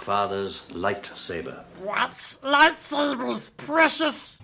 father's 0.00 0.62
lightsaber. 0.70 1.64
What? 1.82 2.10
Lightsabers, 2.42 3.50
precious. 3.56 4.40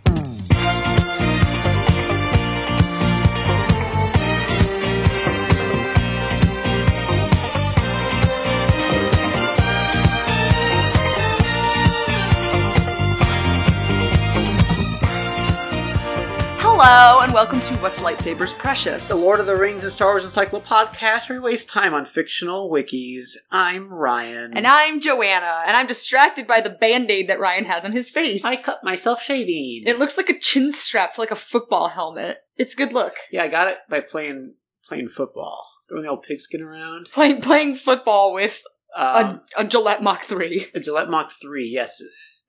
Hello, 16.88 17.20
and 17.22 17.34
welcome 17.34 17.58
to 17.62 17.74
What's 17.78 17.98
Lightsabers 17.98 18.56
Precious. 18.56 19.08
The 19.08 19.16
Lord 19.16 19.40
of 19.40 19.46
the 19.46 19.56
Rings 19.56 19.82
and 19.82 19.92
Star 19.92 20.10
Wars 20.12 20.24
Encyclo 20.24 20.62
podcast 20.62 21.28
where 21.28 21.40
we 21.40 21.50
waste 21.50 21.68
time 21.68 21.92
on 21.92 22.04
fictional 22.04 22.70
wikis. 22.70 23.30
I'm 23.50 23.92
Ryan. 23.92 24.56
And 24.56 24.68
I'm 24.68 25.00
Joanna, 25.00 25.62
and 25.66 25.76
I'm 25.76 25.88
distracted 25.88 26.46
by 26.46 26.60
the 26.60 26.70
band 26.70 27.10
aid 27.10 27.28
that 27.28 27.40
Ryan 27.40 27.64
has 27.64 27.84
on 27.84 27.90
his 27.90 28.08
face. 28.08 28.44
I 28.44 28.54
cut 28.62 28.84
myself 28.84 29.20
shaving. 29.20 29.82
it 29.84 29.98
looks 29.98 30.16
like 30.16 30.28
a 30.28 30.38
chin 30.38 30.70
strap 30.70 31.12
for 31.14 31.22
like 31.22 31.32
a 31.32 31.36
football 31.36 31.88
helmet. 31.88 32.38
It's 32.56 32.76
good 32.76 32.92
look. 32.92 33.14
yeah, 33.32 33.42
I 33.42 33.48
got 33.48 33.66
it 33.66 33.78
by 33.90 33.98
playing 33.98 34.54
playing 34.84 35.08
football. 35.08 35.66
Throwing 35.88 36.04
the 36.04 36.10
old 36.10 36.22
pigskin 36.22 36.62
around. 36.62 37.06
Playing 37.12 37.40
playing 37.40 37.74
football 37.74 38.32
with 38.32 38.62
Um, 38.96 39.40
a, 39.56 39.62
a 39.62 39.64
Gillette 39.64 40.04
Mach 40.04 40.22
3. 40.22 40.68
a 40.72 40.78
Gillette 40.78 41.10
Mach 41.10 41.32
3, 41.32 41.66
yes. 41.68 42.00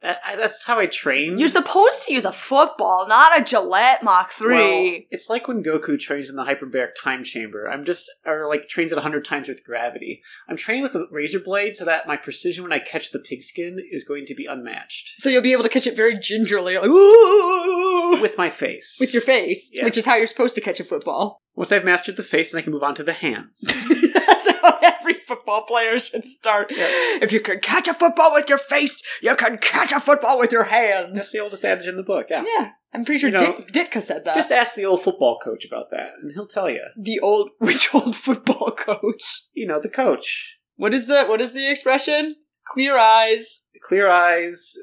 That, 0.02 0.20
I, 0.24 0.36
that's 0.36 0.64
how 0.64 0.78
I 0.80 0.86
train. 0.86 1.40
You're 1.40 1.48
supposed 1.48 2.06
to 2.06 2.14
use 2.14 2.24
a 2.24 2.32
football, 2.32 3.08
not 3.08 3.40
a 3.40 3.44
Gillette 3.44 4.04
Mach 4.04 4.30
3. 4.32 4.54
Well, 4.56 5.00
it's 5.10 5.28
like 5.30 5.48
when 5.48 5.64
Goku 5.64 5.98
trains 6.00 6.30
in 6.30 6.36
the 6.36 6.44
hyperbaric 6.46 6.90
time 7.02 7.24
chamber. 7.24 7.68
I'm 7.68 7.84
just, 7.84 8.06
or 8.26 8.48
like 8.48 8.70
trains 8.70 8.92
at 8.92 8.98
100 8.98 9.26
times 9.26 9.48
with 9.48 9.64
gravity. 9.66 10.22
I'm 10.48 10.56
training 10.56 10.84
with 10.84 10.94
a 10.96 11.08
razor 11.12 11.40
blade 11.40 11.76
so 11.76 11.84
that 11.86 12.08
my 12.08 12.16
precision 12.16 12.64
when 12.64 12.74
I 12.74 12.80
catch 12.80 13.12
the 13.12 13.18
pigskin 13.20 13.80
is 13.92 14.04
going 14.04 14.26
to 14.28 14.36
be 14.36 14.46
unmatched. 14.46 15.16
so 15.20 15.30
you'll 15.30 15.42
be 15.42 15.52
able 15.54 15.64
to 15.64 15.70
catch 15.70 15.88
it 15.88 15.96
very 15.96 16.18
gingerly, 16.18 16.78
like, 16.78 16.86
ooh, 16.88 18.22
With 18.22 18.38
my 18.38 18.50
face. 18.52 18.98
with 19.00 19.14
your 19.14 19.22
face, 19.24 19.72
Yeah. 19.74 19.84
which 19.86 19.98
is 19.98 20.06
how 20.06 20.16
you're 20.16 20.26
supposed 20.28 20.56
to 20.56 20.62
catch 20.62 20.80
a 20.80 20.84
football. 20.84 21.42
Once 21.58 21.72
I've 21.72 21.84
mastered 21.84 22.16
the 22.18 22.24
face, 22.24 22.52
then 22.52 22.60
I 22.60 22.62
can 22.62 22.72
move 22.72 22.84
on 22.84 22.96
to 22.96 23.04
the 23.04 23.14
hands. 23.14 23.62
That's 24.14 24.50
how 24.62 24.78
every 24.82 25.16
football 25.16 25.64
player 25.66 25.98
should 26.00 26.24
start. 26.24 26.68
If 26.70 27.32
you 27.34 27.40
can 27.40 27.60
catch 27.60 27.88
a 27.88 27.94
football 27.96 28.32
with 28.34 28.48
your 28.48 28.60
face, 28.60 29.02
you 29.24 29.36
can 29.36 29.58
catch 29.58 29.92
a 29.92 30.00
football 30.00 30.38
with 30.40 30.52
your 30.52 30.66
hands. 30.66 31.14
That's 31.16 31.32
the 31.32 31.40
oldest 31.40 31.66
adage 31.66 31.88
in 31.88 31.98
the 31.98 32.04
book, 32.04 32.28
yeah. 32.30 32.44
Yeah, 32.46 32.70
I'm 32.94 33.04
pretty 33.04 33.18
sure 33.20 33.32
You 33.32 33.38
know, 33.40 33.58
Dit- 33.72 33.92
Ditka 33.92 34.04
said 34.04 34.24
that. 34.26 34.36
Just 34.36 34.52
ask 34.52 34.76
the 34.76 34.86
old 34.86 35.02
football 35.02 35.40
coach 35.44 35.66
about 35.66 35.90
that, 35.90 36.12
and 36.22 36.32
he'll 36.32 36.46
tell 36.48 36.70
you. 36.70 36.84
the 36.96 37.20
old, 37.20 37.50
which 37.58 37.94
old 37.94 38.16
football 38.16 38.70
coach? 38.72 39.24
You 39.54 39.66
know, 39.68 39.80
the 39.80 39.90
coach. 39.90 40.60
What 40.76 40.94
is 40.94 41.08
the 41.08 41.26
what 41.26 41.42
is 41.42 41.54
the 41.54 41.70
expression? 41.72 42.36
Clear 42.68 43.00
eyes, 43.00 43.64
Clear 43.82 44.08
eyes, 44.10 44.74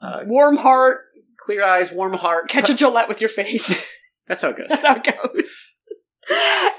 uh, 0.00 0.22
warm 0.26 0.56
heart, 0.56 1.02
clear 1.38 1.62
eyes, 1.62 1.92
warm 1.92 2.14
heart. 2.14 2.48
catch 2.48 2.68
a 2.70 2.74
Gillette 2.74 3.08
with 3.08 3.20
your 3.20 3.30
face. 3.30 3.86
That's 4.26 4.42
how 4.42 4.48
it 4.48 4.56
goes. 4.56 4.66
That's 4.70 4.84
how 4.84 4.96
it 4.96 5.04
goes. 5.04 5.66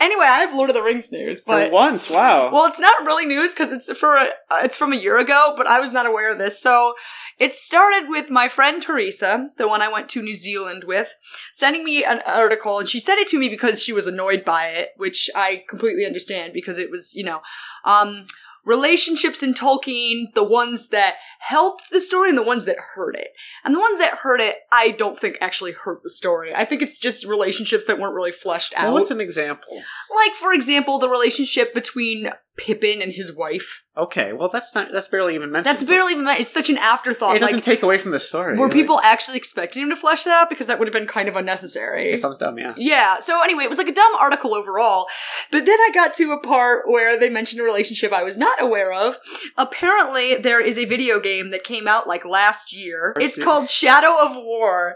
Anyway, 0.01 0.25
I 0.25 0.39
have 0.39 0.53
Lord 0.53 0.69
of 0.69 0.75
the 0.75 0.81
Rings 0.81 1.11
news, 1.11 1.41
but 1.41 1.67
For 1.67 1.73
once, 1.73 2.09
wow. 2.09 2.51
Well, 2.51 2.65
it's 2.65 2.79
not 2.79 3.05
really 3.05 3.25
news 3.25 3.53
because 3.53 3.71
it's 3.71 3.91
for 3.97 4.15
a, 4.15 4.29
uh, 4.49 4.61
it's 4.63 4.77
from 4.77 4.93
a 4.93 4.97
year 4.97 5.17
ago, 5.17 5.53
but 5.57 5.67
I 5.67 5.79
was 5.79 5.91
not 5.91 6.05
aware 6.05 6.31
of 6.31 6.37
this. 6.37 6.59
So 6.61 6.93
it 7.37 7.53
started 7.53 8.07
with 8.07 8.29
my 8.29 8.47
friend 8.47 8.81
Teresa, 8.81 9.49
the 9.57 9.67
one 9.67 9.81
I 9.81 9.91
went 9.91 10.09
to 10.09 10.21
New 10.21 10.33
Zealand 10.33 10.85
with, 10.85 11.13
sending 11.51 11.83
me 11.83 12.03
an 12.03 12.21
article, 12.25 12.79
and 12.79 12.89
she 12.89 12.99
sent 12.99 13.19
it 13.19 13.27
to 13.29 13.39
me 13.39 13.49
because 13.49 13.81
she 13.81 13.93
was 13.93 14.07
annoyed 14.07 14.45
by 14.45 14.67
it, 14.67 14.89
which 14.97 15.29
I 15.35 15.63
completely 15.69 16.05
understand 16.05 16.53
because 16.53 16.77
it 16.77 16.89
was, 16.89 17.13
you 17.13 17.23
know, 17.23 17.41
um, 17.83 18.25
relationships 18.65 19.43
in 19.43 19.53
Tolkien, 19.53 20.33
the 20.33 20.43
ones 20.43 20.89
that 20.89 21.15
helped 21.39 21.89
the 21.91 21.99
story 21.99 22.29
and 22.29 22.37
the 22.37 22.43
ones 22.43 22.65
that 22.65 22.77
hurt 22.95 23.15
it. 23.15 23.29
And 23.63 23.73
the 23.73 23.79
ones 23.79 23.99
that 23.99 24.19
hurt 24.23 24.41
it, 24.41 24.57
I 24.71 24.91
don't 24.91 25.17
think 25.17 25.37
actually 25.39 25.73
hurt 25.73 26.03
the 26.03 26.09
story. 26.09 26.53
I 26.53 26.65
think 26.65 26.81
it's 26.81 26.99
just 26.99 27.25
relationships 27.25 27.87
that 27.87 27.99
weren't 27.99 28.15
really 28.15 28.31
fleshed 28.31 28.73
out. 28.75 28.85
well, 28.85 28.93
what's 28.95 29.11
an 29.11 29.21
example? 29.21 29.81
Like, 30.15 30.33
for 30.33 30.53
example, 30.53 30.99
the 30.99 31.09
relationship 31.09 31.73
between 31.73 32.29
Pippin 32.57 33.01
and 33.01 33.11
his 33.11 33.35
wife. 33.35 33.83
Okay, 33.97 34.31
well, 34.33 34.47
that's 34.49 34.73
not. 34.73 34.91
That's 34.91 35.07
barely 35.07 35.35
even 35.35 35.49
mentioned. 35.49 35.65
That's 35.65 35.81
so 35.81 35.87
barely 35.87 36.13
even, 36.13 36.23
mentioned. 36.23 36.41
it's 36.43 36.53
such 36.53 36.69
an 36.69 36.77
afterthought. 36.77 37.35
It 37.35 37.39
doesn't 37.39 37.57
Like, 37.57 37.63
take 37.63 37.83
away 37.83 37.97
from 37.97 38.11
the 38.11 38.19
story. 38.19 38.57
were 38.57 38.67
Like, 38.67 38.73
people 38.73 38.99
actually 39.03 39.37
expecting 39.37 39.83
him 39.83 39.89
to 39.89 39.95
flesh 39.95 40.23
that 40.23 40.41
out? 40.41 40.49
Because 40.49 40.67
that 40.67 40.79
would 40.79 40.87
have 40.87 40.93
been 40.93 41.07
kind 41.07 41.27
of 41.27 41.35
unnecessary. 41.35 42.11
It 42.13 42.19
sounds 42.19 42.37
dumb, 42.37 42.57
yeah. 42.57 42.73
Yeah, 42.77 43.19
so 43.19 43.41
anyway, 43.43 43.63
it 43.63 43.69
was 43.69 43.77
like 43.77 43.87
a 43.87 43.93
dumb 43.93 44.13
article 44.19 44.53
overall. 44.53 45.07
But 45.51 45.65
then 45.65 45.79
I 45.79 45.91
got 45.93 46.13
to 46.15 46.31
a 46.31 46.39
part 46.41 46.89
where 46.89 47.17
they 47.17 47.29
mentioned 47.29 47.59
a 47.59 47.63
relationship 47.63 48.13
I 48.13 48.23
was 48.23 48.37
not 48.37 48.61
aware 48.61 48.93
of. 48.93 49.17
Apparently, 49.57 50.35
there 50.35 50.61
is 50.61 50.77
a 50.77 50.85
video 50.85 51.19
game 51.19 51.51
that 51.51 51.63
came 51.63 51.87
out 51.87 52.07
like 52.07 52.25
last 52.25 52.73
year. 52.73 53.13
It's 53.19 53.41
called 53.41 53.69
Shadow 53.69 54.15
of 54.21 54.35
War. 54.35 54.95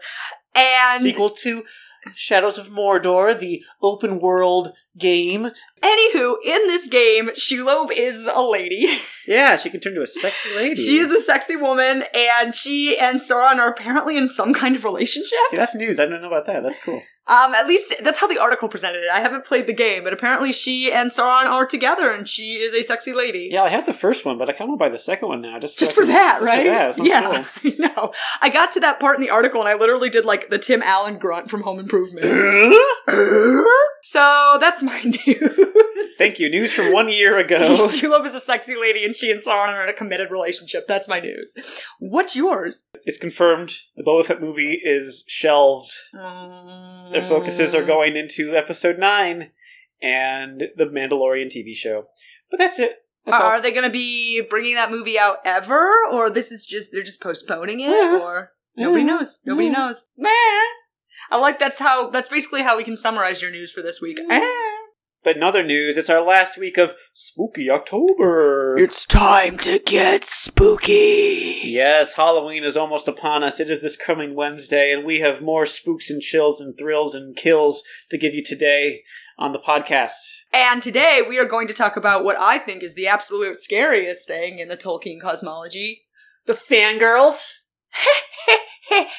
And 0.56 1.02
Sequel 1.02 1.30
to 1.30 1.64
Shadows 2.16 2.58
of 2.58 2.70
Mordor, 2.70 3.38
the 3.38 3.64
open 3.82 4.20
world 4.20 4.74
game. 4.98 5.52
anywho, 5.82 6.36
in 6.46 6.68
this 6.68 6.88
game, 6.88 7.28
Shelob 7.30 7.88
is 7.96 8.28
a 8.34 8.42
lady. 8.42 8.88
Yeah, 9.28 9.58
she 9.58 9.70
can 9.70 9.80
turn 9.80 9.94
into 9.94 10.02
a 10.04 10.08
sexy 10.08 10.50
lady. 10.56 10.82
She 10.82 10.98
is 10.98 11.12
a 11.12 11.20
sexy 11.22 11.56
woman, 11.56 12.04
and 12.16 12.54
she 12.56 12.98
and 12.98 13.20
Sauron 13.20 13.58
are 13.58 13.70
apparently 13.70 14.18
in 14.18 14.28
some 14.28 14.54
kind 14.54 14.76
of 14.76 14.84
relationship. 14.84 15.38
See, 15.50 15.58
that's 15.58 15.76
news. 15.76 16.00
I 16.00 16.06
don't 16.06 16.22
know 16.22 16.28
about 16.28 16.46
that. 16.46 16.64
That's 16.64 16.80
cool. 16.84 17.02
Um, 17.30 17.54
at 17.54 17.68
least 17.68 17.94
that's 18.02 18.20
how 18.20 18.28
the 18.28 18.40
article 18.40 18.68
presented 18.68 19.00
it. 19.04 19.10
I 19.14 19.20
haven't 19.20 19.46
played 19.46 19.68
the 19.68 19.74
game, 19.74 20.04
but 20.04 20.14
apparently 20.14 20.52
she 20.52 20.92
and 20.92 21.12
Sauron 21.12 21.46
are 21.46 21.66
together, 21.66 22.12
and 22.12 22.28
she 22.28 22.56
is 22.56 22.74
a 22.74 22.82
sexy 22.82 23.14
lady. 23.14 23.50
Yeah, 23.52 23.64
I 23.64 23.70
had 23.70 23.86
the 23.86 23.94
first 23.94 24.26
one, 24.26 24.38
but 24.38 24.50
I 24.50 24.54
kind 24.54 24.64
of 24.64 24.70
want 24.70 24.80
to 24.80 24.86
buy 24.86 24.90
the 24.90 24.98
second 24.98 25.28
one 25.28 25.42
now. 25.42 25.60
Just 25.60 25.78
Just 25.80 25.94
for 25.96 26.02
can- 26.02 26.10
that, 26.14 26.40
just 26.40 26.48
right? 26.48 26.96
For 26.96 27.04
that. 27.04 27.08
Yeah, 27.08 27.44
cool. 27.62 27.72
I 27.72 27.76
know. 27.96 28.14
I 28.42 28.50
got 28.50 28.72
to 28.74 28.80
that 28.82 29.00
part 29.00 29.16
in 29.16 29.22
the 29.22 29.30
article, 29.30 29.60
and 29.62 29.70
I 29.70 29.76
literally 29.76 30.10
did 30.10 30.26
like 30.26 30.50
the 30.50 30.58
Tim 30.58 30.82
Allen 30.82 31.18
grunt 31.20 31.50
from 31.50 31.62
Home 31.62 31.80
Improvement. 31.80 32.26
so 34.04 34.58
that's 34.60 34.82
my 34.82 35.02
news. 35.04 36.16
Thank 36.18 36.40
you. 36.40 36.50
News 36.50 36.74
from 36.74 36.92
one 36.92 37.10
year 37.10 37.38
ago. 37.38 37.60
Shelob 37.60 38.26
is 38.26 38.34
a 38.36 38.40
sexy 38.40 38.76
lady, 38.76 39.06
and 39.06 39.16
she 39.16 39.32
and 39.32 39.40
Sauron 39.40 39.70
are 39.70 39.84
in 39.84 39.90
a 39.90 39.94
committed 39.94 40.32
relationship. 40.32 40.88
That's 40.88 41.08
my 41.08 41.20
news. 41.20 41.54
What's 42.00 42.36
yours? 42.36 42.86
it's 43.06 43.18
confirmed 43.18 43.74
the 43.96 44.04
Boba 44.04 44.26
Fett 44.26 44.42
movie 44.42 44.80
is 44.84 45.24
shelved. 45.28 45.92
Their 47.20 47.30
focuses 47.30 47.74
Mm. 47.74 47.80
are 47.80 47.86
going 47.86 48.16
into 48.16 48.56
episode 48.56 48.98
9 49.00 49.52
and 50.02 50.64
the 50.76 50.86
Mandalorian 50.86 51.48
TV 51.48 51.76
show. 51.76 52.08
But 52.50 52.58
that's 52.58 52.80
it. 52.80 53.04
That's 53.26 53.42
are 53.42 53.56
all. 53.56 53.62
they 53.62 53.72
going 53.72 53.84
to 53.84 53.90
be 53.90 54.42
bringing 54.42 54.76
that 54.76 54.90
movie 54.92 55.20
out 55.20 55.38
ever, 55.46 55.92
or 56.12 56.30
this 56.30 56.52
is 56.52 56.66
just 56.66 56.92
they're 56.92 57.04
just 57.04 57.22
postponing 57.22 57.80
it, 57.82 57.90
Yeah. 57.90 58.20
or 58.22 58.54
nobody 58.78 59.02
Yeah. 59.04 59.08
knows? 59.18 59.40
Nobody 59.46 59.68
Yeah. 59.68 59.74
knows. 59.74 60.10
Meh. 60.18 60.30
I 61.32 61.38
like 61.38 61.60
that's 61.60 61.80
how 61.80 62.10
that's 62.10 62.30
basically 62.30 62.62
how 62.64 62.78
we 62.78 62.84
can 62.84 62.96
summarize 62.98 63.42
your 63.42 63.52
news 63.52 63.72
for 63.74 63.82
this 63.82 64.02
week. 64.02 64.20
But 65.24 65.36
in 65.36 65.44
other 65.44 65.64
news, 65.64 65.98
it's 65.98 66.10
our 66.10 66.22
last 66.22 66.58
week 66.58 66.78
of 66.78 66.94
Spooky 67.14 67.70
October. 67.70 68.78
It's 68.78 69.06
time 69.06 69.58
to 69.60 69.78
get 69.80 70.24
spooky. 70.24 71.60
Yes, 71.66 72.14
Halloween 72.14 72.64
is 72.64 72.78
almost 72.78 73.08
upon 73.08 73.44
us. 73.44 73.60
It 73.60 73.70
is 73.70 73.82
this 73.82 73.98
coming 73.98 74.34
Wednesday, 74.34 74.94
and 74.94 75.04
we 75.04 75.20
have 75.20 75.42
more 75.42 75.66
spooks 75.66 76.10
and 76.10 76.22
chills 76.22 76.62
and 76.62 76.78
thrills 76.78 77.14
and 77.14 77.36
kills 77.36 77.84
to 78.10 78.18
give 78.18 78.34
you 78.34 78.42
today 78.42 79.02
on 79.38 79.52
the 79.52 79.60
podcast. 79.60 80.44
And 80.54 80.82
today 80.82 81.22
we 81.28 81.38
are 81.38 81.46
going 81.46 81.68
to 81.68 81.74
talk 81.74 81.98
about 81.98 82.24
what 82.24 82.38
I 82.38 82.58
think 82.58 82.82
is 82.82 82.96
the 82.96 83.08
absolute 83.08 83.58
scariest 83.58 84.26
thing 84.26 84.60
in 84.60 84.70
the 84.70 84.78
Tolkien 84.78 85.20
cosmology. 85.22 86.04
The 86.46 86.54
fangirls? 86.54 87.52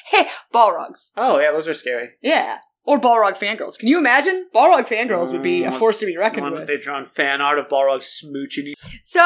Balrogs. 0.53 1.13
Oh, 1.17 1.39
yeah, 1.39 1.53
those 1.53 1.69
are 1.69 1.75
scary. 1.75 2.11
Yeah. 2.23 2.59
Or 2.85 2.99
Balrog 2.99 3.37
fangirls. 3.37 3.79
Can 3.79 3.89
you 3.89 3.99
imagine? 3.99 4.47
Balrog 4.55 4.87
fangirls 4.89 5.33
would 5.33 5.43
be 5.43 5.65
a 5.65 5.71
Mm, 5.71 5.79
force 5.79 6.01
to 6.01 6.07
be 6.07 6.17
reckoned 6.17 6.45
One, 6.45 6.55
with. 6.55 6.67
they've 6.67 6.81
drawn 6.83 7.05
fan 7.05 7.41
art 7.41 7.59
of 7.59 7.69
Balrog 7.69 7.99
smooching. 8.01 8.73
So, 9.03 9.21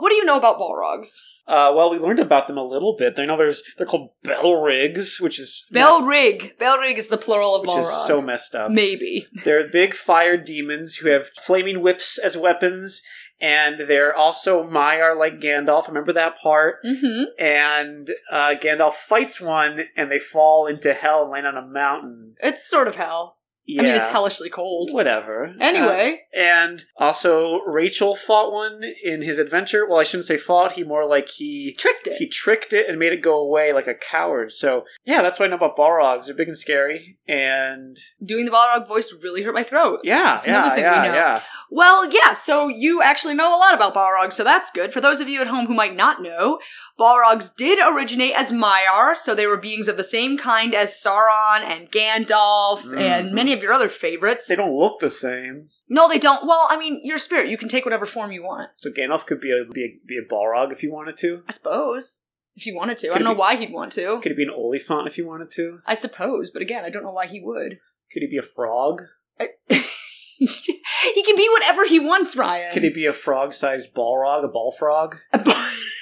what 0.00 0.10
do 0.10 0.14
you 0.14 0.24
know 0.24 0.36
about 0.36 0.58
Balrogs? 0.58 1.18
Uh, 1.46 1.72
well, 1.74 1.88
we 1.90 1.98
learned 1.98 2.18
about 2.18 2.46
them 2.46 2.58
a 2.58 2.62
little 2.62 2.94
bit. 2.98 3.16
They 3.16 3.24
know 3.24 3.38
there's 3.38 3.62
they're 3.78 3.86
called 3.86 4.10
Belrigs, 4.22 5.18
which 5.18 5.38
is 5.40 5.64
mess- 5.70 6.02
Belrig. 6.02 6.58
Belrig 6.58 6.96
is 6.98 7.06
the 7.08 7.16
plural 7.16 7.54
of 7.54 7.62
which 7.62 7.70
Balrog. 7.70 7.78
is 7.80 8.06
so 8.06 8.20
messed 8.20 8.54
up. 8.54 8.70
Maybe. 8.70 9.26
They're 9.44 9.66
big 9.66 9.94
fire 9.94 10.36
demons 10.36 10.96
who 10.96 11.08
have 11.08 11.30
flaming 11.42 11.80
whips 11.80 12.18
as 12.18 12.36
weapons, 12.36 13.00
and 13.40 13.80
they're 13.88 14.14
also 14.14 14.62
Maiar 14.68 15.16
like 15.16 15.40
Gandalf. 15.40 15.88
Remember 15.88 16.12
that 16.12 16.38
part? 16.38 16.76
Mm-hmm. 16.84 17.24
And 17.38 18.08
uh, 18.30 18.54
Gandalf 18.60 18.94
fights 18.94 19.40
one, 19.40 19.84
and 19.96 20.10
they 20.10 20.18
fall 20.18 20.66
into 20.66 20.92
hell 20.94 21.22
and 21.22 21.30
land 21.30 21.46
on 21.46 21.56
a 21.56 21.66
mountain. 21.66 22.34
It's 22.40 22.68
sort 22.68 22.88
of 22.88 22.96
hell. 22.96 23.36
Yeah. 23.70 23.82
I 23.82 23.84
mean, 23.84 23.94
it's 23.96 24.06
hellishly 24.06 24.48
cold. 24.48 24.94
Whatever. 24.94 25.54
Anyway, 25.60 26.20
Uh, 26.34 26.40
and 26.40 26.84
also 26.96 27.60
Rachel 27.66 28.16
fought 28.16 28.50
one 28.50 28.82
in 29.04 29.20
his 29.20 29.38
adventure. 29.38 29.86
Well, 29.86 29.98
I 30.00 30.04
shouldn't 30.04 30.24
say 30.24 30.38
fought. 30.38 30.72
He 30.72 30.84
more 30.84 31.04
like 31.06 31.28
he 31.28 31.74
tricked 31.78 32.06
it. 32.06 32.16
he 32.16 32.26
tricked 32.26 32.72
it 32.72 32.88
and 32.88 32.98
made 32.98 33.12
it 33.12 33.20
go 33.20 33.38
away 33.38 33.74
like 33.74 33.86
a 33.86 33.92
coward. 33.94 34.52
So 34.54 34.86
yeah, 35.04 35.20
that's 35.20 35.38
why 35.38 35.44
I 35.44 35.48
know 35.50 35.56
about 35.56 35.76
Balrogs. 35.76 36.26
They're 36.28 36.34
big 36.34 36.48
and 36.48 36.56
scary. 36.56 37.18
And 37.28 37.98
Doing 38.24 38.46
the 38.46 38.50
Balrog 38.52 38.88
voice 38.88 39.14
really 39.22 39.42
hurt 39.42 39.54
my 39.54 39.64
throat. 39.64 40.00
yeah, 40.02 40.36
That's 40.36 40.46
another 40.46 40.68
yeah, 40.68 40.74
thing 40.74 40.84
we 40.84 40.90
yeah, 40.90 41.02
know. 41.02 41.14
yeah. 41.14 41.42
Well, 41.70 42.10
yeah, 42.10 42.32
so 42.32 42.68
you 42.68 43.02
actually 43.02 43.34
know 43.34 43.54
a 43.54 43.58
lot 43.58 43.74
about 43.74 43.94
Balrogs, 43.94 44.32
so 44.32 44.42
that's 44.44 44.70
good. 44.70 44.92
For 44.92 45.00
those 45.00 45.20
of 45.20 45.28
you 45.28 45.40
at 45.40 45.46
home 45.48 45.66
who 45.66 45.74
might 45.74 45.94
not 45.94 46.22
know, 46.22 46.58
Balrogs 46.98 47.54
did 47.54 47.78
originate 47.78 48.32
as 48.36 48.52
Maiar, 48.52 49.14
so 49.14 49.34
they 49.34 49.46
were 49.46 49.60
beings 49.60 49.86
of 49.86 49.96
the 49.96 50.04
same 50.04 50.38
kind 50.38 50.74
as 50.74 50.94
Sauron 50.94 51.60
and 51.60 51.90
Gandalf 51.92 52.84
and 52.96 53.30
Mhm. 53.30 53.32
many 53.32 53.52
of 53.52 53.62
your 53.62 53.72
other 53.72 53.88
favorites. 53.88 54.46
They 54.46 54.56
don't 54.56 54.74
look 54.76 55.00
the 55.00 55.10
same. 55.10 55.68
no, 55.88 56.08
they 56.08 56.18
don't. 56.18 56.46
Well, 56.46 56.66
I 56.70 56.76
mean, 56.78 57.00
you're 57.02 57.16
a 57.16 57.20
spirit. 57.20 57.48
You 57.50 57.58
can 57.58 57.68
take 57.68 57.84
whatever 57.84 58.06
form 58.06 58.32
you 58.32 58.42
want, 58.42 58.70
So 58.76 58.90
Gandalf 58.90 59.26
could 59.26 59.40
be 59.40 59.50
a 59.52 59.70
be 59.70 59.84
a, 59.84 60.06
be 60.06 60.18
a 60.18 60.24
Balrog 60.26 60.72
if 60.72 60.82
you 60.82 60.90
wanted 60.92 61.18
to. 61.18 61.42
I 61.48 61.52
suppose. 61.52 62.24
If 62.56 62.66
you 62.66 62.74
wanted 62.74 62.98
to. 62.98 63.10
I 63.10 63.14
don't 63.14 63.24
know 63.24 63.34
be- 63.34 63.38
why 63.40 63.54
he'd 63.56 63.72
want 63.72 63.92
to. 63.92 64.18
Could 64.20 64.32
he 64.32 64.36
be 64.36 64.42
an 64.42 64.50
Oliphant 64.50 65.06
if 65.06 65.14
he 65.16 65.22
wanted 65.22 65.50
to? 65.52 65.80
I 65.86 65.94
suppose, 65.94 66.50
but 66.50 66.62
again, 66.62 66.84
I 66.84 66.90
don't 66.90 67.04
know 67.04 67.12
why 67.12 67.26
he 67.26 67.40
would. 67.40 67.78
Could 68.12 68.22
he 68.22 68.26
be 68.26 68.38
a 68.38 68.42
frog? 68.42 69.02
he 71.14 71.22
can 71.22 71.36
be 71.36 71.48
whatever 71.52 71.84
he 71.84 71.98
wants, 72.00 72.36
Ryan. 72.36 72.72
Could 72.72 72.84
he 72.84 72.90
be 72.90 73.06
a 73.06 73.12
frog-sized 73.12 73.94
Balrog, 73.94 74.44
a 74.44 74.48
ball 74.48 74.72
frog? 74.72 75.16
That's 75.32 75.94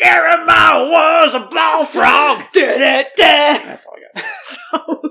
Garamau 0.00 0.90
was 0.92 1.34
a 1.34 1.40
ball 1.40 1.84
frog! 1.84 2.44
That's 3.64 3.86
all 3.86 3.94
I 3.94 4.20
got. 4.20 4.24
So, 4.42 5.02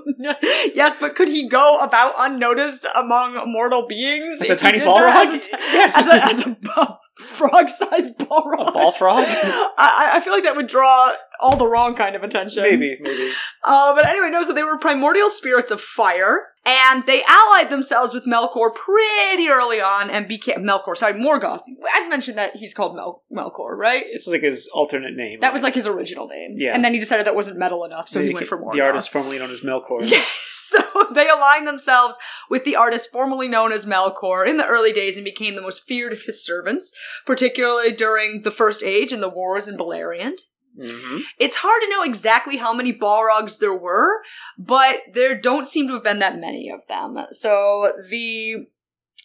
yes, 0.74 0.96
but 0.98 1.14
could 1.14 1.28
he 1.28 1.48
go 1.48 1.78
about 1.78 2.14
unnoticed 2.18 2.86
among 2.94 3.40
mortal 3.50 3.86
beings? 3.86 4.42
As 4.42 4.50
a 4.50 4.54
he 4.54 4.56
tiny 4.56 4.78
did 4.78 4.88
that 4.88 5.28
As 5.28 5.46
a, 5.46 5.56
Yes. 5.72 5.96
as 5.96 6.06
a, 6.06 6.24
as 6.24 6.40
a 6.40 6.56
frog-sized 7.26 8.18
Balrog. 8.18 8.68
A 8.68 8.72
ball 8.72 8.92
frog? 8.92 9.24
I, 9.28 10.10
I 10.14 10.20
feel 10.20 10.32
like 10.32 10.44
that 10.44 10.56
would 10.56 10.66
draw 10.68 11.12
all 11.40 11.56
the 11.56 11.66
wrong 11.66 11.94
kind 11.94 12.16
of 12.16 12.22
attention. 12.22 12.62
maybe, 12.62 12.96
maybe. 13.00 13.32
Uh, 13.64 13.94
but 13.94 14.06
anyway, 14.06 14.30
no, 14.30 14.42
so 14.42 14.52
they 14.52 14.62
were 14.64 14.78
primordial 14.78 15.30
spirits 15.30 15.70
of 15.70 15.80
fire, 15.80 16.48
and 16.66 17.06
they 17.06 17.22
allied 17.28 17.70
themselves 17.70 18.12
with 18.12 18.24
Melkor 18.26 18.74
pretty 18.74 19.48
early 19.48 19.80
on 19.80 20.10
and 20.10 20.26
became 20.28 20.58
Melkor, 20.58 20.96
sorry, 20.96 21.14
Morgoth. 21.14 21.60
I've 21.94 22.08
mentioned 22.10 22.38
that 22.38 22.56
he's 22.56 22.74
called 22.74 22.96
Mel- 22.96 23.22
Melkor, 23.32 23.76
right? 23.76 24.04
It's 24.08 24.26
like 24.26 24.42
his 24.42 24.68
alternate 24.74 25.14
name. 25.16 25.40
That 25.40 25.52
was 25.52 25.62
like 25.62 25.74
his 25.74 25.86
original 25.86 26.26
name. 26.28 26.54
Yeah. 26.56 26.74
And 26.74 26.84
then 26.84 26.92
he 26.92 27.00
decided 27.00 27.26
that 27.26 27.34
wasn't 27.36 27.58
metal 27.58 27.84
enough, 27.84 28.08
so 28.08 28.22
he 28.22 28.34
went 28.34 28.48
for 28.48 28.58
Morgoth. 28.58 28.74
The 28.74 28.80
artist 28.82 29.10
formerly 29.10 29.38
known 29.38 29.50
as 29.50 29.60
Melkor. 29.60 29.98
Yes. 30.08 30.54
So 30.68 30.78
they 31.14 31.28
aligned 31.28 31.66
themselves 31.66 32.18
with 32.50 32.64
the 32.64 32.76
artist 32.76 33.10
formerly 33.10 33.48
known 33.48 33.72
as 33.72 33.86
Melkor 33.86 34.46
in 34.46 34.58
the 34.58 34.66
early 34.66 34.92
days 34.92 35.16
and 35.16 35.24
became 35.24 35.54
the 35.54 35.62
most 35.62 35.86
feared 35.86 36.12
of 36.12 36.22
his 36.22 36.44
servants, 36.44 36.92
particularly 37.26 37.92
during 37.92 38.42
the 38.42 38.50
First 38.50 38.82
Age 38.82 39.12
and 39.12 39.22
the 39.22 39.28
wars 39.28 39.68
in 39.68 39.76
Beleriand. 39.76 40.38
hmm 40.80 41.18
It's 41.38 41.56
hard 41.56 41.82
to 41.82 41.90
know 41.90 42.02
exactly 42.02 42.56
how 42.58 42.72
many 42.72 42.92
Balrogs 42.92 43.58
there 43.58 43.74
were, 43.76 44.22
but 44.58 45.00
there 45.12 45.38
don't 45.38 45.66
seem 45.66 45.86
to 45.88 45.94
have 45.94 46.04
been 46.04 46.18
that 46.20 46.38
many 46.38 46.70
of 46.70 46.86
them. 46.88 47.16
So 47.32 47.92
the 48.10 48.66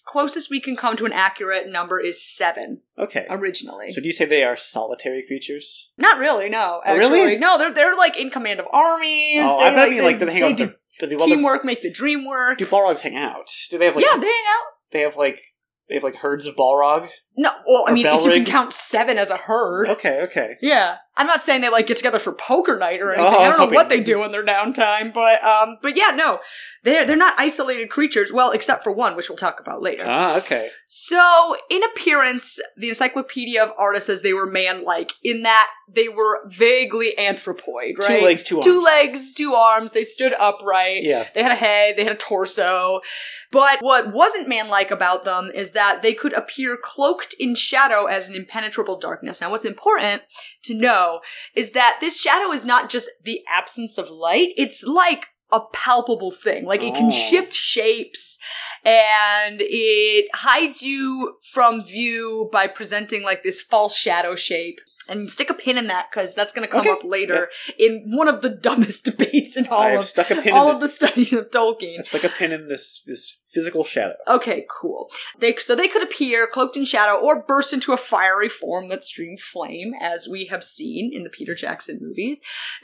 closest 0.05 0.49
we 0.49 0.59
can 0.59 0.75
come 0.75 0.97
to 0.97 1.05
an 1.05 1.13
accurate 1.13 1.71
number 1.71 1.97
is 1.99 2.21
seven 2.21 2.81
Okay. 2.99 3.25
originally. 3.29 3.89
So 3.91 4.01
do 4.01 4.07
you 4.07 4.11
say 4.13 4.25
they 4.25 4.43
are 4.43 4.57
solitary 4.57 5.23
creatures? 5.25 5.91
Not 5.97 6.17
really, 6.17 6.49
no. 6.49 6.81
Oh, 6.85 6.95
Actually, 6.97 7.19
really? 7.19 7.37
no. 7.37 7.57
They're 7.57 7.71
they're 7.73 7.95
like 7.95 8.17
in 8.17 8.29
command 8.29 8.59
of 8.59 8.67
armies. 8.71 9.43
oh, 9.45 9.59
they, 9.59 9.79
I 9.81 9.85
you 9.85 9.95
mean 9.95 10.03
like, 10.03 10.19
do 10.19 10.25
they 10.25 10.33
hang 10.33 10.43
out 10.43 10.49
with 10.49 10.57
their, 10.57 10.75
do 10.99 11.07
they, 11.07 11.15
teamwork, 11.25 11.63
make 11.63 11.81
the 11.81 11.91
dream 11.91 12.25
work. 12.25 12.57
Do 12.57 12.65
Balrogs 12.65 13.01
hang 13.01 13.15
out? 13.15 13.49
Do 13.69 13.77
they 13.77 13.85
have 13.85 13.95
like 13.95 14.05
yeah, 14.05 14.17
they 14.19 14.27
hang 14.27 14.45
out. 14.49 14.65
they 14.91 14.99
have 15.01 15.15
like 15.15 15.41
they 15.87 15.95
have 15.95 16.03
like 16.03 16.17
herds 16.17 16.45
of 16.47 16.55
Balrog? 16.55 17.09
No, 17.35 17.51
well, 17.67 17.85
I 17.87 17.91
Or 17.91 17.93
mean, 17.93 18.05
if 18.05 18.23
you 18.25 18.31
can 18.31 18.45
count 18.45 18.73
seven 18.73 19.17
as 19.17 19.31
a 19.31 19.37
herd. 19.37 19.89
Okay, 19.89 20.21
okay. 20.23 20.57
Yeah, 20.61 20.97
I'm 21.15 21.27
not 21.27 21.41
saying 21.41 21.61
they 21.61 21.69
like 21.69 21.87
get 21.87 21.97
together 21.97 22.19
for 22.19 22.33
poker 22.33 22.77
night 22.77 23.01
or 23.01 23.13
anything. 23.13 23.33
Oh, 23.33 23.37
I 23.37 23.47
I 23.47 23.49
don't 23.49 23.69
know 23.69 23.75
what 23.75 23.89
they 23.89 23.99
do 23.99 24.23
in 24.23 24.31
their 24.31 24.45
downtime, 24.45 25.13
but 25.13 25.43
um, 25.43 25.77
but 25.81 25.95
yeah, 25.95 26.11
no, 26.15 26.39
they're 26.83 27.05
they're 27.05 27.15
not 27.15 27.35
isolated 27.37 27.89
creatures. 27.89 28.31
Well, 28.33 28.51
except 28.51 28.83
for 28.83 28.91
one, 28.91 29.15
which 29.15 29.29
we'll 29.29 29.37
talk 29.37 29.59
about 29.59 29.81
later. 29.81 30.03
Ah, 30.07 30.37
okay. 30.37 30.69
So, 30.87 31.55
in 31.69 31.83
appearance, 31.83 32.59
the 32.77 32.89
Encyclopedia 32.89 33.63
of 33.63 33.71
Arda 33.77 34.01
says 34.01 34.21
they 34.21 34.33
were 34.33 34.47
man-like 34.47 35.13
in 35.23 35.43
that 35.43 35.69
they 35.87 36.07
were 36.07 36.47
vaguely 36.47 37.13
anthropoid, 37.17 37.99
right? 37.99 38.19
Two 38.19 38.25
legs, 38.25 38.43
two 38.43 38.55
arms. 38.55 38.65
Two 38.65 38.83
legs, 38.83 39.33
two 39.33 39.53
arms. 39.53 39.91
They 39.91 40.03
stood 40.03 40.33
upright. 40.33 41.03
Yeah. 41.03 41.27
They 41.35 41.43
had 41.43 41.51
a 41.51 41.55
head, 41.55 41.97
they 41.97 42.03
had 42.03 42.13
a 42.13 42.17
torso. 42.17 43.01
But 43.51 43.79
what 43.81 44.11
wasn't 44.11 44.49
man-like 44.49 44.89
about 44.89 45.25
them 45.25 45.51
is 45.53 45.71
that 45.71 46.01
they 46.01 46.13
could 46.13 46.33
appear 46.33 46.77
cloaked 46.81 47.35
in 47.39 47.53
shadow 47.53 48.05
as 48.05 48.29
an 48.29 48.35
impenetrable 48.35 48.97
darkness. 48.97 49.41
Now, 49.41 49.51
what's 49.51 49.65
important 49.65 50.23
to 50.63 50.73
know 50.73 51.21
is 51.55 51.71
that 51.71 51.97
this 51.99 52.19
shadow 52.19 52.51
is 52.51 52.65
not 52.65 52.89
just 52.89 53.09
the 53.23 53.41
absence 53.47 53.97
of 53.97 54.09
light, 54.09 54.49
it's 54.57 54.83
like 54.83 55.27
a 55.51 55.61
palpable 55.71 56.31
thing. 56.31 56.65
Like 56.65 56.81
it 56.81 56.95
can 56.95 57.07
Oh. 57.07 57.11
shift 57.11 57.53
shapes 57.53 58.39
and 58.83 59.61
it 59.61 60.27
hides 60.33 60.81
you 60.81 61.37
from 61.51 61.83
view 61.85 62.49
by 62.51 62.65
presenting 62.67 63.23
like 63.23 63.43
this 63.43 63.61
false 63.61 63.95
shadow 63.95 64.35
shape. 64.35 64.79
And 65.09 65.29
stick 65.29 65.49
a 65.49 65.53
pin 65.53 65.77
in 65.77 65.87
that 65.87 66.07
because 66.09 66.33
that's 66.33 66.53
going 66.53 66.65
to 66.65 66.71
come 66.71 66.79
Okay. 66.81 66.89
up 66.91 67.03
later 67.03 67.49
in 67.77 68.03
one 68.15 68.29
of 68.29 68.41
the 68.41 68.49
dumbest 68.67 69.03
debates 69.03 69.57
in 69.57 69.67
all 69.67 69.81
I've 69.81 69.99
of 69.99 70.05
stuck 70.05 70.31
a 70.31 70.41
pin 70.41 70.53
all 70.53 70.69
in 70.69 70.75
of 70.75 70.81
this. 70.81 70.97
the 70.97 71.07
studies 71.07 71.33
of 71.33 71.49
Tolkien. 71.51 71.99
I've 71.99 72.07
stuck 72.07 72.23
a 72.23 72.29
pin 72.29 72.53
in 72.53 72.69
this 72.69 73.03
this 73.05 73.39
physical 73.51 73.83
shadow. 73.83 74.15
Okay, 74.29 74.65
cool. 74.69 75.11
They 75.37 75.55
so 75.57 75.75
they 75.75 75.89
could 75.89 76.03
appear 76.03 76.47
cloaked 76.47 76.77
in 76.77 76.85
shadow 76.85 77.19
or 77.19 77.43
burst 77.43 77.73
into 77.73 77.91
a 77.91 77.97
fiery 77.97 78.47
form 78.49 78.87
that 78.89 79.03
streamed 79.03 79.41
flame, 79.41 79.93
as 79.99 80.27
we 80.29 80.45
have 80.45 80.63
seen 80.63 81.11
in 81.13 81.23
the 81.23 81.29
Peter 81.29 81.53
Jackson 81.53 81.99
movies. 82.01 82.41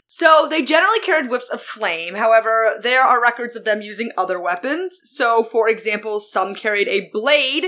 So 0.08 0.48
they 0.50 0.62
generally 0.62 1.00
carried 1.00 1.30
whips 1.30 1.50
of 1.50 1.62
flame. 1.62 2.16
However, 2.16 2.80
there 2.82 3.02
are 3.02 3.22
records 3.22 3.56
of 3.56 3.64
them 3.64 3.82
using 3.82 4.12
other 4.18 4.42
weapons. 4.42 5.00
So, 5.04 5.44
for 5.44 5.70
example, 5.70 6.20
some 6.20 6.54
carried 6.54 6.90
a 6.90 7.10
blade 7.14 7.68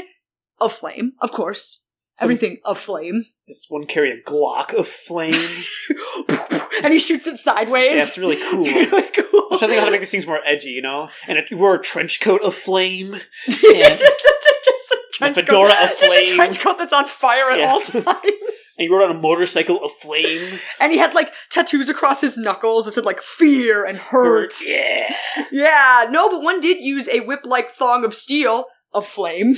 of 0.59 0.74
flame, 0.74 1.13
of 1.21 1.31
course. 1.31 1.88
Some- 2.21 2.27
Everything 2.31 2.59
of 2.63 2.77
flame. 2.77 3.23
This 3.47 3.65
one 3.68 3.85
carry 3.85 4.12
a 4.12 4.21
Glock 4.21 4.73
of 4.77 4.88
flame. 4.88 5.33
and 6.83 6.94
he 6.94 7.00
shoots 7.00 7.27
it 7.27 7.38
sideways. 7.38 7.97
yeah, 7.97 8.03
it's 8.03 8.18
really 8.18 8.38
cool. 8.50 8.63
really 8.63 9.09
cool. 9.12 9.47
I'm 9.51 9.57
trying 9.57 9.59
to 9.59 9.68
think 9.68 9.79
how 9.79 9.85
to 9.85 9.91
make 9.91 10.01
these 10.01 10.12
things 10.12 10.27
more 10.27 10.39
edgy, 10.45 10.69
you 10.69 10.81
know? 10.81 11.09
And 11.27 11.38
it, 11.38 11.51
you 11.51 11.57
wore 11.57 11.75
a 11.75 11.81
trench 11.81 12.21
coat 12.21 12.41
of 12.41 12.53
flame. 12.56 13.15
just 13.47 14.03
a 14.03 14.97
trench 15.13 15.35
fedora 15.35 15.69
coat. 15.71 15.91
of 15.94 16.00
Just 16.00 16.31
a 16.31 16.35
trench 16.35 16.59
coat 16.59 16.77
that's 16.77 16.94
on 16.94 17.06
fire 17.07 17.51
at 17.51 17.59
Yeah. 17.59 17.71
all 17.71 17.81
times. 17.81 18.75
And 18.77 18.85
you 18.88 18.94
rode 18.95 19.09
on 19.09 19.15
a 19.15 19.19
motorcycle 19.19 19.83
of 19.83 19.91
flame. 19.94 20.59
and 20.79 20.91
he 20.91 20.97
had 20.97 21.13
like 21.13 21.33
tattoos 21.50 21.89
across 21.89 22.21
his 22.21 22.38
knuckles 22.38 22.85
that 22.85 22.91
said 22.91 23.06
like 23.06 23.21
fear 23.21 23.85
and 23.85 23.97
hurt. 23.97 24.53
Yeah. 24.65 25.15
Yeah, 25.51 26.07
no, 26.09 26.29
but 26.29 26.41
one 26.41 26.59
did 26.59 26.79
use 26.79 27.09
a 27.09 27.19
whip-like 27.21 27.71
thong 27.71 28.06
of 28.06 28.13
steel 28.13 28.65
of 28.94 29.06
flame. 29.06 29.56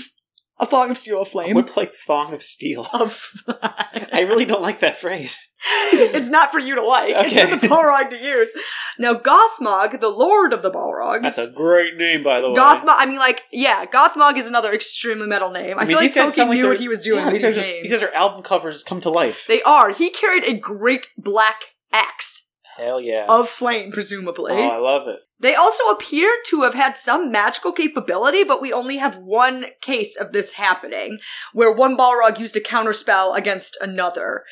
A 0.64 0.66
thong 0.66 0.92
of 0.92 0.98
steel 0.98 1.22
of 1.22 1.28
flame. 1.28 1.56
Whip 1.56 1.76
like 1.76 1.94
thong 1.94 2.34
of 2.34 2.42
steel. 2.42 2.88
of 2.94 3.30
I 3.50 4.26
really 4.26 4.46
don't 4.46 4.62
like 4.62 4.80
that 4.80 4.98
phrase. 4.98 5.38
it's 5.94 6.30
not 6.30 6.54
for 6.54 6.60
you 6.60 6.76
to 6.76 6.82
like. 6.82 7.14
It's 7.18 7.38
for 7.38 7.56
the 7.58 7.68
Balrog 7.68 8.10
to 8.12 8.18
use. 8.18 8.50
Now, 8.98 9.14
Gothmog, 9.14 10.00
the 10.00 10.08
lord 10.08 10.54
of 10.54 10.62
the 10.62 10.72
Balrogs. 10.72 11.24
That's 11.24 11.50
a 11.50 11.52
great 11.52 11.98
name, 11.98 12.24
by 12.24 12.40
the 12.40 12.50
way. 12.50 12.56
Gothmog, 12.56 12.96
I 12.98 13.06
mean, 13.06 13.20
like, 13.20 13.42
yeah, 13.52 13.84
Gothmog 13.86 14.38
is 14.38 14.48
another 14.48 14.74
extremely 14.74 15.28
metal 15.28 15.52
name. 15.52 15.78
I, 15.78 15.82
I 15.82 15.86
mean, 15.86 15.98
feel 15.98 15.98
like 15.98 16.14
Tolkien 16.14 16.48
like 16.48 16.58
knew 16.58 16.70
what 16.70 16.80
he 16.80 16.88
was 16.88 17.04
doing 17.04 17.26
Yeah, 17.26 17.32
these, 17.32 17.42
these, 17.42 17.52
are 17.52 17.56
just, 17.56 17.70
names. 17.70 17.90
these 17.90 18.02
are 18.02 18.14
album 18.14 18.42
covers 18.42 18.86
come 18.86 19.02
to 19.02 19.10
life. 19.10 19.46
They 19.48 19.62
are. 19.64 19.92
He 19.92 20.12
carried 20.12 20.46
a 20.46 20.58
great 20.58 21.08
black 21.18 21.76
axe 21.92 22.43
Hell 22.78 23.00
yeah. 23.02 23.26
of 23.30 23.48
flame, 23.50 23.92
presumably. 23.92 24.54
oh, 24.54 24.68
I 24.70 24.78
love 24.78 25.08
it. 25.08 25.20
They 25.40 25.56
also 25.56 25.84
appear 25.90 26.36
to 26.48 26.62
have 26.62 26.74
had 26.74 26.96
some 26.96 27.32
magical 27.32 27.72
capability, 27.72 28.44
but 28.44 28.62
we 28.62 28.72
only 28.74 28.98
have 28.98 29.18
one 29.18 29.66
case 29.82 30.16
of 30.16 30.32
this 30.32 30.54
happening, 30.54 31.20
where 31.54 31.72
one 31.72 31.98
Balrog 31.98 32.40
used 32.40 32.56
a 32.56 32.62
counterspell 32.62 33.38
against 33.38 33.78
another. 33.82 34.44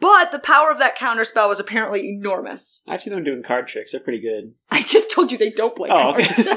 But 0.00 0.32
the 0.32 0.38
power 0.38 0.70
of 0.70 0.78
that 0.78 0.96
counterspell 0.98 1.48
was 1.48 1.60
apparently 1.60 2.08
enormous. 2.08 2.82
I've 2.88 3.02
seen 3.02 3.14
them 3.14 3.22
doing 3.24 3.42
card 3.42 3.68
tricks. 3.68 3.92
They're 3.92 4.00
pretty 4.00 4.20
good. 4.20 4.54
I 4.70 4.82
just 4.82 5.10
told 5.12 5.30
you 5.30 5.38
they 5.38 5.50
don't 5.50 5.76
play 5.76 5.90
Oh, 5.90 6.12
cards. 6.14 6.28
okay. 6.30 6.42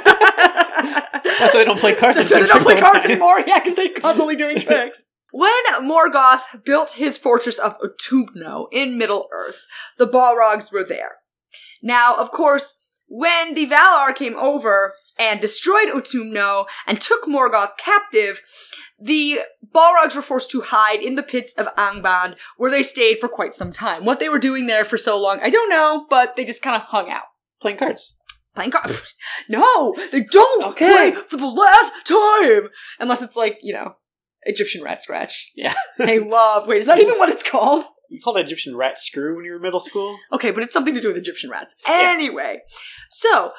That's 1.39 1.53
why 1.53 1.59
they 1.59 1.65
don't 1.65 1.79
play 1.79 1.95
cards. 1.95 2.17
That's 2.17 2.29
They're 2.29 2.39
why 2.41 2.47
they 2.47 2.53
don't 2.53 2.63
doing 2.63 2.63
play 2.63 2.73
tricks 2.75 2.87
all 2.87 2.93
the 2.93 2.99
cards 2.99 3.03
time. 3.03 3.11
anymore. 3.11 3.39
Yeah, 3.45 3.59
because 3.59 3.75
they're 3.75 3.93
constantly 3.93 4.35
doing 4.35 4.57
tricks. 4.59 5.05
When 5.35 5.63
Morgoth 5.81 6.63
built 6.63 6.91
his 6.93 7.17
fortress 7.17 7.57
of 7.57 7.75
Utumno 7.79 8.67
in 8.71 8.99
Middle 8.99 9.27
Earth, 9.33 9.65
the 9.97 10.07
Balrogs 10.07 10.71
were 10.71 10.83
there. 10.83 11.15
Now, 11.81 12.15
of 12.15 12.29
course, 12.29 12.75
when 13.07 13.55
the 13.55 13.65
Valar 13.65 14.15
came 14.15 14.35
over 14.37 14.93
and 15.17 15.39
destroyed 15.39 15.87
Utumno 15.89 16.65
and 16.85 17.01
took 17.01 17.23
Morgoth 17.25 17.77
captive, 17.77 18.41
the 18.99 19.39
Balrogs 19.73 20.15
were 20.15 20.21
forced 20.21 20.51
to 20.51 20.61
hide 20.61 21.01
in 21.01 21.15
the 21.15 21.23
pits 21.23 21.55
of 21.57 21.65
Angband, 21.75 22.35
where 22.57 22.69
they 22.69 22.83
stayed 22.83 23.17
for 23.19 23.27
quite 23.27 23.55
some 23.55 23.73
time. 23.73 24.05
What 24.05 24.19
they 24.19 24.29
were 24.29 24.37
doing 24.37 24.67
there 24.67 24.85
for 24.85 24.99
so 24.99 25.19
long, 25.19 25.39
I 25.41 25.49
don't 25.49 25.69
know, 25.71 26.05
but 26.11 26.35
they 26.35 26.45
just 26.45 26.61
kind 26.61 26.75
of 26.75 26.83
hung 26.83 27.09
out. 27.09 27.23
Playing 27.59 27.77
cards. 27.77 28.17
playing 28.53 28.69
cards. 28.69 29.15
No, 29.49 29.95
they 30.11 30.21
don't 30.23 30.63
Okay. 30.73 31.11
play 31.11 31.21
for 31.27 31.37
the 31.37 31.47
last 31.47 31.91
time 32.05 32.69
unless 32.99 33.23
it's 33.23 33.35
like 33.35 33.57
you 33.63 33.73
know 33.73 33.95
Egyptian 34.45 34.83
rat 34.83 35.01
scratch. 35.01 35.51
Yeah. 35.55 35.73
They 35.97 36.19
love. 36.19 36.67
Wait, 36.67 36.79
is 36.79 36.85
that 36.87 36.99
even 36.99 37.17
what 37.17 37.29
it's 37.29 37.43
called? 37.43 37.85
You 38.09 38.19
called 38.19 38.37
it 38.37 38.45
Egyptian 38.45 38.75
rat 38.75 38.97
screw 38.97 39.35
when 39.35 39.45
you 39.45 39.51
were 39.51 39.57
in 39.57 39.63
middle 39.63 39.79
school? 39.79 40.17
Okay, 40.31 40.51
but 40.51 40.63
it's 40.63 40.73
something 40.73 40.93
to 40.93 41.01
do 41.01 41.07
with 41.07 41.17
Egyptian 41.17 41.49
rats. 41.49 41.75
Anyway, 41.87 42.61
so 43.09 43.53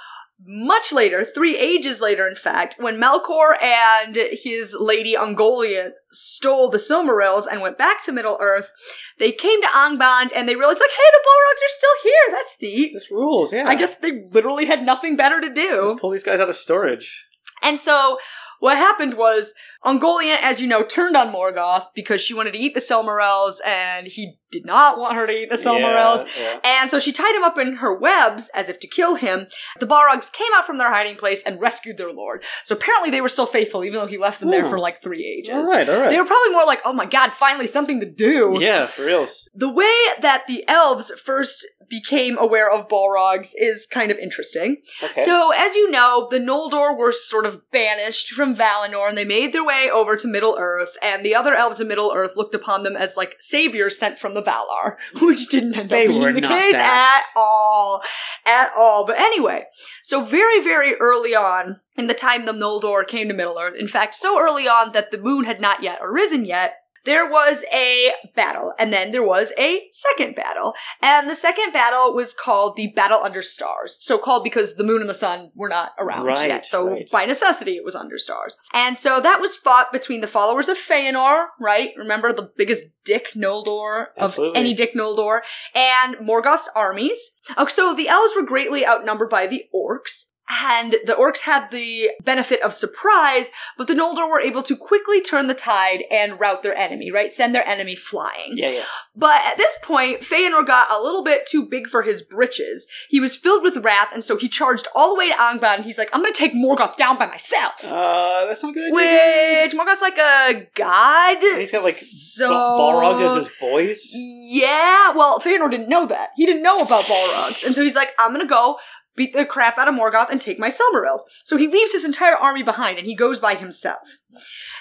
much 0.46 0.92
later, 0.92 1.24
three 1.24 1.56
ages 1.56 2.00
later, 2.00 2.26
in 2.26 2.34
fact, 2.34 2.76
when 2.78 3.00
Melkor 3.00 3.60
and 3.62 4.16
his 4.32 4.76
lady 4.78 5.14
Ungoliant 5.14 5.92
stole 6.10 6.68
the 6.68 6.78
Silmarils 6.78 7.46
and 7.50 7.60
went 7.60 7.78
back 7.78 8.02
to 8.02 8.12
Middle 8.12 8.36
Earth, 8.40 8.70
they 9.18 9.32
came 9.32 9.62
to 9.62 9.68
Angband 9.68 10.30
and 10.34 10.48
they 10.48 10.56
realized, 10.56 10.80
like, 10.80 10.90
hey, 10.90 11.10
the 11.12 11.24
Balrogs 11.24 11.64
are 11.64 11.68
still 11.68 11.90
here. 12.02 12.32
That's 12.32 12.60
neat. 12.60 12.90
This 12.94 13.10
rules, 13.10 13.52
yeah. 13.52 13.64
I 13.66 13.74
guess 13.74 13.94
they 13.96 14.24
literally 14.30 14.66
had 14.66 14.84
nothing 14.84 15.16
better 15.16 15.40
to 15.40 15.52
do. 15.52 15.86
Let's 15.86 16.00
pull 16.00 16.10
these 16.10 16.24
guys 16.24 16.40
out 16.40 16.48
of 16.48 16.56
storage. 16.56 17.26
And 17.62 17.78
so 17.78 18.18
what 18.60 18.76
happened 18.76 19.14
was 19.14 19.54
Ungoliant, 19.84 20.38
as 20.42 20.60
you 20.60 20.66
know, 20.66 20.82
turned 20.84 21.16
on 21.16 21.32
Morgoth 21.32 21.86
because 21.94 22.20
she 22.20 22.34
wanted 22.34 22.52
to 22.54 22.58
eat 22.58 22.74
the 22.74 22.80
Silmarils 22.80 23.56
and 23.66 24.06
he 24.06 24.36
did 24.50 24.64
not 24.64 24.98
want 24.98 25.16
her 25.16 25.26
to 25.26 25.32
eat 25.32 25.50
the 25.50 25.56
Silmarils. 25.56 26.24
Yeah, 26.38 26.60
And 26.64 26.88
so 26.88 27.00
she 27.00 27.10
tied 27.12 27.34
him 27.34 27.42
up 27.42 27.58
in 27.58 27.76
her 27.76 27.92
webs 27.98 28.50
as 28.54 28.68
if 28.68 28.78
to 28.80 28.86
kill 28.86 29.16
him. 29.16 29.46
The 29.80 29.86
Balrogs 29.86 30.32
came 30.32 30.46
out 30.54 30.64
from 30.64 30.78
their 30.78 30.90
hiding 30.92 31.16
place 31.16 31.42
and 31.42 31.60
rescued 31.60 31.98
their 31.98 32.12
lord. 32.12 32.44
So 32.62 32.74
apparently 32.76 33.10
they 33.10 33.20
were 33.20 33.28
still 33.28 33.46
faithful, 33.46 33.84
even 33.84 33.98
though 33.98 34.06
he 34.06 34.16
left 34.18 34.40
them 34.40 34.50
there 34.50 34.62
Hmm. 34.64 34.70
for 34.70 34.78
like 34.78 35.02
three 35.02 35.26
ages. 35.26 35.54
All 35.68 35.72
right, 35.74 35.88
all 35.88 36.00
right. 36.00 36.10
They 36.10 36.18
were 36.20 36.26
probably 36.26 36.52
more 36.52 36.64
like, 36.66 36.80
oh 36.84 36.92
my 36.92 37.06
god, 37.06 37.32
finally 37.32 37.66
something 37.66 37.98
to 38.00 38.10
do. 38.10 38.56
yeah, 38.60 38.86
for 38.86 39.04
reals. 39.06 39.48
The 39.54 39.72
way 39.72 39.92
that 40.20 40.44
the 40.46 40.64
elves 40.68 41.10
first 41.24 41.66
became 41.90 42.38
aware 42.38 42.70
of 42.72 42.88
Balrogs 42.88 43.50
is 43.58 43.86
kind 43.86 44.10
of 44.10 44.18
interesting. 44.18 44.76
Okay. 45.02 45.22
So, 45.24 45.52
as 45.54 45.74
you 45.74 45.90
know, 45.90 46.28
the 46.30 46.38
Noldor 46.38 46.96
were 46.96 47.12
sort 47.12 47.44
of 47.44 47.60
banished 47.72 48.30
from 48.30 48.54
Valinor 48.56 49.06
and 49.08 49.18
they 49.18 49.24
made 49.26 49.52
their 49.52 49.64
way 49.64 49.73
over 49.92 50.16
to 50.16 50.28
Middle 50.28 50.56
Earth, 50.58 50.96
and 51.02 51.24
the 51.24 51.34
other 51.34 51.54
elves 51.54 51.80
of 51.80 51.88
Middle 51.88 52.12
Earth 52.14 52.36
looked 52.36 52.54
upon 52.54 52.82
them 52.82 52.96
as 52.96 53.16
like 53.16 53.36
saviors 53.40 53.98
sent 53.98 54.18
from 54.18 54.34
the 54.34 54.42
Valar, 54.42 54.96
which 55.20 55.48
didn't 55.48 55.74
end 55.74 55.90
They 55.90 56.04
up 56.04 56.08
being 56.08 56.34
the 56.34 56.40
case 56.40 56.74
that. 56.74 57.24
at 57.26 57.38
all. 57.38 58.02
At 58.46 58.70
all. 58.76 59.06
But 59.06 59.18
anyway, 59.18 59.64
so 60.02 60.24
very, 60.24 60.62
very 60.62 60.94
early 60.94 61.34
on, 61.34 61.80
in 61.96 62.06
the 62.06 62.14
time 62.14 62.44
the 62.44 62.52
Noldor 62.52 63.06
came 63.06 63.28
to 63.28 63.34
Middle 63.34 63.58
Earth, 63.58 63.78
in 63.78 63.88
fact, 63.88 64.14
so 64.14 64.40
early 64.40 64.66
on 64.68 64.92
that 64.92 65.10
the 65.10 65.18
moon 65.18 65.44
had 65.44 65.60
not 65.60 65.82
yet 65.82 65.98
arisen 66.00 66.44
yet, 66.44 66.76
there 67.04 67.28
was 67.28 67.64
a 67.72 68.12
battle, 68.34 68.72
and 68.78 68.92
then 68.92 69.10
there 69.10 69.26
was 69.26 69.52
a 69.58 69.82
second 69.90 70.34
battle. 70.34 70.74
And 71.02 71.28
the 71.28 71.34
second 71.34 71.72
battle 71.72 72.14
was 72.14 72.34
called 72.34 72.76
the 72.76 72.88
Battle 72.88 73.20
Under 73.22 73.42
Stars. 73.42 73.96
So 74.00 74.18
called 74.18 74.44
because 74.44 74.74
the 74.76 74.84
moon 74.84 75.00
and 75.00 75.10
the 75.10 75.14
sun 75.14 75.50
were 75.54 75.68
not 75.68 75.92
around 75.98 76.24
Right, 76.26 76.48
yet. 76.48 76.66
So 76.66 76.88
right. 76.88 77.08
by 77.10 77.24
necessity, 77.24 77.76
it 77.76 77.84
was 77.84 77.94
under 77.94 78.18
stars. 78.18 78.56
And 78.72 78.98
so 78.98 79.20
that 79.20 79.40
was 79.40 79.56
fought 79.56 79.92
between 79.92 80.20
the 80.20 80.26
followers 80.26 80.68
of 80.68 80.76
Feanor, 80.76 81.46
right? 81.60 81.90
Remember 81.96 82.32
the 82.32 82.50
biggest 82.56 82.84
dick 83.04 83.32
Noldor 83.34 84.06
of 84.16 84.30
Absolutely. 84.30 84.58
any 84.58 84.74
dick 84.74 84.94
Noldor, 84.94 85.40
and 85.74 86.16
Morgoth's 86.16 86.70
armies. 86.74 87.32
Oh, 87.56 87.66
so 87.66 87.94
the 87.94 88.08
elves 88.08 88.34
were 88.34 88.46
greatly 88.46 88.86
outnumbered 88.86 89.28
by 89.30 89.46
the 89.46 89.64
orcs. 89.74 90.30
And 90.48 90.92
the 91.06 91.14
orcs 91.14 91.40
had 91.40 91.70
the 91.70 92.10
benefit 92.22 92.60
of 92.60 92.74
surprise, 92.74 93.50
but 93.78 93.86
the 93.86 93.94
Noldor 93.94 94.28
were 94.28 94.40
able 94.40 94.62
to 94.64 94.76
quickly 94.76 95.22
turn 95.22 95.46
the 95.46 95.54
tide 95.54 96.04
and 96.10 96.38
rout 96.38 96.62
their 96.62 96.76
enemy, 96.76 97.10
right? 97.10 97.32
Send 97.32 97.54
their 97.54 97.66
enemy 97.66 97.96
flying. 97.96 98.52
Yeah, 98.52 98.68
yeah. 98.68 98.84
But 99.16 99.40
at 99.44 99.56
this 99.56 99.78
point, 99.82 100.20
Feanor 100.20 100.66
got 100.66 100.90
a 100.90 101.02
little 101.02 101.24
bit 101.24 101.46
too 101.46 101.64
big 101.64 101.88
for 101.88 102.02
his 102.02 102.20
britches. 102.20 102.86
He 103.08 103.20
was 103.20 103.34
filled 103.34 103.62
with 103.62 103.78
wrath, 103.78 104.10
and 104.12 104.22
so 104.22 104.36
he 104.36 104.48
charged 104.48 104.86
all 104.94 105.14
the 105.14 105.18
way 105.18 105.30
to 105.30 105.34
Angband, 105.34 105.76
and 105.76 105.84
he's 105.84 105.96
like, 105.96 106.10
I'm 106.12 106.20
gonna 106.20 106.34
take 106.34 106.52
Morgoth 106.52 106.96
down 106.96 107.18
by 107.18 107.26
myself. 107.26 107.82
Uh, 107.82 108.44
that's 108.46 108.62
not 108.62 108.70
a 108.70 108.74
good 108.74 108.92
idea. 108.94 109.62
Which, 109.62 109.72
Morgoth's 109.72 110.02
like 110.02 110.18
a 110.18 110.68
god. 110.74 111.42
And 111.42 111.60
he's 111.60 111.72
got 111.72 111.84
like 111.84 111.94
so... 111.94 112.50
Balrogs 112.50 113.20
as 113.24 113.34
his 113.34 113.48
boys. 113.58 114.10
Yeah, 114.14 115.12
well, 115.12 115.38
Feanor 115.38 115.70
didn't 115.70 115.88
know 115.88 116.04
that. 116.06 116.30
He 116.36 116.44
didn't 116.44 116.62
know 116.62 116.76
about 116.76 117.04
Balrogs. 117.04 117.64
And 117.64 117.74
so 117.74 117.82
he's 117.82 117.96
like, 117.96 118.10
I'm 118.18 118.32
gonna 118.32 118.46
go 118.46 118.78
beat 119.16 119.32
the 119.32 119.44
crap 119.44 119.78
out 119.78 119.88
of 119.88 119.94
Morgoth 119.94 120.30
and 120.30 120.40
take 120.40 120.58
my 120.58 120.68
Silmarils. 120.68 121.20
So 121.44 121.56
he 121.56 121.66
leaves 121.68 121.92
his 121.92 122.04
entire 122.04 122.36
army 122.36 122.62
behind 122.62 122.98
and 122.98 123.06
he 123.06 123.14
goes 123.14 123.38
by 123.38 123.54
himself. 123.54 124.18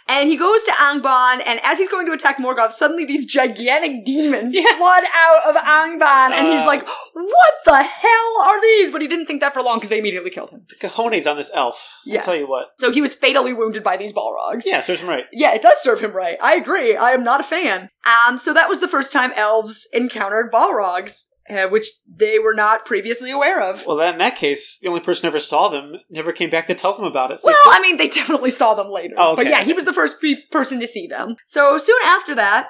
And 0.05 0.27
he 0.27 0.35
goes 0.35 0.63
to 0.65 0.71
Angband, 0.71 1.43
and 1.45 1.61
as 1.63 1.77
he's 1.77 1.87
going 1.87 2.05
to 2.07 2.11
attack 2.11 2.35
Morgoth, 2.37 2.73
suddenly 2.73 3.05
these 3.05 3.25
gigantic 3.25 4.03
demons 4.03 4.53
flood 4.53 5.03
out 5.15 5.47
of 5.47 5.55
Angband, 5.61 6.33
and 6.33 6.45
he's 6.47 6.59
Uh. 6.61 6.65
like, 6.65 6.85
What 7.13 7.53
the 7.63 7.81
hell 7.83 8.41
are 8.41 8.61
these? 8.61 8.91
But 8.91 9.01
he 9.01 9.07
didn't 9.07 9.27
think 9.27 9.39
that 9.39 9.53
for 9.53 9.61
long 9.61 9.77
because 9.77 9.87
they 9.89 9.99
immediately 9.99 10.29
killed 10.29 10.49
him. 10.49 10.65
The 10.67 10.75
cojones 10.89 11.25
on 11.29 11.37
this 11.37 11.51
elf. 11.53 11.87
Yes. 12.05 12.19
I'll 12.27 12.33
tell 12.33 12.41
you 12.41 12.49
what. 12.49 12.65
So 12.79 12.91
he 12.91 13.01
was 13.01 13.13
fatally 13.13 13.53
wounded 13.53 13.81
by 13.81 13.95
these 13.95 14.11
Balrogs. 14.11 14.63
Yeah, 14.65 14.81
serves 14.81 14.99
him 15.01 15.07
right. 15.07 15.23
Yeah, 15.31 15.53
it 15.53 15.61
does 15.61 15.77
serve 15.81 16.01
him 16.01 16.11
right. 16.11 16.35
I 16.41 16.55
agree. 16.55 16.97
I 16.97 17.11
am 17.11 17.23
not 17.23 17.39
a 17.39 17.43
fan. 17.43 17.89
Um, 18.27 18.37
so 18.37 18.53
that 18.53 18.67
was 18.67 18.81
the 18.81 18.89
first 18.89 19.13
time 19.13 19.31
elves 19.37 19.87
encountered 19.93 20.51
Balrogs, 20.51 21.29
uh, 21.49 21.67
which 21.67 21.87
they 22.07 22.39
were 22.39 22.53
not 22.53 22.85
previously 22.85 23.31
aware 23.31 23.61
of. 23.61 23.85
Well, 23.85 23.99
in 24.01 24.17
that 24.19 24.35
case, 24.35 24.77
the 24.79 24.87
only 24.87 25.01
person 25.01 25.23
who 25.23 25.27
ever 25.29 25.39
saw 25.39 25.69
them 25.69 25.93
never 26.09 26.31
came 26.31 26.49
back 26.49 26.67
to 26.67 26.75
tell 26.75 26.93
them 26.93 27.05
about 27.05 27.31
it. 27.31 27.39
So 27.39 27.47
Well, 27.47 27.55
still- 27.61 27.73
I 27.73 27.79
mean, 27.81 27.97
they 27.97 28.07
definitely 28.09 28.51
saw 28.51 28.73
them 28.73 28.89
later. 28.89 29.15
Oh, 29.17 29.35
But 29.35 29.47
yeah, 29.47 29.63
he 29.63 29.73
was 29.73 29.85
the 29.85 29.93
first 29.93 30.21
pe- 30.21 30.41
person 30.51 30.79
to 30.79 30.87
see 30.87 31.07
them. 31.07 31.35
So 31.45 31.77
soon 31.77 31.97
after 32.05 32.33
that, 32.35 32.69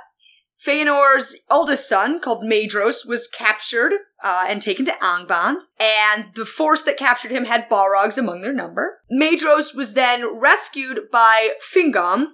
Feanor's 0.65 1.35
eldest 1.51 1.89
son, 1.89 2.21
called 2.21 2.43
Maedhros, 2.43 3.05
was 3.07 3.27
captured 3.27 3.91
uh, 4.23 4.45
and 4.47 4.61
taken 4.61 4.85
to 4.85 4.93
Angband, 4.93 5.57
and 5.79 6.27
the 6.35 6.45
force 6.45 6.83
that 6.83 6.95
captured 6.95 7.31
him 7.31 7.45
had 7.45 7.67
Balrogs 7.69 8.17
among 8.17 8.41
their 8.41 8.53
number. 8.53 8.99
Maedhros 9.11 9.75
was 9.75 9.93
then 9.93 10.39
rescued 10.39 11.01
by 11.11 11.49
Fingon, 11.61 12.27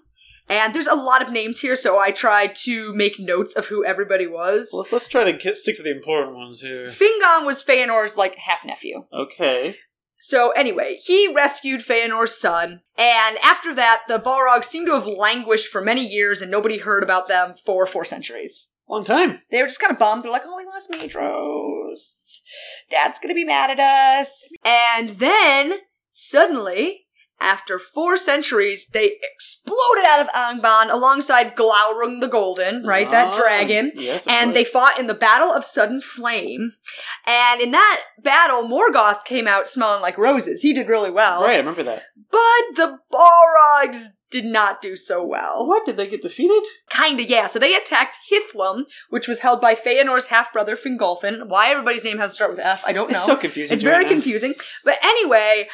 and 0.50 0.74
there's 0.74 0.88
a 0.88 0.96
lot 0.96 1.22
of 1.22 1.32
names 1.32 1.60
here, 1.60 1.76
so 1.76 1.98
I 2.00 2.12
tried 2.12 2.56
to 2.64 2.94
make 2.94 3.20
notes 3.20 3.56
of 3.56 3.68
who 3.68 3.86
everybody 3.86 4.28
was. 4.28 4.72
Well, 4.74 4.88
let's 4.92 5.08
try 5.08 5.24
to 5.24 5.34
get, 5.34 5.58
stick 5.58 5.78
to 5.78 5.84
the 5.84 5.96
important 5.96 6.36
ones 6.36 6.62
here. 6.62 6.88
Fingon 6.88 7.46
was 7.46 7.64
Feanor's 7.64 8.18
like 8.18 8.36
half 8.36 8.66
nephew. 8.66 9.06
Okay. 9.14 9.76
So 10.18 10.52
anyway, 10.52 10.98
he 11.06 11.32
rescued 11.34 11.82
Feanor's 11.82 12.36
son, 12.36 12.82
and 12.98 13.38
after 13.42 13.74
that, 13.76 14.02
the 14.10 14.20
Balrogs 14.20 14.66
seemed 14.66 14.88
to 14.88 14.94
have 14.94 15.08
languished 15.08 15.68
for 15.68 15.82
many 15.82 16.06
years, 16.06 16.42
and 16.42 16.52
nobody 16.52 16.80
heard 16.80 17.04
about 17.04 17.30
them 17.30 17.56
for 17.66 17.86
four 17.86 18.04
centuries. 18.04 18.70
Long 18.90 19.06
time. 19.06 19.40
They 19.52 19.62
were 19.62 19.68
just 19.68 19.80
kind 19.80 19.94
of 19.94 20.00
bummed. 20.00 20.24
They're 20.24 20.32
like, 20.32 20.42
"Oh, 20.46 20.58
we 20.58 20.66
lost 20.66 20.92
Maedhros. 20.92 22.40
Dad's 22.90 23.20
gonna 23.20 23.36
be 23.36 23.46
mad 23.46 23.70
at 23.70 23.80
us." 23.80 24.32
And 24.66 25.12
then 25.12 25.80
suddenly, 26.10 27.06
after 27.42 27.80
four 27.80 28.18
centuries, 28.18 28.88
they 28.88 29.18
exploded 29.34 30.06
out 30.06 30.20
of 30.22 30.28
Angband 30.30 30.92
alongside 30.92 31.56
Glaurung 31.56 32.22
the 32.22 32.28
Golden, 32.28 32.86
right? 32.86 33.10
that 33.12 33.34
Ah, 33.34 33.38
dragon. 33.38 33.92
Yes, 33.96 34.26
of 34.26 34.34
And 34.34 34.56
they 34.56 34.64
fought 34.64 35.00
in 35.00 35.08
the 35.08 35.14
Battle 35.14 35.50
of 35.52 35.64
Sudden 35.64 36.02
Flame. 36.02 36.72
And 37.26 37.62
in 37.62 37.72
that 37.72 38.02
battle, 38.22 38.64
Morgoth 38.64 39.26
came 39.26 39.48
out 39.48 39.68
smelling 39.68 40.02
like 40.02 40.18
roses. 40.18 40.62
He 40.62 40.74
did 40.74 40.88
really 40.88 41.12
well. 41.12 41.44
Right, 41.44 41.56
I 41.56 41.58
remember 41.58 41.84
that. 41.84 42.04
But 42.32 42.76
the 42.76 43.00
Balrogs 43.12 44.08
did 44.32 44.46
not 44.46 44.80
do 44.80 44.96
so 44.96 45.26
well. 45.26 45.68
What? 45.68 45.86
Did 45.86 45.98
they 45.98 46.08
get 46.08 46.22
defeated? 46.22 46.64
Kinda, 46.92 47.24
yeah. 47.24 47.48
So 47.48 47.58
they 47.58 47.74
attacked 47.74 48.18
Hithlum, 48.32 48.84
which 49.10 49.28
was 49.28 49.40
held 49.40 49.60
by 49.60 49.74
Feanor's 49.74 50.28
half-brother 50.28 50.76
Fingolfin. 50.76 51.48
Why 51.48 51.72
everybody's 51.72 52.04
name 52.04 52.20
has 52.20 52.32
to 52.32 52.36
start 52.36 52.52
with 52.52 52.60
F, 52.60 52.84
I 52.86 52.92
don't 52.94 53.10
know. 53.10 53.18
It's 53.18 53.26
so 53.26 53.36
confusing. 53.36 53.74
It's 53.74 53.84
right 53.84 53.92
very 53.92 54.04
now. 54.04 54.10
confusing. 54.12 54.54
But 54.86 54.98
anyway, 55.02 55.68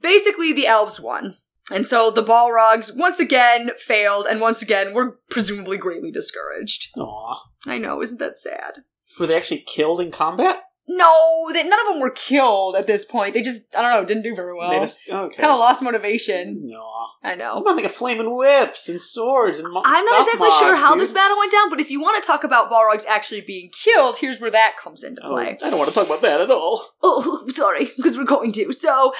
basically 0.00 0.52
the 0.52 0.66
elves 0.66 1.00
won. 1.00 1.36
And 1.70 1.86
so 1.86 2.10
the 2.10 2.24
Balrogs 2.24 2.96
once 2.96 3.20
again 3.20 3.70
failed, 3.76 4.26
and 4.28 4.40
once 4.40 4.62
again 4.62 4.94
were 4.94 5.18
presumably 5.28 5.76
greatly 5.76 6.10
discouraged. 6.10 6.88
Aw. 6.98 7.42
I 7.66 7.78
know, 7.78 8.00
isn't 8.00 8.18
that 8.20 8.36
sad? 8.36 8.84
Were 9.20 9.26
they 9.26 9.36
actually 9.36 9.64
killed 9.66 10.00
in 10.00 10.10
combat? 10.10 10.62
No, 10.90 11.50
that 11.52 11.66
none 11.66 11.78
of 11.80 11.86
them 11.92 12.00
were 12.00 12.10
killed 12.10 12.74
at 12.74 12.86
this 12.86 13.04
point. 13.04 13.34
They 13.34 13.42
just, 13.42 13.74
I 13.76 13.82
don't 13.82 13.92
know, 13.92 14.04
didn't 14.04 14.22
do 14.22 14.34
very 14.34 14.54
well. 14.56 14.70
They 14.70 14.78
just 14.80 15.00
okay. 15.08 15.36
Kind 15.36 15.52
of 15.52 15.58
lost 15.58 15.82
motivation. 15.82 16.62
No. 16.66 16.82
I 17.22 17.32
I'm 17.32 17.38
know. 17.38 17.56
about 17.58 17.76
like 17.76 17.84
a 17.84 17.88
flaming 17.90 18.34
whips 18.34 18.88
and 18.88 19.00
swords 19.00 19.58
and. 19.58 19.68
mo- 19.72 19.82
I'm 19.84 20.04
not 20.04 20.20
exactly 20.20 20.48
Gothmog, 20.48 20.58
sure 20.60 20.76
how 20.76 20.92
dude. 20.94 21.02
this 21.02 21.12
battle 21.12 21.36
went 21.36 21.52
down, 21.52 21.68
but 21.68 21.80
if 21.80 21.90
you 21.90 22.00
want 22.00 22.22
to 22.22 22.26
talk 22.26 22.42
about 22.44 22.70
Balrogs 22.70 23.06
actually 23.06 23.42
being 23.42 23.70
killed, 23.70 24.16
here's 24.18 24.40
where 24.40 24.50
that 24.50 24.76
comes 24.82 25.04
into 25.04 25.20
Oh, 25.24 25.32
play. 25.32 25.58
I 25.62 25.68
don't 25.70 25.78
want 25.78 25.88
to 25.90 25.94
talk 25.94 26.06
about 26.06 26.22
that 26.22 26.40
at 26.40 26.50
all. 26.50 26.82
Oh, 27.02 27.46
sorry, 27.52 27.90
because 27.96 28.16
we're 28.16 28.24
going 28.24 28.52
to. 28.52 28.72
So, 28.72 29.12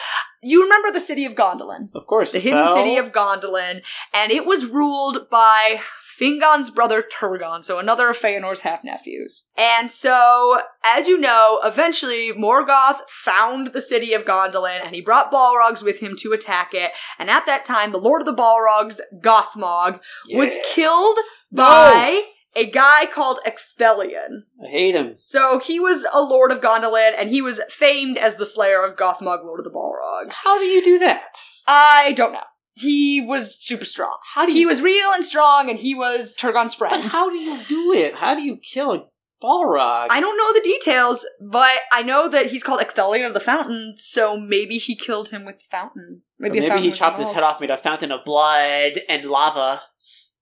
you 0.42 0.62
remember 0.62 0.90
the 0.90 1.00
city 1.00 1.24
of 1.24 1.34
Gondolin? 1.34 1.88
Of 1.94 2.06
course, 2.06 2.32
The 2.32 2.38
hidden 2.40 2.64
fell. 2.64 2.74
city 2.74 2.96
of 2.96 3.12
Gondolin, 3.12 3.82
and 4.14 4.32
it 4.32 4.46
was 4.46 4.64
ruled 4.66 5.28
by 5.30 5.80
Fingon's 6.18 6.70
brother 6.70 7.02
Turgon, 7.02 7.62
so 7.62 7.78
another 7.78 8.10
of 8.10 8.18
Feanor's 8.18 8.60
half 8.60 8.82
nephews. 8.82 9.50
And 9.56 9.90
so, 9.90 10.60
as 10.84 11.06
you 11.06 11.18
know, 11.18 11.60
eventually 11.62 12.32
Morgoth 12.32 13.00
found 13.08 13.68
the 13.68 13.80
city 13.80 14.12
of 14.14 14.24
Gondolin 14.24 14.80
and 14.84 14.94
he 14.94 15.00
brought 15.00 15.30
Balrogs 15.30 15.82
with 15.82 16.00
him 16.00 16.16
to 16.20 16.32
attack 16.32 16.70
it. 16.72 16.92
And 17.18 17.30
at 17.30 17.46
that 17.46 17.64
time, 17.64 17.92
the 17.92 17.98
Lord 17.98 18.22
of 18.22 18.26
the 18.26 18.34
Balrogs, 18.34 19.00
Gothmog, 19.20 20.00
was 20.32 20.56
Yeah. 20.56 20.62
killed 20.66 21.18
by 21.52 22.22
a 22.56 22.66
guy 22.68 23.06
called 23.06 23.38
Ecthelion. 23.46 24.42
I 24.64 24.68
hate 24.68 24.94
him. 24.94 25.18
So 25.22 25.60
he 25.60 25.78
was 25.78 26.04
a 26.12 26.20
lord 26.20 26.50
of 26.50 26.60
Gondolin, 26.60 27.12
and 27.16 27.30
he 27.30 27.40
was 27.40 27.60
famed 27.70 28.18
as 28.18 28.36
the 28.36 28.46
slayer 28.46 28.84
of 28.84 28.96
Gothmog, 28.96 29.44
Lord 29.44 29.60
of 29.60 29.64
the 29.64 29.70
Balrogs. 29.70 30.42
How 30.42 30.58
do 30.58 30.64
you 30.64 30.82
do 30.82 30.98
that? 30.98 31.38
I 31.66 32.12
don't 32.12 32.32
know. 32.32 32.40
He 32.78 33.20
was 33.20 33.56
super 33.58 33.84
strong. 33.84 34.16
How 34.34 34.46
do 34.46 34.52
He 34.52 34.66
was 34.66 34.82
real 34.82 35.10
and 35.12 35.24
strong, 35.24 35.68
and 35.70 35.78
he 35.78 35.94
was 35.94 36.34
Turgon's 36.34 36.74
friend. 36.74 37.02
But 37.02 37.12
how 37.12 37.28
do 37.28 37.36
you 37.36 37.58
do 37.68 37.92
it? 37.92 38.16
How 38.16 38.34
do 38.34 38.42
you 38.42 38.56
kill 38.56 38.92
a 38.92 39.04
Balrog? 39.42 40.08
I 40.10 40.20
don't 40.20 40.36
know 40.36 40.52
the 40.52 40.60
details, 40.60 41.24
but 41.40 41.78
I 41.92 42.02
know 42.02 42.28
that 42.28 42.46
he's 42.46 42.62
called 42.62 42.80
Ecthelion 42.80 43.26
of 43.26 43.34
the 43.34 43.40
Fountain, 43.40 43.94
so 43.96 44.38
maybe 44.38 44.78
he 44.78 44.94
killed 44.94 45.30
him 45.30 45.44
with 45.44 45.58
the 45.58 45.64
fountain. 45.70 46.22
Maybe, 46.38 46.60
maybe 46.60 46.68
fountain 46.68 46.90
he 46.90 46.96
chopped 46.96 47.18
his 47.18 47.32
head 47.32 47.42
off, 47.42 47.60
made 47.60 47.70
a 47.70 47.76
fountain 47.76 48.12
of 48.12 48.24
blood 48.24 49.00
and 49.08 49.24
lava. 49.24 49.82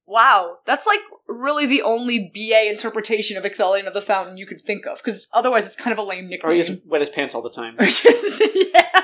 Wow, 0.08 0.58
that's 0.64 0.86
like 0.86 1.00
really 1.26 1.66
the 1.66 1.82
only 1.82 2.30
BA 2.32 2.70
interpretation 2.70 3.36
of 3.36 3.42
Ecthelion 3.44 3.88
of 3.88 3.94
the 3.94 4.00
Fountain 4.00 4.36
you 4.36 4.46
could 4.46 4.60
think 4.60 4.86
of, 4.86 4.98
because 4.98 5.26
otherwise 5.32 5.66
it's 5.66 5.74
kind 5.74 5.92
of 5.92 5.98
a 5.98 6.02
lame 6.08 6.28
nickname. 6.28 6.52
Or 6.52 6.54
he 6.54 6.62
just 6.62 6.86
wet 6.86 7.00
his 7.00 7.10
pants 7.10 7.34
all 7.34 7.42
the 7.42 7.50
time. 7.50 7.76
Yeah, 8.76 9.00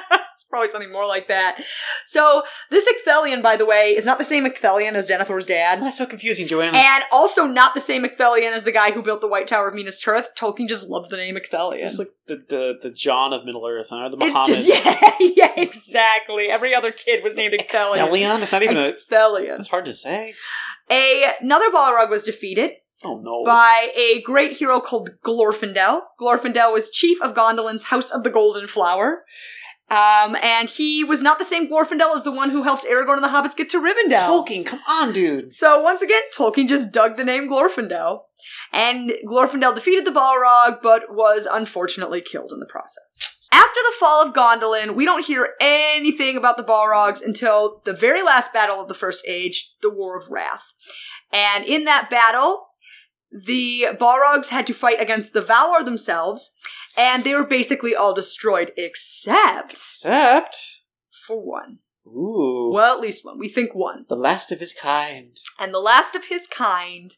probably 0.52 0.68
something 0.68 0.92
more 0.92 1.06
like 1.06 1.28
that. 1.28 1.62
So 2.04 2.42
this 2.70 2.86
Ecthelion, 2.86 3.42
by 3.42 3.56
the 3.56 3.64
way, 3.64 3.94
is 3.96 4.04
not 4.04 4.18
the 4.18 4.24
same 4.24 4.44
Ecthelion 4.44 4.92
as 4.92 5.08
Denethor's 5.10 5.46
dad. 5.46 5.80
That's 5.80 5.96
so 5.96 6.04
confusing, 6.06 6.46
Joanna. 6.46 6.76
And 6.76 7.04
also 7.10 7.46
not 7.46 7.72
the 7.74 7.80
same 7.80 8.04
Ecthelion 8.04 8.52
as 8.52 8.64
the 8.64 8.72
guy 8.72 8.90
who 8.92 9.02
built 9.02 9.22
the 9.22 9.28
White 9.28 9.48
Tower 9.48 9.68
of 9.68 9.74
Minas 9.74 9.98
Tirith. 10.04 10.26
Tolkien 10.38 10.68
just 10.68 10.88
loved 10.90 11.08
the 11.10 11.16
name 11.16 11.36
Ecthelion. 11.36 11.72
It's 11.74 11.82
just 11.82 11.98
like 11.98 12.08
the, 12.26 12.44
the, 12.48 12.78
the 12.82 12.90
John 12.90 13.32
of 13.32 13.44
Middle 13.46 13.66
Earth? 13.66 13.88
Or 13.90 14.10
the 14.10 14.16
It's 14.18 14.26
Muhammad. 14.26 14.46
just 14.46 14.68
yeah, 14.68 15.10
yeah, 15.20 15.52
exactly. 15.56 16.48
Every 16.50 16.74
other 16.74 16.92
kid 16.92 17.24
was 17.24 17.34
named 17.34 17.54
Ecthelion. 17.54 17.96
Thelion? 18.10 18.42
It's 18.42 18.52
not 18.52 18.62
even 18.62 18.76
a. 18.76 18.92
Ecthelion. 18.92 19.58
It's 19.58 19.68
hard 19.68 19.86
to 19.86 19.92
say. 19.92 20.34
A, 20.90 21.32
another 21.40 21.70
Balrog 21.70 22.10
was 22.10 22.24
defeated 22.24 22.72
Oh 23.04 23.18
no. 23.18 23.42
by 23.44 23.88
a 23.96 24.20
great 24.22 24.56
hero 24.58 24.80
called 24.80 25.10
Glorfindel. 25.24 26.02
Glorfindel 26.20 26.72
was 26.72 26.90
chief 26.90 27.20
of 27.22 27.34
Gondolin's 27.34 27.84
House 27.84 28.10
of 28.10 28.22
the 28.22 28.30
Golden 28.30 28.66
Flower. 28.66 29.24
Um, 29.92 30.36
and 30.42 30.70
he 30.70 31.04
was 31.04 31.20
not 31.20 31.38
the 31.38 31.44
same 31.44 31.68
Glorfindel 31.68 32.16
as 32.16 32.24
the 32.24 32.32
one 32.32 32.48
who 32.48 32.62
helps 32.62 32.86
Aragorn 32.86 33.16
and 33.16 33.24
the 33.24 33.28
hobbits 33.28 33.54
get 33.54 33.68
to 33.70 33.78
Rivendell. 33.78 34.46
Tolkien, 34.46 34.64
come 34.64 34.80
on, 34.88 35.12
dude. 35.12 35.54
So 35.54 35.82
once 35.82 36.00
again, 36.00 36.22
Tolkien 36.34 36.66
just 36.66 36.92
dug 36.92 37.18
the 37.18 37.24
name 37.24 37.46
Glorfindel. 37.46 38.20
And 38.72 39.12
Glorfindel 39.26 39.74
defeated 39.74 40.06
the 40.06 40.10
Balrog, 40.10 40.78
but 40.82 41.14
was 41.14 41.46
unfortunately 41.50 42.22
killed 42.22 42.52
in 42.52 42.60
the 42.60 42.66
process. 42.66 43.46
After 43.52 43.80
the 43.80 43.96
fall 44.00 44.26
of 44.26 44.32
Gondolin, 44.32 44.94
we 44.94 45.04
don't 45.04 45.26
hear 45.26 45.50
anything 45.60 46.38
about 46.38 46.56
the 46.56 46.64
Balrogs 46.64 47.22
until 47.22 47.82
the 47.84 47.92
very 47.92 48.22
last 48.22 48.50
battle 48.54 48.80
of 48.80 48.88
the 48.88 48.94
First 48.94 49.22
Age, 49.28 49.74
the 49.82 49.90
War 49.90 50.18
of 50.18 50.30
Wrath. 50.30 50.72
And 51.30 51.66
in 51.66 51.84
that 51.84 52.08
battle, 52.08 52.68
the 53.30 53.88
Balrogs 54.00 54.48
had 54.48 54.66
to 54.68 54.74
fight 54.74 55.02
against 55.02 55.34
the 55.34 55.42
Valar 55.42 55.84
themselves, 55.84 56.54
and 56.96 57.24
they 57.24 57.34
were 57.34 57.46
basically 57.46 57.94
all 57.94 58.14
destroyed 58.14 58.72
except 58.76 59.72
Except. 59.72 60.56
for 61.26 61.36
one. 61.44 61.78
Ooh. 62.06 62.70
Well, 62.72 62.94
at 62.96 63.00
least 63.00 63.24
one. 63.24 63.38
We 63.38 63.48
think 63.48 63.74
one. 63.74 64.04
The 64.08 64.16
last 64.16 64.50
of 64.52 64.58
his 64.58 64.72
kind. 64.72 65.36
and 65.58 65.72
the 65.72 65.78
last 65.80 66.16
of 66.16 66.24
his 66.24 66.46
kind 66.48 67.14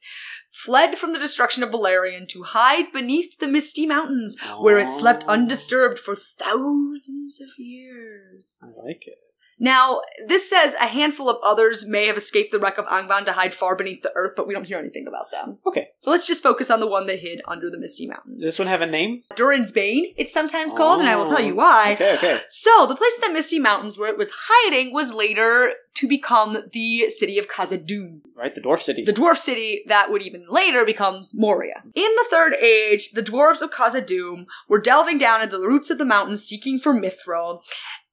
fled 0.50 0.96
from 0.98 1.12
the 1.12 1.18
destruction 1.18 1.62
of 1.62 1.70
Beleriand 1.70 2.28
to 2.28 2.42
hide 2.44 2.92
beneath 2.92 3.38
the 3.38 3.48
misty 3.48 3.86
mountains, 3.86 4.36
where 4.60 4.78
it 4.78 4.90
slept 4.90 5.24
Oh. 5.26 5.32
undisturbed 5.32 5.98
for 5.98 6.14
thousands 6.14 7.40
of 7.40 7.48
years. 7.58 8.60
I 8.62 8.66
like 8.86 9.06
it. 9.06 9.18
Now, 9.64 10.02
this 10.26 10.48
says 10.50 10.74
a 10.74 10.86
handful 10.86 11.30
of 11.30 11.38
others 11.42 11.86
may 11.86 12.06
have 12.06 12.18
escaped 12.18 12.52
the 12.52 12.58
wreck 12.58 12.76
of 12.76 12.84
Angband 12.84 13.24
to 13.24 13.32
hide 13.32 13.54
far 13.54 13.74
beneath 13.76 14.02
the 14.02 14.12
earth, 14.14 14.34
but 14.36 14.46
we 14.46 14.52
don't 14.52 14.66
hear 14.66 14.78
anything 14.78 15.06
about 15.08 15.30
them. 15.30 15.58
Okay. 15.66 15.88
So 15.98 16.10
let's 16.10 16.26
just 16.26 16.42
focus 16.42 16.70
on 16.70 16.80
the 16.80 16.86
one 16.86 17.06
that 17.06 17.20
hid 17.20 17.40
under 17.48 17.70
the 17.70 17.78
misty 17.78 18.06
Mountains. 18.06 18.40
Does 18.40 18.46
this 18.46 18.58
one 18.58 18.68
have 18.68 18.82
a 18.82 18.86
name? 18.86 19.22
Durin's 19.36 19.72
Bane, 19.72 20.12
it's 20.18 20.34
sometimes 20.34 20.74
called, 20.74 21.00
and 21.00 21.08
I 21.08 21.16
will 21.16 21.24
tell 21.24 21.40
you 21.40 21.52
Oh. 21.54 21.56
why. 21.56 21.94
Okay, 21.94 22.14
okay. 22.16 22.40
So, 22.50 22.84
the 22.86 22.94
place 22.94 23.14
in 23.16 23.22
the 23.22 23.32
Misty 23.32 23.58
Mountains 23.58 23.96
where 23.96 24.10
it 24.10 24.18
was 24.18 24.30
hiding 24.48 24.92
was 24.92 25.14
later 25.14 25.72
to 25.94 26.08
become 26.08 26.58
the 26.72 27.08
city 27.08 27.38
of 27.38 27.48
Khazad-dûm. 27.48 28.20
Right, 28.36 28.54
the 28.54 28.60
dwarf 28.60 28.82
city. 28.82 29.04
the 29.04 29.12
dwarf 29.12 29.38
city 29.38 29.82
that 29.86 30.10
would 30.10 30.20
even 30.22 30.44
later 30.50 30.84
become 30.84 31.28
Moria. 31.32 31.82
In 31.94 32.10
the 32.16 32.26
Third 32.30 32.54
Age, 32.54 33.10
the 33.12 33.22
dwarves 33.22 33.62
of 33.62 33.70
Khazad-dûm 33.70 34.44
were 34.68 34.80
delving 34.80 35.16
down 35.16 35.40
into 35.40 35.56
the 35.56 35.68
roots 35.68 35.88
of 35.88 35.96
the 35.98 36.04
mountains 36.04 36.42
seeking 36.44 36.78
for 36.78 36.92
Mithril. 36.92 37.60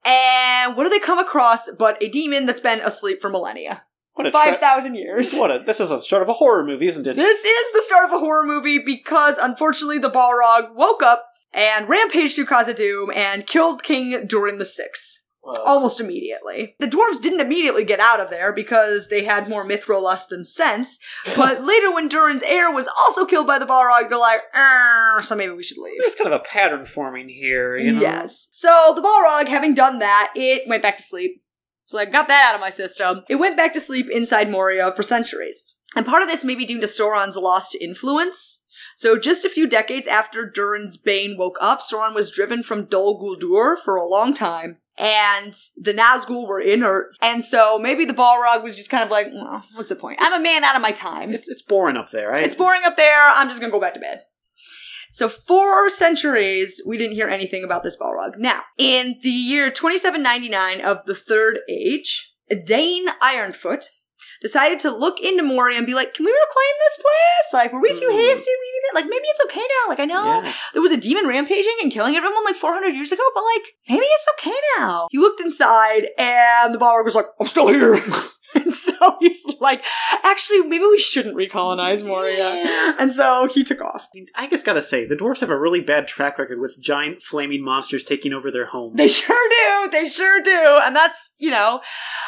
And 0.04 0.76
what 0.76 0.84
do 0.84 0.90
they 0.90 1.00
come 1.00 1.20
across 1.20 1.70
but 1.78 2.02
a 2.02 2.10
demon 2.10 2.46
that's 2.46 2.60
been 2.60 2.82
asleep 2.82 3.22
for 3.22 3.30
millennia? 3.30 3.84
what 4.14 4.28
a 4.28 4.32
tra- 4.32 4.52
5,000 4.52 4.96
years. 4.96 5.34
What 5.34 5.52
a. 5.52 5.60
This 5.60 5.80
is 5.80 5.92
a 5.92 6.02
sort 6.02 6.22
of 6.22 6.30
a 6.30 6.34
horror 6.34 6.66
movie, 6.66 6.88
isn't 6.88 7.08
it? 7.08 7.16
This 7.16 7.46
is 7.46 7.74
the 7.74 7.82
start 7.82 8.06
of 8.06 8.14
a 8.14 8.20
horror 8.20 8.46
movie 8.46 8.80
because 8.80 9.38
unfortunately 9.38 9.98
the 9.98 10.10
Balrog 10.10 10.76
woke 10.76 11.02
up 11.02 11.28
and 11.54 11.90
rampaged 11.90 12.36
through 12.36 12.46
Khazad-dûm 12.46 13.16
and 13.16 13.48
killed 13.48 13.84
King 13.84 14.26
Durin 14.26 14.58
the 14.58 14.66
Sixth 14.66 15.24
Whoa. 15.44 15.64
almost 15.64 16.00
immediately. 16.00 16.76
The 16.80 16.88
dwarves 16.88 17.20
didn't 17.20 17.40
immediately 17.40 17.84
get 17.84 18.00
out 18.00 18.20
of 18.20 18.30
there 18.30 18.54
because 18.54 19.08
they 19.08 19.24
had 19.24 19.50
more 19.50 19.68
mithril 19.68 20.04
lust 20.04 20.30
than 20.30 20.44
sense. 20.44 21.00
But 21.36 21.64
later, 21.64 21.92
when 21.92 22.10
Durin's 22.10 22.44
heir 22.44 22.72
was 22.72 22.88
also 23.00 23.26
killed 23.26 23.48
by 23.48 23.58
the 23.58 23.66
Balrog, 23.66 24.10
they're 24.10 24.18
like, 24.18 24.42
"Er, 24.56 25.20
so 25.24 25.36
maybe 25.36 25.54
we 25.54 25.64
should 25.64 25.80
leave. 25.80 26.00
There's 26.00 26.14
kind 26.16 26.32
of 26.32 26.40
a 26.40 26.44
pattern 26.44 26.86
forming 26.86 27.30
here, 27.30 27.76
you 27.78 27.94
know? 27.94 28.02
Yes. 28.02 28.48
So 28.52 28.94
the 28.96 29.02
Balrog, 29.02 29.48
having 29.48 29.74
done 29.74 30.00
that, 30.00 30.32
it 30.36 30.68
went 30.68 30.84
back 30.84 30.98
to 30.98 31.04
sleep. 31.04 31.42
So 31.88 31.98
I 31.98 32.06
got 32.06 32.28
that 32.28 32.46
out 32.46 32.56
of 32.56 32.62
my 32.62 32.70
system. 32.70 33.24
It 33.28 33.36
went 33.36 33.58
back 33.58 33.74
to 33.74 33.80
sleep 33.80 34.08
inside 34.12 34.50
Moria 34.52 34.94
for 34.96 35.04
centuries. 35.04 35.76
And 35.96 36.06
part 36.06 36.22
of 36.22 36.30
this 36.30 36.46
may 36.46 36.56
be 36.56 36.66
due 36.66 36.80
to 36.80 36.88
Sauron's 36.88 37.36
lost 37.36 37.76
influence. 37.80 38.64
So 38.96 39.18
just 39.18 39.46
a 39.46 39.50
few 39.50 39.68
decades 39.68 40.08
after 40.08 40.46
Durin's 40.46 40.98
Bane 40.98 41.36
woke 41.38 41.58
up, 41.60 41.82
Sauron 41.82 42.16
was 42.16 42.32
driven 42.32 42.64
from 42.64 42.86
Dol 42.86 43.20
Guldur 43.20 43.78
for 43.78 43.96
a 43.96 44.08
long 44.08 44.34
time. 44.34 44.78
And 45.02 45.54
the 45.78 45.96
Nazgul 45.96 46.48
were 46.48 46.62
inert. 46.62 47.16
And 47.22 47.44
so 47.44 47.80
maybe 47.80 48.06
the 48.06 48.14
Balrog 48.14 48.64
was 48.64 48.76
just 48.76 48.92
kind 48.92 49.04
of 49.04 49.10
like, 49.10 49.28
well, 49.34 49.66
what's 49.74 49.90
the 49.90 49.96
point? 49.96 50.20
I'm 50.22 50.40
a 50.40 50.44
man 50.44 50.64
out 50.64 50.76
of 50.76 50.82
my 50.82 50.92
time. 50.92 51.32
It's, 51.32 51.50
it's 51.50 51.64
boring 51.64 51.98
up 51.98 52.12
there, 52.12 52.30
right? 52.30 52.44
It's 52.44 52.56
boring 52.56 52.84
up 52.86 52.98
there. 52.98 53.26
I'm 53.26 53.50
just 53.50 53.60
gonna 53.60 53.72
go 53.72 53.82
back 53.82 53.96
to 53.96 54.00
bed. 54.00 54.22
So 55.10 55.28
for 55.28 55.90
centuries, 55.90 56.82
we 56.88 56.98
didn't 56.98 57.16
hear 57.16 57.28
anything 57.28 57.64
about 57.64 57.84
this 57.84 57.98
Balrog. 58.00 58.38
Now, 58.38 58.62
in 58.78 59.18
the 59.24 59.30
year 59.30 59.72
2799 59.72 60.80
of 60.86 61.04
the 61.06 61.16
Third 61.16 61.60
Age, 61.68 62.34
Dain 62.66 63.08
Ironfoot 63.22 63.88
decided 64.42 64.80
to 64.82 64.90
look 64.92 65.20
into 65.20 65.44
Moria 65.44 65.78
and 65.78 65.86
be 65.86 65.94
like, 65.94 66.14
can 66.14 66.26
we 66.26 66.32
reclaim 66.32 66.76
this 66.80 66.98
place? 66.98 67.54
Like, 67.64 67.74
were 67.74 67.80
we 67.80 67.92
too 67.94 68.08
Hmm. 68.10 68.18
hasty 68.18 68.50
leaving 68.52 68.82
it? 68.92 68.96
Like, 68.96 69.06
maybe 69.06 69.26
it's 69.26 69.42
okay 69.46 69.60
now. 69.62 69.90
Like, 69.90 70.00
I 70.00 70.06
know 70.06 70.42
Yeah. 70.44 70.54
there 70.74 70.82
was 70.82 70.92
a 70.92 70.98
demon 70.98 71.28
rampaging 71.28 71.76
and 71.82 71.92
killing 71.92 72.16
everyone 72.16 72.44
like 72.44 72.56
400 72.56 72.96
years 72.96 73.12
ago, 73.12 73.24
but 73.34 73.44
like, 73.44 73.76
maybe 73.88 74.06
it's 74.06 74.28
okay 74.40 74.58
now. 74.78 75.08
He 75.12 75.18
looked 75.20 75.42
inside 75.42 76.08
and 76.18 76.74
the 76.74 76.80
Balrog 76.80 77.06
was 77.06 77.16
like, 77.16 77.28
I'm 77.40 77.48
still 77.48 77.68
here. 77.68 77.96
and 78.56 78.74
so 78.74 79.18
he's 79.20 79.46
like, 79.60 79.84
actually, 80.24 80.62
maybe 80.62 80.86
we 80.86 80.98
shouldn't 80.98 81.36
recolonize 81.36 82.06
Moria. 82.06 82.50
And 83.00 83.12
so 83.12 83.48
he 83.48 83.64
took 83.64 83.82
off. 83.82 84.08
I 84.08 84.10
mean, 84.16 84.26
I 84.36 84.48
just 84.48 84.66
gotta 84.66 84.82
say, 84.82 85.06
the 85.06 85.16
dwarves 85.16 85.40
have 85.40 85.50
a 85.50 85.60
really 85.60 85.82
bad 85.82 86.08
track 86.08 86.38
record 86.38 86.60
with 86.60 86.80
giant 86.80 87.22
flaming 87.22 87.64
monsters 87.64 88.04
taking 88.04 88.34
over 88.34 88.52
their 88.52 88.66
home. 88.66 88.96
They 88.96 89.08
sure 89.08 89.50
do. 89.50 89.90
They 89.92 90.06
sure 90.06 90.42
do. 90.42 90.80
And 90.84 90.96
that's, 90.96 91.34
you 91.38 91.52
know, 91.52 91.82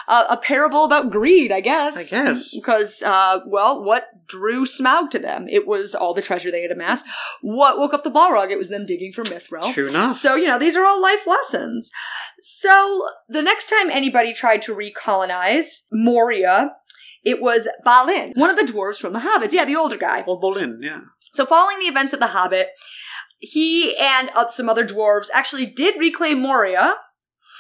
a, 0.08 0.24
a 0.32 0.38
parable 0.38 0.86
about 0.86 1.12
greed, 1.12 1.52
I 1.52 1.62
guess. 1.62 2.14
I 2.14 2.16
guess. 2.16 2.54
Because, 2.54 3.04
uh, 3.06 3.40
well, 3.48 3.84
what 3.84 4.06
drew 4.28 4.66
Smaug 4.66 5.10
to 5.12 5.20
them? 5.20 5.48
It 5.50 5.68
was 5.68 5.94
all 5.96 6.14
the 6.14 6.22
treasure 6.22 6.52
they 6.52 6.62
had 6.62 6.72
amassed. 6.72 7.06
What 7.42 7.78
woke 7.78 7.94
up 7.94 8.04
the 8.04 8.12
Balrog? 8.12 8.50
It 8.50 8.58
was 8.58 8.70
them 8.70 8.86
digging 8.86 9.12
for 9.14 9.24
Mithril. 9.24 9.74
True 9.74 9.90
enough. 9.90 10.16
So, 10.16 10.36
you 10.36 10.48
know, 10.48 10.60
these 10.60 10.76
are 10.76 10.86
all 10.86 11.02
life 11.02 11.26
lessons. 11.28 11.92
So, 12.40 13.08
the 13.30 13.42
next 13.42 13.70
time 13.70 13.90
anybody 13.90 14.34
tried 14.34 14.62
to 14.64 14.76
recolonize 14.76 15.84
Moria, 15.92 16.13
it 17.24 17.42
was 17.42 17.68
Balin, 17.86 18.34
one 18.36 18.50
of 18.50 18.58
the 18.58 18.72
dwarves 18.72 18.98
from 18.98 19.14
the 19.14 19.20
Hobbits. 19.20 19.54
Yeah, 19.54 19.66
the 19.66 19.76
older 19.76 19.98
guy. 19.98 20.24
Well, 20.28 20.42
Bolin, 20.42 20.80
yeah. 20.82 21.02
So, 21.32 21.46
following 21.46 21.80
the 21.80 21.86
events 21.86 22.14
of 22.14 22.20
The 22.20 22.28
Hobbit, 22.28 22.70
he 23.40 23.98
and 23.98 24.30
uh, 24.36 24.50
some 24.50 24.70
other 24.70 24.86
dwarves 24.86 25.30
actually 25.34 25.66
did 25.66 26.00
reclaim 26.00 26.42
Moria 26.42 26.96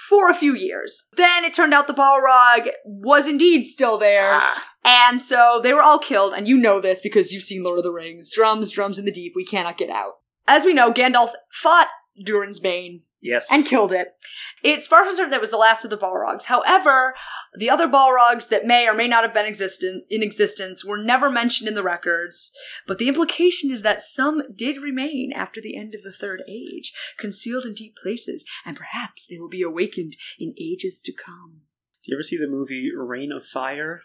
for 0.09 0.29
a 0.29 0.35
few 0.35 0.53
years. 0.53 1.05
Then 1.15 1.45
it 1.45 1.53
turned 1.53 1.73
out 1.73 1.87
the 1.87 1.93
Balrog 1.93 2.69
was 2.85 3.27
indeed 3.27 3.63
still 3.63 3.97
there. 3.97 4.39
Ah. 4.41 4.69
And 4.85 5.21
so 5.21 5.61
they 5.63 5.73
were 5.73 5.81
all 5.81 5.99
killed, 5.99 6.33
and 6.33 6.47
you 6.47 6.57
know 6.57 6.81
this 6.81 6.99
because 7.01 7.31
you've 7.31 7.43
seen 7.43 7.63
Lord 7.63 7.79
of 7.79 7.85
the 7.85 7.91
Rings. 7.91 8.31
Drums, 8.33 8.69
drums 8.71 8.99
in 8.99 9.05
the 9.05 9.11
deep, 9.11 9.33
we 9.35 9.45
cannot 9.45 9.77
get 9.77 9.89
out. 9.89 10.13
As 10.45 10.65
we 10.65 10.73
know, 10.73 10.91
Gandalf 10.91 11.29
fought 11.53 11.87
Durin's 12.21 12.59
Bane 12.59 13.01
Yes. 13.23 13.49
and 13.51 13.65
killed 13.65 13.93
it. 13.93 14.09
It's 14.63 14.85
far 14.85 15.05
from 15.05 15.15
certain 15.15 15.31
that 15.31 15.37
it 15.37 15.41
was 15.41 15.49
the 15.49 15.57
last 15.57 15.83
of 15.83 15.89
the 15.89 15.97
Balrogs. 15.97 16.45
However, 16.45 17.15
the 17.55 17.69
other 17.69 17.87
Balrogs 17.87 18.49
that 18.49 18.65
may 18.65 18.87
or 18.87 18.93
may 18.93 19.07
not 19.07 19.23
have 19.23 19.33
been 19.33 19.45
existent 19.45 20.03
in 20.09 20.21
existence 20.21 20.85
were 20.85 20.97
never 20.97 21.29
mentioned 21.29 21.67
in 21.67 21.73
the 21.73 21.83
records. 21.83 22.51
But 22.85 22.97
the 22.97 23.07
implication 23.07 23.71
is 23.71 23.81
that 23.81 24.01
some 24.01 24.43
did 24.55 24.77
remain 24.77 25.31
after 25.33 25.61
the 25.61 25.77
end 25.77 25.95
of 25.95 26.03
the 26.03 26.11
Third 26.11 26.43
Age, 26.47 26.93
concealed 27.17 27.65
in 27.65 27.73
deep 27.73 27.95
places, 27.95 28.45
and 28.65 28.77
perhaps 28.77 29.25
they 29.25 29.39
will 29.39 29.49
be 29.49 29.61
awakened 29.61 30.17
in 30.37 30.53
ages 30.61 31.01
to 31.05 31.13
come. 31.13 31.61
Do 32.03 32.11
you 32.11 32.17
ever 32.17 32.23
see 32.23 32.37
the 32.37 32.47
movie 32.47 32.91
Reign 32.93 33.31
of 33.31 33.45
Fire? 33.45 34.01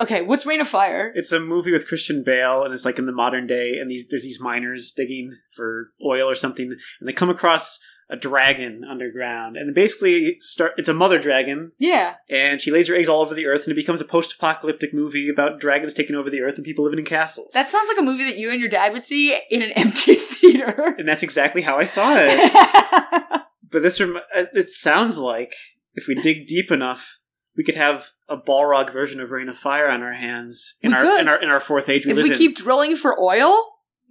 Okay, 0.00 0.22
what's 0.22 0.46
Reign 0.46 0.60
of 0.60 0.68
Fire? 0.68 1.12
It's 1.14 1.32
a 1.32 1.40
movie 1.40 1.70
with 1.70 1.86
Christian 1.86 2.24
Bale, 2.24 2.64
and 2.64 2.74
it's 2.74 2.84
like 2.84 2.98
in 2.98 3.06
the 3.06 3.12
modern 3.12 3.46
day, 3.46 3.78
and 3.78 3.90
these 3.90 4.06
there's 4.08 4.24
these 4.24 4.40
miners 4.40 4.92
digging 4.92 5.30
for 5.54 5.90
oil 6.04 6.28
or 6.28 6.34
something, 6.34 6.70
and 7.00 7.08
they 7.08 7.12
come 7.12 7.30
across 7.30 7.78
a 8.12 8.16
dragon 8.16 8.84
underground, 8.88 9.56
and 9.56 9.74
basically 9.74 10.36
start. 10.38 10.72
It's 10.76 10.88
a 10.88 10.94
mother 10.94 11.18
dragon, 11.18 11.72
Yeah. 11.78 12.14
and 12.28 12.60
she 12.60 12.70
lays 12.70 12.86
her 12.88 12.94
eggs 12.94 13.08
all 13.08 13.22
over 13.22 13.34
the 13.34 13.46
earth, 13.46 13.62
and 13.64 13.72
it 13.72 13.74
becomes 13.74 14.00
a 14.00 14.04
post-apocalyptic 14.04 14.92
movie 14.92 15.28
about 15.30 15.58
dragons 15.58 15.94
taking 15.94 16.14
over 16.14 16.28
the 16.28 16.42
earth 16.42 16.56
and 16.56 16.64
people 16.64 16.84
living 16.84 16.98
in 16.98 17.04
castles. 17.06 17.52
That 17.54 17.68
sounds 17.68 17.88
like 17.88 17.98
a 17.98 18.02
movie 18.02 18.24
that 18.24 18.36
you 18.38 18.50
and 18.50 18.60
your 18.60 18.68
dad 18.68 18.92
would 18.92 19.04
see 19.06 19.34
in 19.50 19.62
an 19.62 19.70
empty 19.76 20.14
theater. 20.14 20.94
and 20.98 21.08
that's 21.08 21.22
exactly 21.22 21.62
how 21.62 21.78
I 21.78 21.84
saw 21.84 22.14
it. 22.16 23.42
but 23.70 23.82
this 23.82 23.98
rem- 24.00 24.18
uh, 24.36 24.44
it 24.52 24.70
sounds 24.72 25.18
like 25.18 25.54
if 25.94 26.06
we 26.06 26.14
dig 26.14 26.46
deep 26.46 26.70
enough, 26.70 27.18
we 27.56 27.64
could 27.64 27.76
have 27.76 28.10
a 28.28 28.36
Balrog 28.36 28.90
version 28.92 29.20
of 29.20 29.30
Reign 29.30 29.48
of 29.48 29.56
Fire 29.56 29.88
on 29.88 30.02
our 30.02 30.12
hands 30.12 30.76
in 30.82 30.90
We 30.90 30.96
our 30.96 31.02
could. 31.02 31.20
in 31.20 31.28
our 31.28 31.42
in 31.42 31.48
our 31.48 31.60
fourth 31.60 31.88
age 31.88 32.06
we 32.06 32.12
if 32.12 32.18
we 32.18 32.30
in. 32.32 32.38
keep 32.38 32.56
drilling 32.56 32.96
for 32.96 33.18
oil, 33.20 33.54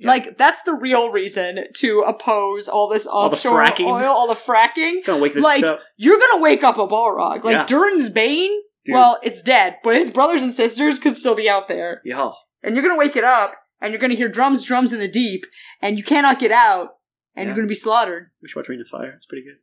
Yeah. 0.02 0.08
like 0.10 0.38
that's 0.38 0.62
the 0.64 0.74
real 0.74 1.12
reason 1.12 1.66
to 1.76 2.00
oppose 2.08 2.68
all 2.68 2.90
this 2.90 3.06
offshore 3.08 3.64
fracking. 3.64 3.86
oil, 3.86 4.10
all 4.10 4.28
the 4.28 4.34
fracking. 4.34 4.96
it's 4.96 5.06
gonna 5.06 5.22
wake 5.22 5.34
this 5.36 5.44
like 5.44 5.64
up. 5.64 5.80
you're 5.98 6.20
gonna 6.20 6.42
wake 6.42 6.64
up 6.64 6.78
a 6.78 6.88
Balrog. 6.88 7.44
Like 7.44 7.54
Yeah. 7.54 7.66
Durin's 7.66 8.10
Bane. 8.10 8.52
Dude. 8.84 8.96
Well, 8.96 9.20
it's 9.22 9.44
dead, 9.44 9.78
but 9.84 9.96
his 9.96 10.10
brothers 10.10 10.42
and 10.42 10.54
sisters 10.54 10.98
could 10.98 11.16
still 11.16 11.36
be 11.36 11.48
out 11.48 11.68
there, 11.68 12.02
Yeah. 12.04 12.32
and 12.64 12.76
you're 12.76 12.82
gonna 12.84 12.98
wake 12.98 13.16
it 13.16 13.24
up, 13.24 13.54
and 13.80 13.92
you're 13.94 14.02
gonna 14.02 14.16
hear 14.16 14.28
drums, 14.28 14.64
drums 14.64 14.92
in 14.92 15.00
the 15.00 15.08
deep, 15.08 15.46
and 15.84 15.98
you 16.00 16.04
cannot 16.04 16.40
get 16.40 16.52
out, 16.52 16.96
and 17.36 17.44
Yeah. 17.44 17.50
you're 17.50 17.56
gonna 17.58 17.68
be 17.68 17.76
slaughtered. 17.76 18.32
We 18.42 18.48
should 18.50 18.56
watch 18.56 18.70
Reign 18.70 18.82
of 18.82 18.88
Fire. 18.88 19.14
It's 19.16 19.28
pretty 19.28 19.44
good. 19.44 19.58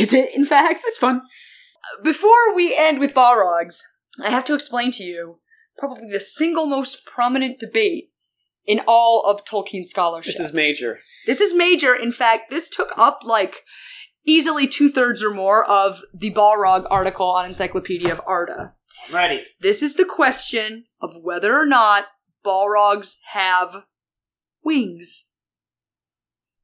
Is 0.00 0.14
it, 0.14 0.34
in 0.34 0.46
fact? 0.46 0.84
It's 0.86 0.96
fun. 0.96 1.20
Before 2.02 2.54
we 2.54 2.74
end 2.74 2.98
with 2.98 3.12
Balrogs, 3.12 3.80
I 4.22 4.30
have 4.30 4.44
to 4.44 4.54
explain 4.54 4.90
to 4.92 5.02
you 5.02 5.40
probably 5.76 6.08
the 6.10 6.20
single 6.20 6.64
most 6.66 7.04
prominent 7.04 7.58
debate 7.58 8.10
in 8.66 8.80
all 8.86 9.22
of 9.26 9.44
Tolkien 9.44 9.84
scholarship. 9.84 10.34
This 10.36 10.40
is 10.48 10.52
major. 10.52 11.00
This 11.26 11.40
is 11.40 11.54
major. 11.54 11.94
In 11.94 12.12
fact, 12.12 12.50
this 12.50 12.68
took 12.70 12.96
up 12.96 13.20
like 13.24 13.64
easily 14.24 14.66
two 14.66 14.88
thirds 14.88 15.22
or 15.22 15.30
more 15.30 15.64
of 15.64 16.00
the 16.14 16.30
Balrog 16.32 16.86
article 16.90 17.26
on 17.30 17.44
Encyclopedia 17.46 18.12
of 18.12 18.20
Arda. 18.26 18.74
I'm 19.08 19.14
ready. 19.14 19.42
This 19.60 19.82
is 19.82 19.96
the 19.96 20.04
question 20.04 20.84
of 21.00 21.10
whether 21.20 21.58
or 21.58 21.66
not 21.66 22.06
Balrogs 22.44 23.16
have 23.32 23.84
wings. 24.62 25.32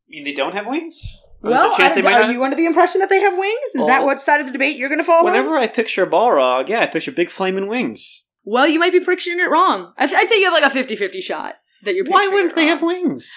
I 0.08 0.10
mean, 0.10 0.24
they 0.24 0.32
don't 0.34 0.52
have 0.54 0.66
wings. 0.66 1.02
Or 1.42 1.50
Well, 1.50 1.72
a 1.72 1.76
chance 1.76 1.92
I- 1.92 1.96
they 1.96 2.02
might 2.02 2.14
are 2.14 2.20
not- 2.22 2.32
you 2.32 2.42
under 2.44 2.56
the 2.56 2.64
impression 2.64 3.00
that 3.00 3.10
they 3.10 3.20
have 3.20 3.36
wings? 3.36 3.68
Is 3.74 3.86
that 3.86 4.04
what 4.04 4.20
side 4.20 4.40
of 4.40 4.46
the 4.46 4.52
debate 4.52 4.76
you're 4.76 4.88
going 4.88 4.98
to 5.00 5.04
follow? 5.04 5.24
Whenever 5.24 5.56
I 5.56 5.66
picture 5.66 6.04
a 6.04 6.06
Balrog, 6.10 6.68
yeah, 6.68 6.80
I 6.80 6.86
picture 6.86 7.12
big 7.12 7.30
flaming 7.30 7.66
wings. 7.68 8.22
Well, 8.44 8.66
you 8.66 8.78
might 8.78 8.92
be 8.92 9.00
picturing 9.00 9.38
it 9.40 9.50
wrong. 9.50 9.92
I'd 9.98 10.08
say 10.28 10.38
you 10.40 10.44
have 10.50 10.54
like 10.54 10.64
a 10.64 10.70
50-50 10.70 11.20
shot 11.20 11.56
that 11.84 11.94
you're 11.94 12.04
Why 12.04 12.28
wouldn't 12.28 12.54
they 12.54 12.66
have 12.66 12.82
wings? 12.82 13.32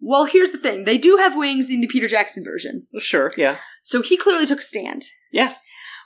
Well, 0.00 0.26
here's 0.26 0.52
the 0.52 0.58
thing. 0.58 0.84
They 0.84 0.98
do 0.98 1.16
have 1.16 1.36
wings 1.36 1.68
in 1.70 1.80
the 1.80 1.86
Peter 1.88 2.06
Jackson 2.08 2.44
version. 2.44 2.82
Sure, 2.98 3.32
yeah, 3.36 3.56
So 3.82 4.00
he 4.02 4.16
clearly 4.16 4.46
took 4.46 4.60
a 4.60 4.62
stand. 4.62 5.04
yeah. 5.32 5.54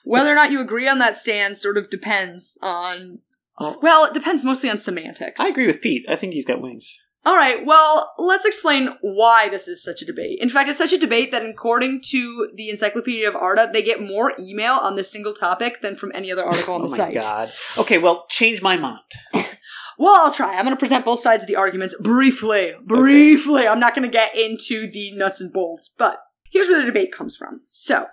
Whether 0.05 0.33
or 0.33 0.35
not 0.35 0.51
you 0.51 0.61
agree 0.61 0.89
on 0.89 0.99
that 0.99 1.15
stand 1.15 1.59
sort 1.59 1.79
of 1.79 1.89
depends 1.89 2.59
on. 2.63 3.21
Well- 3.61 4.07
it 4.07 4.15
depends 4.15 4.43
mostly 4.43 4.69
on 4.69 4.79
semantics. 4.79 5.41
I 5.41 5.49
agree 5.49 5.67
with 5.69 5.81
Pete. 5.81 6.05
I 6.09 6.17
think 6.17 6.33
he's 6.33 6.47
got 6.47 6.61
wings. 6.61 6.93
All 7.25 7.37
right, 7.37 7.65
well, 7.65 8.13
let's 8.19 8.45
explain 8.45 8.89
why 9.01 9.49
this 9.49 9.69
is 9.69 9.81
such 9.85 10.03
a 10.03 10.05
debate. 10.05 10.41
In 10.43 10.49
fact, 10.49 10.69
it's 10.69 10.77
such 10.79 10.93
a 10.93 10.99
debate 10.99 11.31
that 11.31 11.47
according 11.47 12.01
to 12.07 12.49
the 12.57 12.69
Encyclopedia 12.69 13.29
of 13.29 13.37
Arda, 13.37 13.71
they 13.73 13.81
get 13.81 14.03
more 14.03 14.33
email 14.41 14.73
on 14.73 14.97
this 14.97 15.09
single 15.13 15.33
topic 15.33 15.83
than 15.83 15.95
from 15.95 16.11
any 16.17 16.33
other 16.33 16.43
article 16.45 16.75
on 16.75 16.83
the 16.83 16.89
site. 16.89 16.99
oh 17.13 17.15
my 17.15 17.21
site. 17.21 17.23
god. 17.23 17.53
Okay, 17.79 17.99
well, 17.99 18.27
change 18.29 18.61
my 18.61 18.77
mind. 18.77 18.99
Well, 20.03 20.21
I'll 20.21 20.33
try. 20.33 20.57
I'm 20.57 20.65
going 20.65 20.75
to 20.75 20.81
present 20.81 21.05
both 21.05 21.21
sides 21.21 21.45
of 21.45 21.47
the 21.47 21.55
arguments 21.55 21.95
briefly. 22.01 22.73
Briefly. 22.85 23.69
I'm 23.69 23.79
not 23.79 23.95
going 23.95 24.03
to 24.03 24.13
get 24.13 24.35
into 24.35 24.91
the 24.91 25.13
nuts 25.13 25.41
and 25.41 25.53
bolts, 25.53 25.95
but 25.97 26.19
here's 26.51 26.67
where 26.67 26.81
the 26.81 26.87
debate 26.87 27.13
comes 27.13 27.37
from. 27.37 27.61
So, 27.71 28.07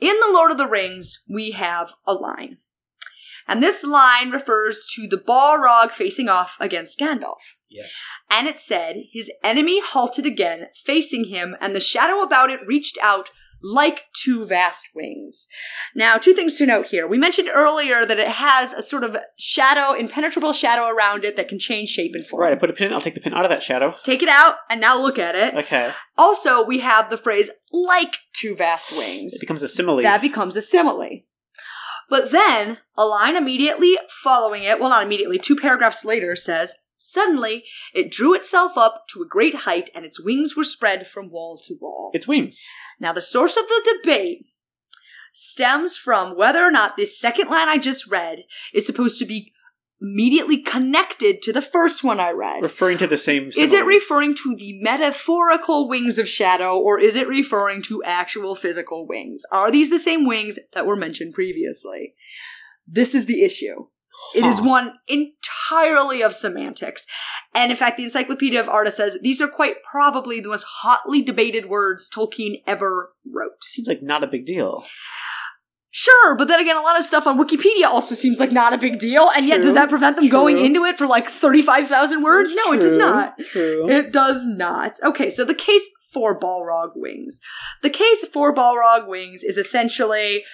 in 0.00 0.16
The 0.26 0.32
Lord 0.32 0.50
of 0.50 0.58
the 0.58 0.66
Rings, 0.66 1.22
we 1.28 1.52
have 1.52 1.92
a 2.04 2.14
line. 2.14 2.56
And 3.46 3.62
this 3.62 3.84
line 3.84 4.32
refers 4.32 4.88
to 4.96 5.06
the 5.06 5.18
Balrog 5.18 5.92
facing 5.92 6.28
off 6.28 6.56
against 6.58 6.98
Gandalf. 6.98 7.38
Yes. 7.70 7.96
And 8.28 8.48
it 8.48 8.58
said, 8.58 8.96
His 9.12 9.30
enemy 9.44 9.80
halted 9.80 10.26
again, 10.26 10.66
facing 10.84 11.26
him, 11.26 11.54
and 11.60 11.76
the 11.76 11.80
shadow 11.80 12.22
about 12.22 12.50
it 12.50 12.58
reached 12.66 12.98
out 13.00 13.30
like 13.62 14.04
two 14.12 14.46
vast 14.46 14.90
wings. 14.94 15.48
Now, 15.94 16.18
two 16.18 16.32
things 16.32 16.56
to 16.58 16.66
note 16.66 16.86
here. 16.86 17.06
We 17.06 17.18
mentioned 17.18 17.48
earlier 17.52 18.04
that 18.06 18.18
it 18.18 18.28
has 18.28 18.72
a 18.72 18.82
sort 18.82 19.04
of 19.04 19.16
shadow, 19.38 19.98
impenetrable 19.98 20.52
shadow 20.52 20.88
around 20.88 21.24
it 21.24 21.36
that 21.36 21.48
can 21.48 21.58
change 21.58 21.88
shape 21.88 22.12
and 22.14 22.24
form. 22.26 22.42
Right, 22.42 22.52
I 22.52 22.56
put 22.56 22.70
a 22.70 22.74
pin. 22.74 22.92
I'll 22.92 23.00
take 23.00 23.14
the 23.14 23.20
pin 23.20 23.34
out 23.34 23.44
of 23.44 23.50
that 23.50 23.62
shadow. 23.62 23.94
Take 24.04 24.22
it 24.22 24.28
out 24.28 24.56
and 24.70 24.80
now 24.80 25.00
look 25.00 25.18
at 25.18 25.34
it. 25.34 25.54
Okay. 25.54 25.92
Also, 26.16 26.64
we 26.64 26.80
have 26.80 27.10
the 27.10 27.18
phrase 27.18 27.50
like 27.72 28.16
two 28.32 28.54
vast 28.54 28.96
wings. 28.96 29.34
It 29.34 29.40
becomes 29.40 29.62
a 29.62 29.68
simile. 29.68 30.02
That 30.02 30.20
becomes 30.20 30.56
a 30.56 30.62
simile. 30.62 31.22
But 32.08 32.30
then, 32.30 32.78
a 32.96 33.04
line 33.04 33.36
immediately 33.36 33.98
following 34.08 34.62
it, 34.62 34.78
well, 34.78 34.90
not 34.90 35.02
immediately, 35.02 35.38
two 35.38 35.56
paragraphs 35.56 36.04
later 36.04 36.36
says, 36.36 36.74
Suddenly, 37.06 37.62
it 37.94 38.10
drew 38.10 38.34
itself 38.34 38.76
up 38.76 39.04
to 39.10 39.22
a 39.22 39.28
great 39.28 39.54
height, 39.58 39.90
and 39.94 40.04
its 40.04 40.20
wings 40.20 40.56
were 40.56 40.64
spread 40.64 41.06
from 41.06 41.30
wall 41.30 41.56
to 41.64 41.76
wall. 41.80 42.10
it's 42.12 42.26
wings. 42.26 42.60
Now, 42.98 43.12
the 43.12 43.20
source 43.20 43.56
of 43.56 43.62
the 43.68 43.98
debate 44.02 44.44
stems 45.32 45.96
from 45.96 46.36
whether 46.36 46.60
or 46.60 46.72
not 46.72 46.96
this 46.96 47.16
second 47.16 47.48
line 47.48 47.68
I 47.68 47.78
just 47.78 48.10
read 48.10 48.42
is 48.74 48.84
supposed 48.84 49.20
to 49.20 49.24
be 49.24 49.52
immediately 50.02 50.60
connected 50.60 51.42
to 51.42 51.52
the 51.52 51.62
first 51.62 52.02
one 52.02 52.18
I 52.18 52.32
read. 52.32 52.64
Referring 52.64 52.98
to 52.98 53.06
the 53.06 53.16
same 53.16 53.50
Is 53.56 53.72
it 53.72 53.86
referring 53.86 54.34
to 54.42 54.56
the 54.56 54.72
metaphorical 54.82 55.88
wings 55.88 56.18
of 56.18 56.28
shadow, 56.28 56.76
or 56.76 56.98
is 56.98 57.14
it 57.14 57.28
referring 57.28 57.82
to 57.82 58.02
actual 58.02 58.56
physical 58.56 59.06
wings? 59.06 59.44
Are 59.52 59.70
these 59.70 59.90
the 59.90 60.00
same 60.00 60.26
wings 60.26 60.58
that 60.72 60.86
were 60.86 60.96
mentioned 60.96 61.34
previously? 61.34 62.14
This 62.84 63.14
is 63.14 63.26
the 63.26 63.44
issue. 63.44 63.86
It 64.34 64.44
is 64.44 64.60
one 64.60 64.94
entirely 65.06 65.32
of 66.22 66.34
semantics. 66.34 67.06
And 67.54 67.70
in 67.70 67.76
fact, 67.76 67.96
the 67.96 68.04
Encyclopedia 68.04 68.60
of 68.60 68.68
Arda 68.68 68.90
says 68.90 69.18
these 69.22 69.40
are 69.40 69.48
quite 69.48 69.82
probably 69.82 70.40
the 70.40 70.48
most 70.48 70.66
hotly 70.82 71.22
debated 71.22 71.66
words 71.66 72.08
Tolkien 72.08 72.62
ever 72.66 73.12
wrote. 73.30 73.62
Seems 73.62 73.88
like 73.88 74.02
not 74.02 74.24
a 74.24 74.26
big 74.26 74.44
deal. 74.44 74.84
Sure, 75.98 76.36
but 76.36 76.46
then 76.46 76.60
again, 76.60 76.76
a 76.76 76.82
lot 76.82 76.98
of 76.98 77.04
stuff 77.04 77.26
on 77.26 77.38
Wikipedia 77.38 77.84
also 77.84 78.14
seems 78.14 78.38
like 78.38 78.52
not 78.52 78.74
a 78.74 78.78
big 78.78 78.98
deal, 78.98 79.30
and 79.34 79.46
yet 79.46 79.62
does 79.62 79.72
that 79.72 79.88
prevent 79.88 80.16
them 80.16 80.26
true. 80.26 80.30
going 80.30 80.58
into 80.58 80.84
it 80.84 80.98
for 80.98 81.06
like 81.06 81.26
35,000 81.26 82.22
words? 82.22 82.54
No, 82.54 82.74
it 82.74 82.82
does 82.82 82.98
not. 82.98 83.38
True. 83.38 83.88
It 83.88 84.12
does 84.12 84.44
not. 84.46 84.92
Okay, 85.02 85.30
so 85.30 85.42
the 85.42 85.54
case 85.54 85.88
for 86.12 86.38
Balrog 86.38 86.90
wings. 86.96 87.40
The 87.82 87.88
case 87.88 88.26
for 88.26 88.54
Balrog 88.54 89.08
wings 89.08 89.42
is 89.42 89.56
essentially 89.56 90.44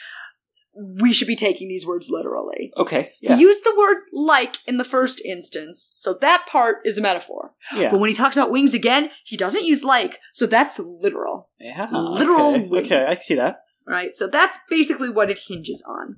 we 0.75 1.13
should 1.13 1.29
be 1.29 1.37
taking 1.37 1.69
these 1.69 1.87
words 1.87 2.09
literally. 2.09 2.73
okay. 2.77 3.13
Yeah. 3.21 3.37
He 3.37 3.43
used 3.43 3.63
the 3.65 3.75
word 3.77 3.99
like 4.13 4.57
in 4.67 4.79
the 4.79 4.85
first 4.85 5.21
instance, 5.25 5.93
so 5.95 6.15
that 6.21 6.47
part 6.47 6.79
is 6.85 6.97
a 6.97 7.03
metaphor. 7.03 7.53
yeah. 7.75 7.91
But 7.91 8.01
when 8.01 8.09
he 8.09 8.17
talks 8.17 8.37
about 8.37 8.51
wings 8.51 8.75
again, 8.75 9.11
he 9.25 9.37
doesn't 9.37 9.65
use 9.65 9.85
like, 9.85 10.19
so 10.33 10.47
that's 10.47 10.79
literal. 10.79 11.51
yeah. 11.61 11.91
literal 11.91 12.55
okay. 12.55 12.67
wings. 12.67 12.87
Okay, 12.87 13.07
I 13.07 13.15
can 13.15 13.23
see 13.23 13.35
that. 13.35 13.61
Right? 13.87 14.15
So 14.15 14.27
that's 14.27 14.59
basically 14.71 15.11
what 15.11 15.31
it 15.31 15.41
hinges 15.49 15.83
on. 15.87 16.17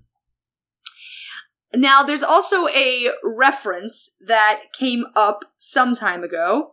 Now, 1.77 2.03
there's 2.03 2.23
also 2.23 2.69
a 2.69 3.09
reference 3.25 4.15
that 4.25 4.65
came 4.73 5.07
up 5.17 5.45
some 5.57 5.95
time 5.95 6.23
ago. 6.23 6.71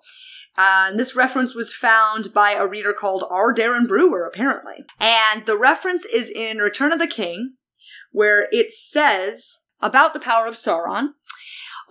Uh, 0.57 0.87
and 0.89 0.99
this 0.99 1.15
reference 1.15 1.55
was 1.55 1.73
found 1.73 2.33
by 2.33 2.51
a 2.51 2.67
reader 2.67 2.93
called 2.93 3.23
R. 3.29 3.53
Darren 3.53 3.87
Brewer, 3.87 4.27
apparently. 4.27 4.85
And 4.99 5.45
the 5.45 5.57
reference 5.57 6.05
is 6.05 6.29
in 6.29 6.57
Return 6.57 6.91
of 6.91 6.99
the 6.99 7.07
King, 7.07 7.53
where 8.11 8.47
it 8.51 8.71
says 8.71 9.57
about 9.81 10.13
the 10.13 10.19
power 10.19 10.47
of 10.47 10.55
Sauron 10.55 11.09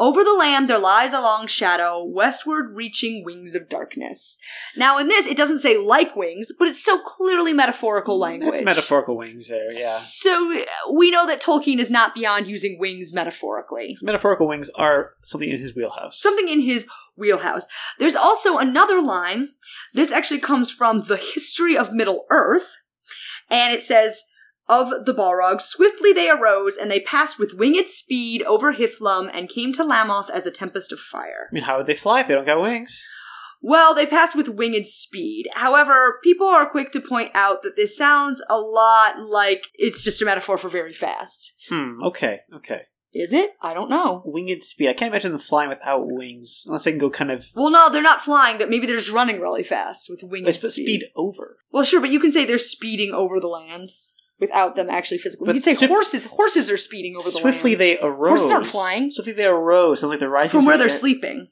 Over 0.01 0.25
the 0.25 0.33
land 0.33 0.71
there 0.71 0.79
lies 0.79 1.13
a 1.13 1.21
long 1.21 1.47
shadow, 1.47 2.03
westward 2.03 2.75
reaching 2.75 3.23
wings 3.23 3.55
of 3.55 3.69
darkness. 3.69 4.39
Now, 4.75 4.97
in 4.97 5.09
this, 5.09 5.27
it 5.27 5.37
doesn't 5.37 5.59
say 5.59 5.77
like 5.77 6.17
wings, 6.17 6.51
but 6.59 6.69
it's 6.69 6.81
still 6.81 7.01
clearly 7.03 7.53
metaphorical 7.53 8.19
language. 8.19 8.51
That's 8.51 8.65
metaphorical 8.65 9.19
wings 9.19 9.49
there, 9.49 9.71
yeah. 9.71 9.99
So 9.99 10.65
we 10.95 11.11
know 11.11 11.27
that 11.27 11.43
Tolkien 11.43 11.79
is 11.79 11.91
not 11.91 12.15
beyond 12.15 12.47
using 12.47 12.79
wings 12.79 13.13
metaphorically. 13.13 13.95
Metaphorical 14.01 14.49
wings 14.49 14.71
are 14.71 15.11
something 15.23 15.51
in 15.51 15.59
his 15.59 15.77
wheelhouse. 15.77 16.19
Something 16.19 16.49
in 16.49 16.61
his 16.61 16.87
wheelhouse. 17.15 17.67
There's 17.99 18.17
also 18.17 18.57
another 18.57 19.03
line. 19.03 19.49
This 19.93 20.13
actually 20.13 20.41
comes 20.41 20.71
from 20.71 21.03
the 21.03 21.19
history 21.19 21.77
of 21.77 21.93
Middle 21.93 22.25
Earth, 22.31 22.75
and 23.51 23.75
it 23.75 23.83
says, 23.83 24.25
of 24.71 25.05
the 25.05 25.13
Balrogs, 25.13 25.63
swiftly 25.63 26.13
they 26.13 26.31
arose, 26.31 26.77
and 26.77 26.91
they 26.91 27.01
passed 27.01 27.39
with 27.39 27.55
winged 27.55 27.89
speed 27.89 28.43
over 28.45 28.73
Hithlum 28.75 29.29
and 29.35 29.49
came 29.49 29.73
to 29.75 29.83
Lammoth 29.85 30.31
as 30.31 30.47
a 30.47 30.51
tempest 30.51 30.93
of 30.93 31.01
fire. 31.01 31.49
I 31.51 31.55
mean, 31.55 31.65
how 31.65 31.79
would 31.79 31.87
they 31.87 31.95
fly 31.95 32.21
if 32.21 32.29
they 32.29 32.35
don't 32.35 32.47
got 32.47 32.63
wings? 32.63 33.03
Well, 33.63 33.95
they 33.95 34.07
passed 34.07 34.35
with 34.37 34.49
winged 34.49 34.87
speed. 34.87 35.47
However, 35.55 36.19
people 36.25 36.47
are 36.47 36.71
quick 36.71 36.93
to 36.93 37.01
point 37.01 37.33
out 37.35 37.63
that 37.63 37.77
this 37.77 37.95
sounds 37.99 38.41
a 38.49 38.57
lot 38.59 39.21
like 39.21 39.67
it's 39.75 40.03
just 40.03 40.23
a 40.23 40.25
metaphor 40.25 40.57
for 40.57 40.69
very 40.71 40.95
fast. 40.95 41.53
Hmm, 41.69 42.03
okay, 42.05 42.41
okay. 42.55 42.83
Is 43.13 43.33
it? 43.33 43.51
I 43.61 43.75
don't 43.75 43.91
know. 43.91 44.23
Winged 44.25 44.63
speed. 44.63 44.89
I 44.89 44.93
can't 44.93 45.11
imagine 45.13 45.33
them 45.33 45.41
flying 45.41 45.69
without 45.69 46.07
wings, 46.13 46.63
unless 46.67 46.85
they 46.85 46.93
can 46.93 47.01
go 47.01 47.11
kind 47.11 47.33
of. 47.33 47.45
Well, 47.57 47.73
no, 47.73 47.91
they're 47.91 48.01
not 48.03 48.23
flying. 48.23 48.59
That 48.59 48.71
maybe 48.71 48.87
they're 48.87 48.97
just 48.97 49.11
running 49.11 49.41
really 49.41 49.65
fast 49.65 50.07
with 50.09 50.23
winged 50.23 50.47
They 50.47 50.53
sp- 50.55 50.71
speed. 50.71 51.01
speed 51.01 51.05
over. 51.17 51.57
Well, 51.73 51.83
sure, 51.85 52.01
but 52.01 52.11
you 52.11 52.21
can 52.21 52.31
say 52.31 52.45
they're 52.45 52.57
speeding 52.57 53.13
over 53.13 53.41
the 53.41 53.49
lands 53.49 54.17
without 54.41 54.75
them 54.77 54.91
actually 54.91 55.19
physically. 55.19 55.47
But 55.47 55.55
you 55.55 55.63
can 55.63 55.75
say 55.75 55.79
swift- 55.79 55.93
horses. 55.93 56.27
Horses 56.27 56.71
are 56.71 56.77
speeding 56.77 57.17
over 57.17 57.25
the 57.25 57.39
Swiftly 57.39 57.73
land 57.73 57.81
they 57.81 57.99
arose. 58.01 58.29
Horses 58.41 58.51
aren't 58.51 58.67
flying. 58.67 59.11
Swiftly 59.11 59.35
they 59.35 59.47
arose. 59.47 60.01
Sounds 60.01 60.11
like 60.11 60.21
they're 60.21 60.29
rising 60.29 60.59
from 60.61 60.67
where 60.67 60.79
they're 60.79 60.89
sleeping 60.89 61.49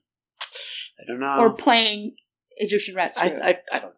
I 0.99 1.05
don't 1.07 1.21
know. 1.21 1.37
or 1.39 1.53
playing 1.53 2.17
Egyptian 2.57 2.95
rat 2.95 3.15
I. 3.19 3.27
I, 3.27 3.59
I 3.73 3.79
don't. 3.79 3.91
Know. 3.91 3.93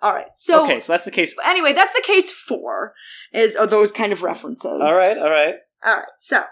All 0.00 0.14
right, 0.14 0.26
so 0.32 0.62
okay, 0.62 0.78
so 0.78 0.92
that's 0.92 1.04
the 1.04 1.10
case. 1.10 1.34
anyway, 1.44 1.72
that's 1.72 1.92
the 1.92 2.02
case 2.06 2.30
four. 2.30 2.94
Is 3.32 3.56
are 3.56 3.66
those 3.66 3.90
kind 3.90 4.12
of 4.12 4.22
references? 4.22 4.80
All 4.80 4.94
right, 4.94 5.18
all 5.18 5.30
right. 5.30 5.56
All 5.84 5.94
right, 5.94 6.04
so 6.16 6.42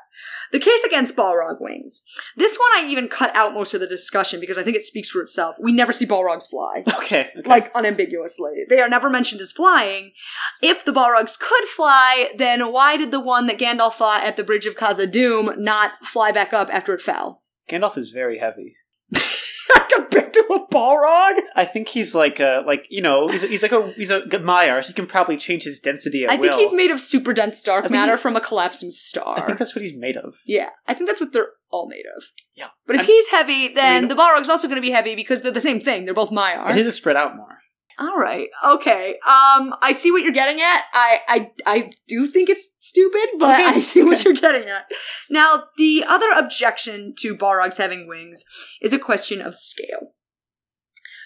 the 0.52 0.60
case 0.60 0.84
against 0.84 1.16
Balrog 1.16 1.60
wings. 1.60 2.02
This 2.36 2.56
one 2.56 2.84
I 2.84 2.88
even 2.88 3.08
cut 3.08 3.34
out 3.34 3.54
most 3.54 3.74
of 3.74 3.80
the 3.80 3.86
discussion 3.86 4.38
because 4.38 4.56
I 4.56 4.62
think 4.62 4.76
it 4.76 4.82
speaks 4.82 5.10
for 5.10 5.20
itself. 5.20 5.56
We 5.60 5.72
never 5.72 5.92
see 5.92 6.06
Balrogs 6.06 6.48
fly. 6.48 6.84
Okay, 7.06 7.30
okay. 7.38 7.48
Like 7.48 7.70
unambiguously. 7.74 8.64
They 8.68 8.80
are 8.80 8.88
never 8.88 9.08
mentioned 9.08 9.40
as 9.40 9.52
flying. 9.52 10.12
If 10.60 10.84
the 10.84 10.92
Balrogs 10.92 11.38
could 11.38 11.64
fly, 11.68 12.30
then 12.36 12.72
why 12.72 12.96
did 12.96 13.12
the 13.12 13.20
one 13.20 13.46
that 13.46 13.58
Gandalf 13.58 13.92
fought 13.92 14.24
at 14.24 14.36
the 14.36 14.42
Bridge 14.42 14.66
of 14.66 14.76
Khazad-dûm 14.76 15.56
not 15.58 16.04
fly 16.04 16.32
back 16.32 16.52
up 16.52 16.68
after 16.72 16.94
it 16.94 17.00
fell? 17.00 17.42
Gandalf 17.70 17.96
is 17.96 18.10
very 18.10 18.38
heavy. 18.38 18.74
Like 19.74 19.88
compared 19.88 20.32
to 20.34 20.40
a 20.50 20.66
Balrog? 20.72 21.40
I 21.56 21.64
think 21.64 21.88
he's 21.88 22.14
like 22.14 22.38
a 22.40 22.62
like 22.66 22.86
you 22.90 23.02
know 23.02 23.28
he's, 23.28 23.42
he's 23.42 23.62
like 23.62 23.72
a 23.72 23.92
he's 23.96 24.10
a 24.10 24.20
Maiar, 24.22 24.82
so 24.82 24.88
he 24.88 24.92
can 24.94 25.06
probably 25.06 25.36
change 25.36 25.64
his 25.64 25.80
density 25.80 26.24
at 26.24 26.30
I 26.30 26.36
think 26.36 26.52
will. 26.52 26.58
he's 26.58 26.72
made 26.72 26.90
of 26.90 27.00
super 27.00 27.32
dense 27.32 27.62
dark 27.62 27.86
I 27.86 27.88
matter 27.88 28.16
he- 28.16 28.22
from 28.22 28.36
a 28.36 28.40
collapsing 28.40 28.90
star. 28.90 29.38
I 29.38 29.42
think 29.42 29.58
that's 29.58 29.74
what 29.74 29.82
he's 29.82 29.96
made 29.96 30.16
of. 30.16 30.36
Yeah, 30.46 30.68
I 30.86 30.94
think 30.94 31.08
that's 31.08 31.20
what 31.20 31.32
they're 31.32 31.50
all 31.70 31.88
made 31.88 32.04
of. 32.16 32.22
Yeah. 32.54 32.68
But 32.86 32.96
if 32.96 33.00
I'm- 33.00 33.06
he's 33.06 33.28
heavy, 33.28 33.68
then 33.74 34.02
mean- 34.02 34.08
the 34.08 34.14
Balrog's 34.14 34.48
also 34.48 34.68
going 34.68 34.76
to 34.76 34.86
be 34.86 34.92
heavy 34.92 35.14
because 35.16 35.42
they're 35.42 35.52
the 35.52 35.60
same 35.60 35.80
thing. 35.80 36.04
They're 36.04 36.14
both 36.14 36.30
Maiar. 36.30 36.72
His 36.74 36.86
is 36.86 36.94
spread 36.94 37.16
out 37.16 37.36
more. 37.36 37.55
All 37.98 38.16
right. 38.18 38.48
Okay. 38.64 39.12
Um, 39.26 39.74
I 39.80 39.92
see 39.92 40.10
what 40.12 40.22
you're 40.22 40.32
getting 40.32 40.60
at. 40.60 40.82
I, 40.92 41.18
I, 41.28 41.50
I 41.66 41.90
do 42.06 42.26
think 42.26 42.50
it's 42.50 42.74
stupid, 42.78 43.38
but 43.38 43.54
Okay, 43.54 43.64
I 43.76 43.80
see 43.80 44.02
what 44.02 44.24
you're 44.24 44.34
getting 44.34 44.68
at. 44.68 44.86
Now, 45.30 45.64
the 45.78 46.04
other 46.06 46.30
objection 46.36 47.14
to 47.20 47.34
Balrogs 47.36 47.78
having 47.78 48.06
wings 48.06 48.44
is 48.82 48.92
a 48.92 48.98
question 48.98 49.40
of 49.40 49.54
scale. 49.54 50.12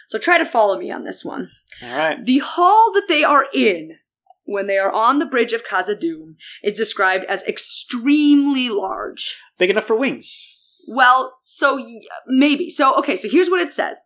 So 0.08 0.18
try 0.18 0.38
to 0.38 0.44
follow 0.44 0.78
me 0.78 0.90
on 0.90 1.04
this 1.04 1.24
one. 1.24 1.50
All 1.82 1.96
right. 1.96 2.24
The 2.24 2.38
hall 2.38 2.92
that 2.94 3.06
they 3.08 3.22
are 3.24 3.46
in 3.54 3.96
when 4.44 4.66
they 4.66 4.78
are 4.78 4.92
on 4.92 5.18
the 5.20 5.26
bridge 5.26 5.52
of 5.52 5.64
Khazad-dûm 5.64 6.34
is 6.64 6.76
described 6.76 7.24
as 7.26 7.44
extremely 7.44 8.68
large. 8.68 9.38
Big 9.58 9.70
enough 9.70 9.84
for 9.84 9.94
wings. 9.96 10.46
Well, 10.88 11.32
so 11.36 11.76
y- 11.76 12.00
maybe. 12.26 12.68
So, 12.70 12.96
okay, 12.98 13.14
so 13.14 13.28
here's 13.28 13.48
what 13.48 13.60
it 13.60 13.70
says. 13.70 14.02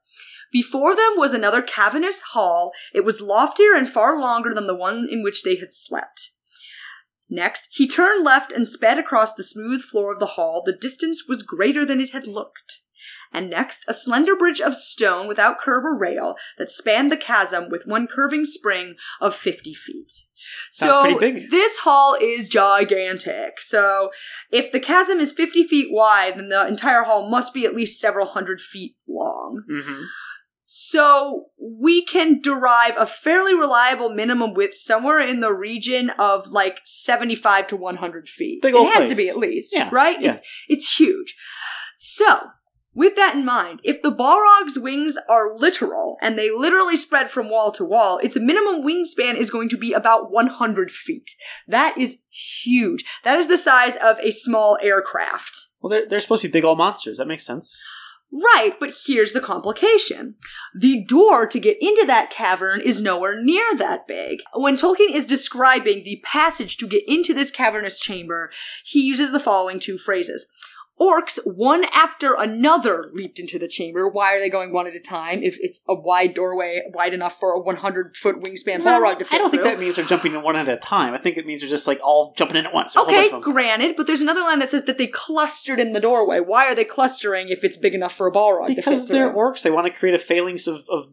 Before 0.55 0.95
them 0.95 1.15
was 1.17 1.35
another 1.35 1.63
cavernous 1.63 2.21
hall. 2.33 2.71
It 2.95 3.05
was 3.05 3.21
loftier 3.21 3.75
and 3.75 3.89
far 3.89 4.21
longer 4.21 4.55
than 4.55 4.69
the 4.69 4.77
one 4.77 5.09
in 5.11 5.21
which 5.21 5.43
they 5.43 5.57
had 5.57 5.73
slept. 5.73 6.31
Next, 7.29 7.67
he 7.73 7.89
turned 7.89 8.25
left 8.25 8.53
and 8.53 8.69
sped 8.69 8.97
across 8.97 9.35
the 9.35 9.43
smooth 9.43 9.83
floor 9.83 10.13
of 10.13 10.21
the 10.21 10.35
hall. 10.39 10.63
The 10.65 10.73
distance 10.73 11.25
was 11.29 11.43
greater 11.43 11.85
than 11.85 12.01
it 12.01 12.11
had 12.11 12.29
looked. 12.29 12.83
And 13.33 13.51
next, 13.51 13.85
a 13.89 13.93
slender 13.93 14.37
bridge 14.37 14.61
of 14.61 14.77
stone 14.77 15.27
without 15.27 15.59
curb 15.59 15.85
or 15.85 15.99
rail 15.99 16.37
that 16.57 16.71
spanned 16.71 17.11
the 17.11 17.17
chasm 17.17 17.69
with 17.69 17.85
one 17.85 18.07
curving 18.07 18.45
spring 18.45 18.95
of 19.21 19.35
50 19.35 19.75
feet. 19.75 20.13
Sounds 20.71 21.21
so 21.21 21.31
this 21.51 21.79
hall 21.79 22.17
is 22.21 22.49
gigantic. 22.49 23.61
So 23.61 24.13
if 24.53 24.71
the 24.71 24.79
chasm 24.79 25.19
is 25.19 25.33
50 25.33 25.65
feet 25.65 25.89
wide, 25.91 26.37
then 26.37 26.51
the 26.51 26.65
entire 26.65 27.03
hall 27.03 27.29
must 27.29 27.53
be 27.53 27.67
at 27.67 27.75
least 27.75 28.01
several 28.01 28.27
hundred 28.27 28.61
feet 28.61 28.95
long. 29.09 29.65
Mm-hmm. 29.69 30.03
So 30.67 31.51
we 31.61 32.03
can 32.05 32.41
derive 32.41 32.97
a 32.97 33.05
fairly 33.05 33.55
reliable 33.55 34.09
minimum 34.09 34.55
width 34.55 34.75
somewhere 34.75 35.21
in 35.21 35.41
the 35.41 35.53
region 35.53 36.11
of 36.19 36.49
like 36.49 36.81
75 36.85 37.67
to 37.69 37.77
100 37.77 38.29
feet. 38.29 38.63
Big 38.63 38.75
it 38.75 38.77
old 38.79 38.93
has 38.93 39.11
to 39.11 39.15
be 39.15 39.29
at 39.29 39.37
least, 39.37 39.75
Yeah, 39.75 39.91
right? 39.93 40.21
yeah. 40.21 40.33
It's, 40.33 40.43
it's 40.69 40.99
huge. 40.99 41.37
So, 41.99 42.41
with 42.95 43.15
that 43.17 43.35
in 43.35 43.45
mind, 43.45 43.81
if 43.85 44.01
the 44.01 44.13
Balrog's 44.13 44.79
wings 44.79 45.19
are 45.29 45.55
literal 45.55 46.17
and 46.23 46.39
they 46.39 46.51
literally 46.51 46.97
spread 46.97 47.31
from 47.31 47.51
wall 47.51 47.71
to 47.73 47.85
wall, 47.85 48.19
its 48.23 48.39
minimum 48.39 48.83
wingspan 48.83 49.35
is 49.35 49.51
going 49.51 49.69
to 49.69 49.77
be 49.77 49.93
about 49.93 50.31
100 50.31 50.91
feet. 50.91 51.33
That 51.69 51.99
is 51.99 52.23
huge. 52.31 53.05
That 53.25 53.37
is 53.37 53.49
the 53.49 53.59
size 53.59 53.97
of 53.97 54.19
a 54.21 54.31
small 54.31 54.79
aircraft. 54.81 55.61
Well, 55.83 55.91
they're, 55.91 56.09
they're 56.09 56.21
supposed 56.21 56.43
to 56.43 56.49
be 56.49 56.53
big 56.53 56.65
old 56.65 56.79
monsters. 56.79 57.19
That 57.19 57.27
makes 57.27 57.45
sense. 57.45 57.77
Right, 58.35 58.73
but 58.81 58.97
here's 59.07 59.33
the 59.33 59.41
complication. 59.41 60.35
The 60.75 61.05
door 61.05 61.47
to 61.47 61.61
get 61.61 61.77
into 61.81 62.05
that 62.09 62.31
cavern 62.31 62.81
is 62.81 63.01
nowhere 63.01 63.41
near 63.41 63.77
that 63.77 64.09
big. 64.09 64.41
When 64.55 64.77
Tolkien 64.77 65.15
is 65.15 65.25
describing 65.25 66.03
the 66.03 66.21
passage 66.25 66.77
to 66.79 66.89
get 66.89 67.05
into 67.07 67.33
this 67.33 67.53
cavernous 67.53 68.01
chamber, 68.01 68.51
he 68.85 69.07
uses 69.07 69.31
the 69.31 69.39
following 69.39 69.79
two 69.79 69.97
phrases. 69.97 70.49
Orcs, 71.01 71.41
one 71.45 71.85
after 71.93 72.35
another, 72.35 73.11
leaped 73.13 73.41
into 73.41 73.59
the 73.59 73.67
chamber. 73.67 74.09
Why 74.09 74.35
are 74.37 74.39
they 74.39 74.49
going 74.49 74.73
one 74.73 74.87
at 74.87 74.95
a 74.95 75.01
time 75.01 75.43
if 75.43 75.59
it's 75.61 75.83
a 75.89 75.95
wide 75.95 76.35
doorway, 76.35 76.83
wide 76.95 77.13
enough 77.13 77.39
for 77.41 77.53
a 77.53 77.61
100 77.61 78.17
foot 78.17 78.37
wingspan 78.37 78.83
Balrog 78.83 79.19
to 79.19 79.25
fit 79.25 79.35
I 79.35 79.39
don't 79.39 79.51
think 79.51 79.63
through? 79.63 79.71
that 79.71 79.81
means 79.81 79.97
they're 79.97 80.05
jumping 80.05 80.35
in 80.35 80.43
one 80.43 80.55
at 80.55 80.69
a 80.69 80.77
time. 80.77 81.13
I 81.13 81.19
think 81.19 81.37
it 81.37 81.47
means 81.47 81.63
they're 81.63 81.71
just 81.71 81.89
like 81.89 81.99
all 82.03 82.33
jumping 82.37 82.59
in 82.59 82.67
at 82.67 82.73
once. 82.73 82.97
Okay, 82.97 83.13
bunch 83.13 83.27
of 83.27 83.43
them. 83.43 83.53
granted, 83.53 83.97
but 83.97 84.07
there's 84.07 84.23
another 84.23 84.43
line 84.43 84.61
that 84.61 84.69
says 84.69 84.85
that 84.85 84.99
they 84.99 85.09
clustered 85.09 85.81
in 85.81 85.93
the 85.93 86.01
doorway. 86.01 86.39
Why 86.39 86.67
are 86.67 86.75
they 86.77 86.85
clustering 86.85 87.49
if 87.49 87.65
it's 87.65 87.77
big 87.77 87.95
enough 87.95 88.15
for 88.15 88.29
a 88.29 88.33
Balrog 88.33 88.69
to 88.69 88.75
because 88.77 89.09
they're 89.09 89.33
orcs. 89.35 89.63
They 89.63 89.71
want 89.71 89.87
to 89.87 89.93
create 89.93 90.15
a 90.15 90.19
phalanx 90.19 90.67
of, 90.69 90.85
of 90.89 91.09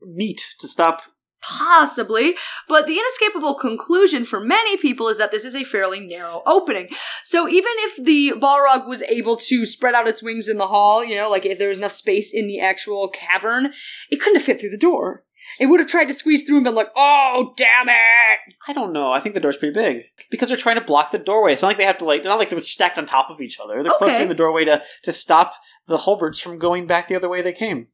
meat 0.00 0.54
to 0.60 0.68
stop. 0.68 1.02
Possibly, 1.42 2.34
but 2.68 2.86
the 2.86 2.98
inescapable 2.98 3.54
conclusion 3.54 4.24
for 4.24 4.40
many 4.40 4.76
people 4.76 5.08
is 5.08 5.18
that 5.18 5.30
this 5.30 5.44
is 5.44 5.54
a 5.54 5.64
fairly 5.64 6.00
narrow 6.00 6.42
opening. 6.46 6.88
So 7.22 7.46
even 7.48 7.72
if 7.78 8.04
the 8.04 8.32
Balrog 8.40 8.88
was 8.88 9.02
able 9.02 9.36
to 9.36 9.64
spread 9.64 9.94
out 9.94 10.08
its 10.08 10.22
wings 10.22 10.48
in 10.48 10.58
the 10.58 10.66
hall, 10.66 11.04
you 11.04 11.14
know, 11.14 11.30
like 11.30 11.46
if 11.46 11.58
there 11.58 11.68
was 11.68 11.78
enough 11.78 11.92
space 11.92 12.32
in 12.34 12.46
the 12.46 12.60
actual 12.60 13.08
cavern, 13.08 13.72
it 14.10 14.16
couldn't 14.16 14.36
have 14.36 14.44
fit 14.44 14.60
through 14.60 14.70
the 14.70 14.76
door. 14.78 15.24
It 15.60 15.66
would 15.66 15.80
have 15.80 15.88
tried 15.88 16.06
to 16.06 16.14
squeeze 16.14 16.42
through 16.42 16.56
and 16.56 16.64
been 16.64 16.74
like, 16.74 16.90
oh, 16.96 17.54
damn 17.56 17.88
it! 17.88 18.38
I 18.68 18.72
don't 18.74 18.92
know. 18.92 19.12
I 19.12 19.20
think 19.20 19.34
the 19.34 19.40
door's 19.40 19.56
pretty 19.56 19.72
big 19.72 20.02
because 20.28 20.48
they're 20.48 20.58
trying 20.58 20.78
to 20.78 20.84
block 20.84 21.12
the 21.12 21.18
doorway. 21.18 21.52
It's 21.52 21.62
not 21.62 21.68
like 21.68 21.76
they 21.78 21.84
have 21.84 21.98
to 21.98 22.04
like. 22.04 22.22
They're 22.22 22.32
not 22.32 22.38
like 22.38 22.50
they're 22.50 22.60
stacked 22.60 22.98
on 22.98 23.06
top 23.06 23.30
of 23.30 23.40
each 23.40 23.58
other. 23.60 23.82
They're 23.82 23.92
Okay. 23.92 23.98
clustering 23.98 24.28
the 24.28 24.34
doorway 24.34 24.64
to 24.64 24.82
to 25.04 25.12
stop 25.12 25.54
the 25.86 25.98
Hulberts 25.98 26.42
from 26.42 26.58
going 26.58 26.86
back 26.86 27.08
the 27.08 27.14
other 27.14 27.28
way 27.28 27.40
they 27.40 27.52
came. 27.52 27.86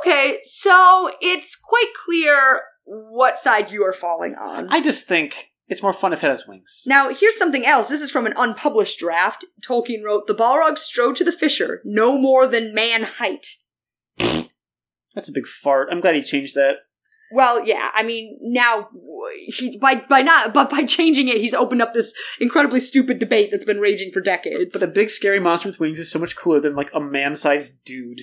Okay, 0.00 0.38
so 0.42 1.10
it's 1.20 1.56
quite 1.56 1.92
clear 2.04 2.62
what 2.84 3.38
side 3.38 3.70
you 3.70 3.84
are 3.84 3.92
falling 3.92 4.34
on. 4.34 4.68
I 4.70 4.80
just 4.80 5.06
think 5.06 5.52
it's 5.68 5.82
more 5.82 5.92
fun 5.92 6.12
if 6.12 6.24
it 6.24 6.30
has 6.30 6.46
wings. 6.46 6.82
Now, 6.86 7.12
here's 7.12 7.36
something 7.36 7.66
else. 7.66 7.88
This 7.88 8.00
is 8.00 8.10
from 8.10 8.26
an 8.26 8.34
unpublished 8.36 8.98
draft. 8.98 9.44
Tolkien 9.66 10.02
wrote, 10.04 10.26
The 10.26 10.34
Balrog 10.34 10.78
strode 10.78 11.16
to 11.16 11.24
the 11.24 11.32
fissure, 11.32 11.82
no 11.84 12.18
more 12.18 12.46
than 12.46 12.74
man 12.74 13.02
height. 13.04 13.46
That's 15.14 15.28
a 15.28 15.32
big 15.32 15.46
fart. 15.46 15.88
I'm 15.90 16.00
glad 16.00 16.14
he 16.14 16.22
changed 16.22 16.54
that. 16.54 16.76
Well, 17.30 17.66
yeah, 17.66 17.90
I 17.92 18.04
mean, 18.04 18.38
now 18.40 18.88
he 19.36 19.76
by 19.76 19.96
by 19.96 20.22
not 20.22 20.54
but 20.54 20.70
by 20.70 20.84
changing 20.84 21.28
it, 21.28 21.36
he's 21.36 21.52
opened 21.52 21.82
up 21.82 21.92
this 21.92 22.14
incredibly 22.40 22.80
stupid 22.80 23.18
debate 23.18 23.50
that's 23.50 23.64
been 23.64 23.80
raging 23.80 24.10
for 24.12 24.20
decades. 24.20 24.72
But 24.72 24.88
a 24.88 24.90
big 24.90 25.10
scary 25.10 25.38
monster 25.38 25.68
with 25.68 25.78
wings 25.78 25.98
is 25.98 26.10
so 26.10 26.18
much 26.18 26.36
cooler 26.36 26.60
than 26.60 26.74
like 26.74 26.90
a 26.94 27.00
man-sized 27.00 27.84
dude. 27.84 28.22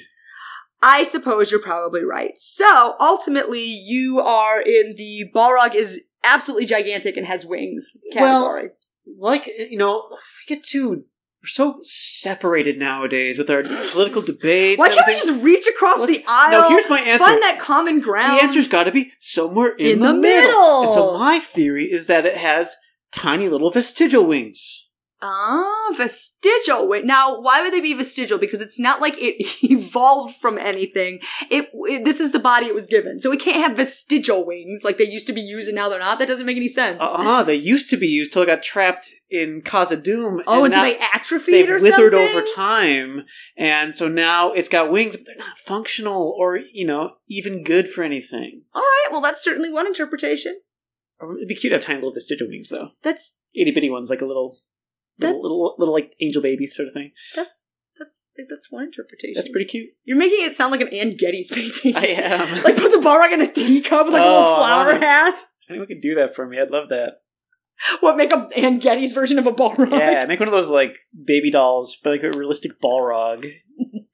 I 0.81 1.03
suppose 1.03 1.49
you're 1.51 1.61
probably 1.61 2.03
right. 2.03 2.31
So 2.37 2.95
ultimately, 2.99 3.63
you 3.63 4.19
are 4.19 4.61
in 4.61 4.95
the 4.95 5.25
Balrog 5.33 5.73
is 5.75 6.01
absolutely 6.23 6.65
gigantic 6.65 7.17
and 7.17 7.25
has 7.25 7.45
wings 7.45 7.97
category. 8.13 8.69
Well, 9.05 9.31
Like 9.31 9.47
you 9.47 9.77
know, 9.77 10.03
we 10.11 10.55
get 10.55 10.63
too. 10.63 11.05
We're 11.41 11.47
so 11.47 11.79
separated 11.83 12.79
nowadays 12.79 13.37
with 13.37 13.51
our 13.51 13.61
political 13.61 14.23
debates. 14.23 14.79
Why 14.79 14.89
can't 14.89 15.05
we 15.05 15.13
just 15.13 15.43
reach 15.43 15.67
across 15.67 15.99
Let's- 15.99 16.11
the 16.17 16.23
aisle? 16.27 16.61
No, 16.61 16.69
here's 16.69 16.89
my 16.89 16.99
answer. 17.01 17.23
Find 17.23 17.41
that 17.43 17.59
common 17.59 17.99
ground. 17.99 18.39
The 18.39 18.43
answer's 18.43 18.67
got 18.67 18.85
to 18.85 18.91
be 18.91 19.11
somewhere 19.19 19.75
in, 19.75 19.85
In 19.93 19.99
the, 19.99 20.07
the 20.07 20.13
middle. 20.17 20.47
middle. 20.49 20.83
And 20.85 20.93
so 20.93 21.17
my 21.19 21.37
theory 21.39 21.91
is 21.91 22.07
that 22.07 22.25
it 22.25 22.37
has 22.37 22.75
tiny 23.11 23.47
little 23.47 23.69
vestigial 23.69 24.25
wings. 24.25 24.84
Ah, 25.27 25.93
vestigial. 25.97 26.87
Wait, 26.87 27.05
now 27.05 27.39
why 27.39 27.61
would 27.61 27.73
they 27.73 27.81
be 27.81 27.93
vestigial? 27.93 28.37
Because 28.37 28.61
it's 28.61 28.79
not 28.79 29.01
like 29.01 29.15
it 29.17 29.35
evolved 29.63 30.35
from 30.35 30.57
anything. 30.57 31.19
It, 31.49 31.69
it- 31.73 32.05
this 32.05 32.19
is 32.19 32.31
the 32.31 32.39
body 32.39 32.67
it 32.67 32.75
was 32.75 32.87
given, 32.87 33.19
so 33.19 33.31
it 33.31 33.39
can't 33.39 33.57
have 33.57 33.77
vestigial 33.77 34.45
wings 34.45 34.83
like 34.83 34.97
they 34.97 35.09
used 35.09 35.27
to 35.27 35.33
be 35.33 35.41
used 35.41 35.67
and 35.67 35.75
now 35.75 35.89
they're 35.89 35.99
not. 35.99 36.19
That 36.19 36.27
doesn't 36.27 36.45
make 36.45 36.57
any 36.57 36.67
sense. 36.67 37.01
Uh-uh, 37.01 37.43
they 37.43 37.55
used 37.55 37.89
to 37.89 37.97
be 37.97 38.07
used 38.07 38.31
till 38.33 38.43
it 38.43 38.47
got 38.47 38.61
trapped 38.61 39.09
in 39.29 39.61
oh, 39.65 39.69
Khazad-dûm. 39.69 40.41
and 40.45 40.63
and 40.65 40.73
so 40.73 40.81
they 40.81 40.97
atrophied 41.13 41.53
they've 41.53 41.69
or 41.69 41.79
withered 41.79 42.13
something? 42.13 42.37
over 42.37 42.45
time, 42.55 43.25
and 43.57 43.95
so 43.95 44.07
now 44.07 44.51
it's 44.51 44.69
got 44.69 44.91
wings, 44.91 45.15
but 45.17 45.25
they're 45.25 45.35
not 45.37 45.57
functional 45.57 46.35
or 46.37 46.57
you 46.57 46.85
know 46.85 47.13
even 47.27 47.63
good 47.63 47.87
for 47.87 48.03
anything. 48.03 48.61
All 48.73 48.81
right, 48.81 49.07
well 49.11 49.21
that's 49.21 49.43
certainly 49.43 49.71
one 49.71 49.87
interpretation. 49.87 50.59
It'd 51.21 51.47
be 51.47 51.55
cute 51.55 51.71
to 51.71 51.77
have 51.77 51.85
tiny 51.85 51.97
little 51.99 52.13
vestigial 52.13 52.47
wings 52.49 52.69
though, 52.69 52.89
That's 53.01 53.35
itty 53.53 53.71
bitty 53.71 53.89
ones 53.89 54.09
like 54.09 54.21
a 54.21 54.25
little, 54.25 54.57
That's- 55.19 55.41
little, 55.41 55.75
little 55.77 55.93
like 55.93 56.13
angel 56.21 56.41
baby 56.41 56.67
sort 56.67 56.87
of 56.87 56.93
thing. 56.93 57.11
That's 57.35 57.73
that's 57.97 58.27
that's 58.49 58.69
one 58.71 58.83
interpretation. 58.83 59.33
That's 59.35 59.47
pretty 59.49 59.65
cute. 59.67 59.91
You're 60.03 60.17
making 60.17 60.39
it 60.45 60.53
sound 60.53 60.71
like 60.71 60.81
an 60.81 60.89
Anne 60.89 61.15
Geddes 61.17 61.49
painting. 61.51 61.95
I 61.95 62.07
am. 62.07 62.55
like 62.63 62.75
put 62.75 62.91
the 62.91 62.97
Balrog 63.05 63.31
in 63.31 63.41
a 63.41 63.51
teacup 63.51 64.05
with 64.05 64.13
like 64.13 64.21
a 64.21 64.25
little 64.25 64.39
Oh, 64.41 64.55
flower 64.57 64.93
hat. 64.99 65.39
If 65.61 65.69
anyone 65.69 65.87
could 65.87 66.01
do 66.01 66.15
that 66.15 66.35
for 66.35 66.45
me, 66.45 66.59
I'd 66.59 66.71
love 66.71 66.89
that. 66.89 67.21
What 68.01 68.17
make 68.17 68.31
a 68.33 68.49
Anne 68.55 68.79
Geddes 68.79 69.13
version 69.13 69.39
of 69.39 69.47
a 69.47 69.51
Balrog? 69.53 69.91
Yeah, 69.91 70.25
make 70.25 70.39
one 70.39 70.49
of 70.49 70.53
those 70.53 70.69
like 70.69 70.97
baby 71.25 71.51
dolls, 71.51 71.97
but 72.03 72.09
like 72.11 72.23
a 72.23 72.37
realistic 72.37 72.81
Balrog. 72.81 73.49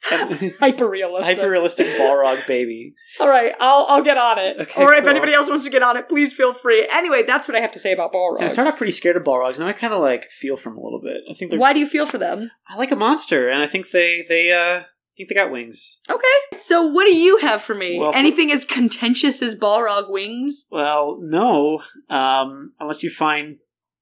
Hyper 0.60 0.90
realistic. 0.90 1.38
Hyper 1.38 1.50
realistic 1.50 1.88
Balrog 1.98 2.46
baby. 2.48 2.94
All 3.20 3.28
right, 3.30 3.54
I'll 3.60 3.86
I'll 3.88 4.04
get 4.04 4.18
on 4.18 4.40
it. 4.40 4.58
Okay, 4.62 4.82
or 4.82 4.94
if 4.94 5.06
anybody 5.08 5.34
else 5.34 5.48
wants 5.48 5.64
to 5.66 5.70
get 5.70 5.84
on 5.84 5.96
it, 5.98 6.10
please 6.10 6.34
feel 6.34 6.54
free. 6.54 6.88
Anyway, 6.92 7.24
that's 7.24 7.48
what 7.48 7.56
I 7.56 7.60
have 7.60 7.72
to 7.72 7.80
say 7.80 7.92
about 7.92 8.12
Balrogs. 8.12 8.38
So 8.38 8.46
I 8.46 8.48
started 8.48 8.72
off 8.72 8.78
pretty 8.78 8.92
scared 8.92 9.16
of 9.16 9.24
Balrogs, 9.24 9.60
now 9.60 9.68
I 9.68 9.74
kind 9.74 9.94
of 9.94 10.02
like 10.02 10.30
feel 10.32 10.58
for 10.58 10.70
them 10.70 10.78
a 10.78 10.82
little 10.82 11.02
bit. 11.02 11.18
I 11.30 11.34
think 11.34 11.52
they're. 11.52 11.60
Why 11.60 11.74
do 11.74 11.80
you 11.80 11.88
feel 11.88 12.06
for 12.06 12.18
them? 12.18 12.50
I 12.68 12.78
like 12.78 12.92
a 12.92 12.96
monster, 12.96 13.48
and 13.50 13.62
I 13.62 13.68
think 13.68 13.92
they 13.92 14.26
they 14.28 14.52
uh 14.52 14.82
I 15.12 15.14
think 15.18 15.30
they 15.30 15.36
got 15.36 15.52
wings. 15.52 16.00
Okay. 16.10 16.60
So 16.62 16.86
what 16.86 17.04
do 17.06 17.14
you 17.16 17.38
have 17.40 17.62
for 17.62 17.76
me? 17.76 18.00
Well, 18.00 18.12
Anything 18.16 18.52
as 18.52 18.66
contentious 18.66 19.42
as 19.42 19.56
Balrog 19.56 20.10
wings? 20.10 20.68
Well, 20.72 21.20
no, 21.22 21.82
um, 22.10 22.72
unless 22.80 23.04
you 23.04 23.10
find 23.10 23.58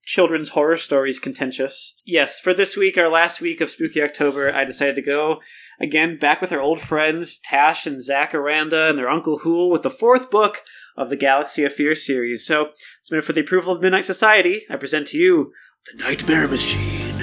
children's 0.10 0.50
horror 0.50 0.76
stories 0.76 1.20
contentious. 1.20 1.94
Yes, 2.04 2.40
for 2.40 2.52
this 2.52 2.76
week, 2.76 2.98
our 2.98 3.10
last 3.10 3.42
week 3.42 3.62
of 3.62 3.70
Spooky 3.70 4.02
October, 4.02 4.52
I 4.52 4.66
decided 4.66 4.96
to 4.96 5.04
go 5.04 5.40
again 5.80 6.18
back 6.18 6.42
with 6.42 6.52
our 6.52 6.60
old 6.60 6.82
friends 6.82 7.38
Tash 7.38 7.86
and 7.86 8.02
Zach 8.02 8.34
Aranda 8.34 8.90
and 8.90 8.98
their 8.98 9.08
Uncle 9.08 9.38
Hool 9.40 9.70
with 9.70 9.84
the 9.84 9.92
fourth 9.92 10.32
book 10.32 10.64
of 10.98 11.12
the 11.12 11.16
Galaxy 11.16 11.64
of 11.64 11.74
Fear 11.74 11.94
series. 11.94 12.44
So, 12.44 12.72
submitted 13.04 13.24
for 13.26 13.34
the 13.34 13.42
approval 13.42 13.72
of 13.72 13.84
Midnight 13.84 14.04
Society, 14.04 14.62
I 14.68 14.78
present 14.78 15.06
to 15.10 15.20
you 15.20 15.54
the 15.86 16.04
Nightmare 16.04 16.48
Machine. 16.48 17.14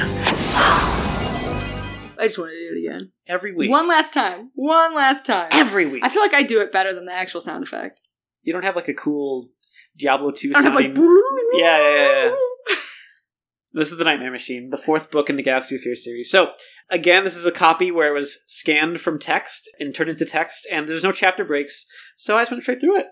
I 2.18 2.20
just 2.22 2.38
want 2.38 2.52
to 2.52 2.68
do 2.68 2.72
it 2.72 2.86
again. 2.86 3.10
Every 3.26 3.52
week. 3.52 3.68
One 3.68 3.88
last 3.88 4.14
time. 4.14 4.52
One 4.54 4.94
last 4.94 5.26
time. 5.26 5.48
Every 5.50 5.86
week. 5.86 6.04
I 6.04 6.08
feel 6.08 6.22
like 6.22 6.34
I 6.34 6.44
do 6.44 6.60
it 6.60 6.70
better 6.70 6.94
than 6.94 7.04
the 7.04 7.12
actual 7.12 7.40
sound 7.40 7.64
effect. 7.64 8.00
you 8.42 8.52
don't 8.52 8.64
have 8.64 8.76
like 8.76 8.88
a 8.88 8.94
cool 8.94 9.48
Diablo 9.98 10.30
2 10.30 10.52
I 10.54 10.62
sounding. 10.62 10.94
like. 10.94 10.96
Yeah, 11.54 11.78
yeah, 11.78 11.94
yeah, 11.94 12.24
yeah. 12.26 12.34
This 13.76 13.92
is 13.92 13.98
the 13.98 14.04
Nightmare 14.04 14.30
Machine, 14.30 14.70
the 14.70 14.78
fourth 14.78 15.10
book 15.10 15.28
in 15.28 15.36
the 15.36 15.42
Galaxy 15.42 15.74
of 15.74 15.82
Fear 15.82 15.96
series. 15.96 16.30
So, 16.30 16.52
again, 16.88 17.24
this 17.24 17.36
is 17.36 17.44
a 17.44 17.52
copy 17.52 17.90
where 17.90 18.08
it 18.08 18.14
was 18.14 18.38
scanned 18.46 19.02
from 19.02 19.18
text 19.18 19.68
and 19.78 19.94
turned 19.94 20.08
into 20.08 20.24
text, 20.24 20.66
and 20.72 20.88
there's 20.88 21.04
no 21.04 21.12
chapter 21.12 21.44
breaks, 21.44 21.84
so 22.16 22.38
I 22.38 22.40
just 22.40 22.52
went 22.52 22.62
straight 22.62 22.80
through 22.80 22.98
it. 23.00 23.08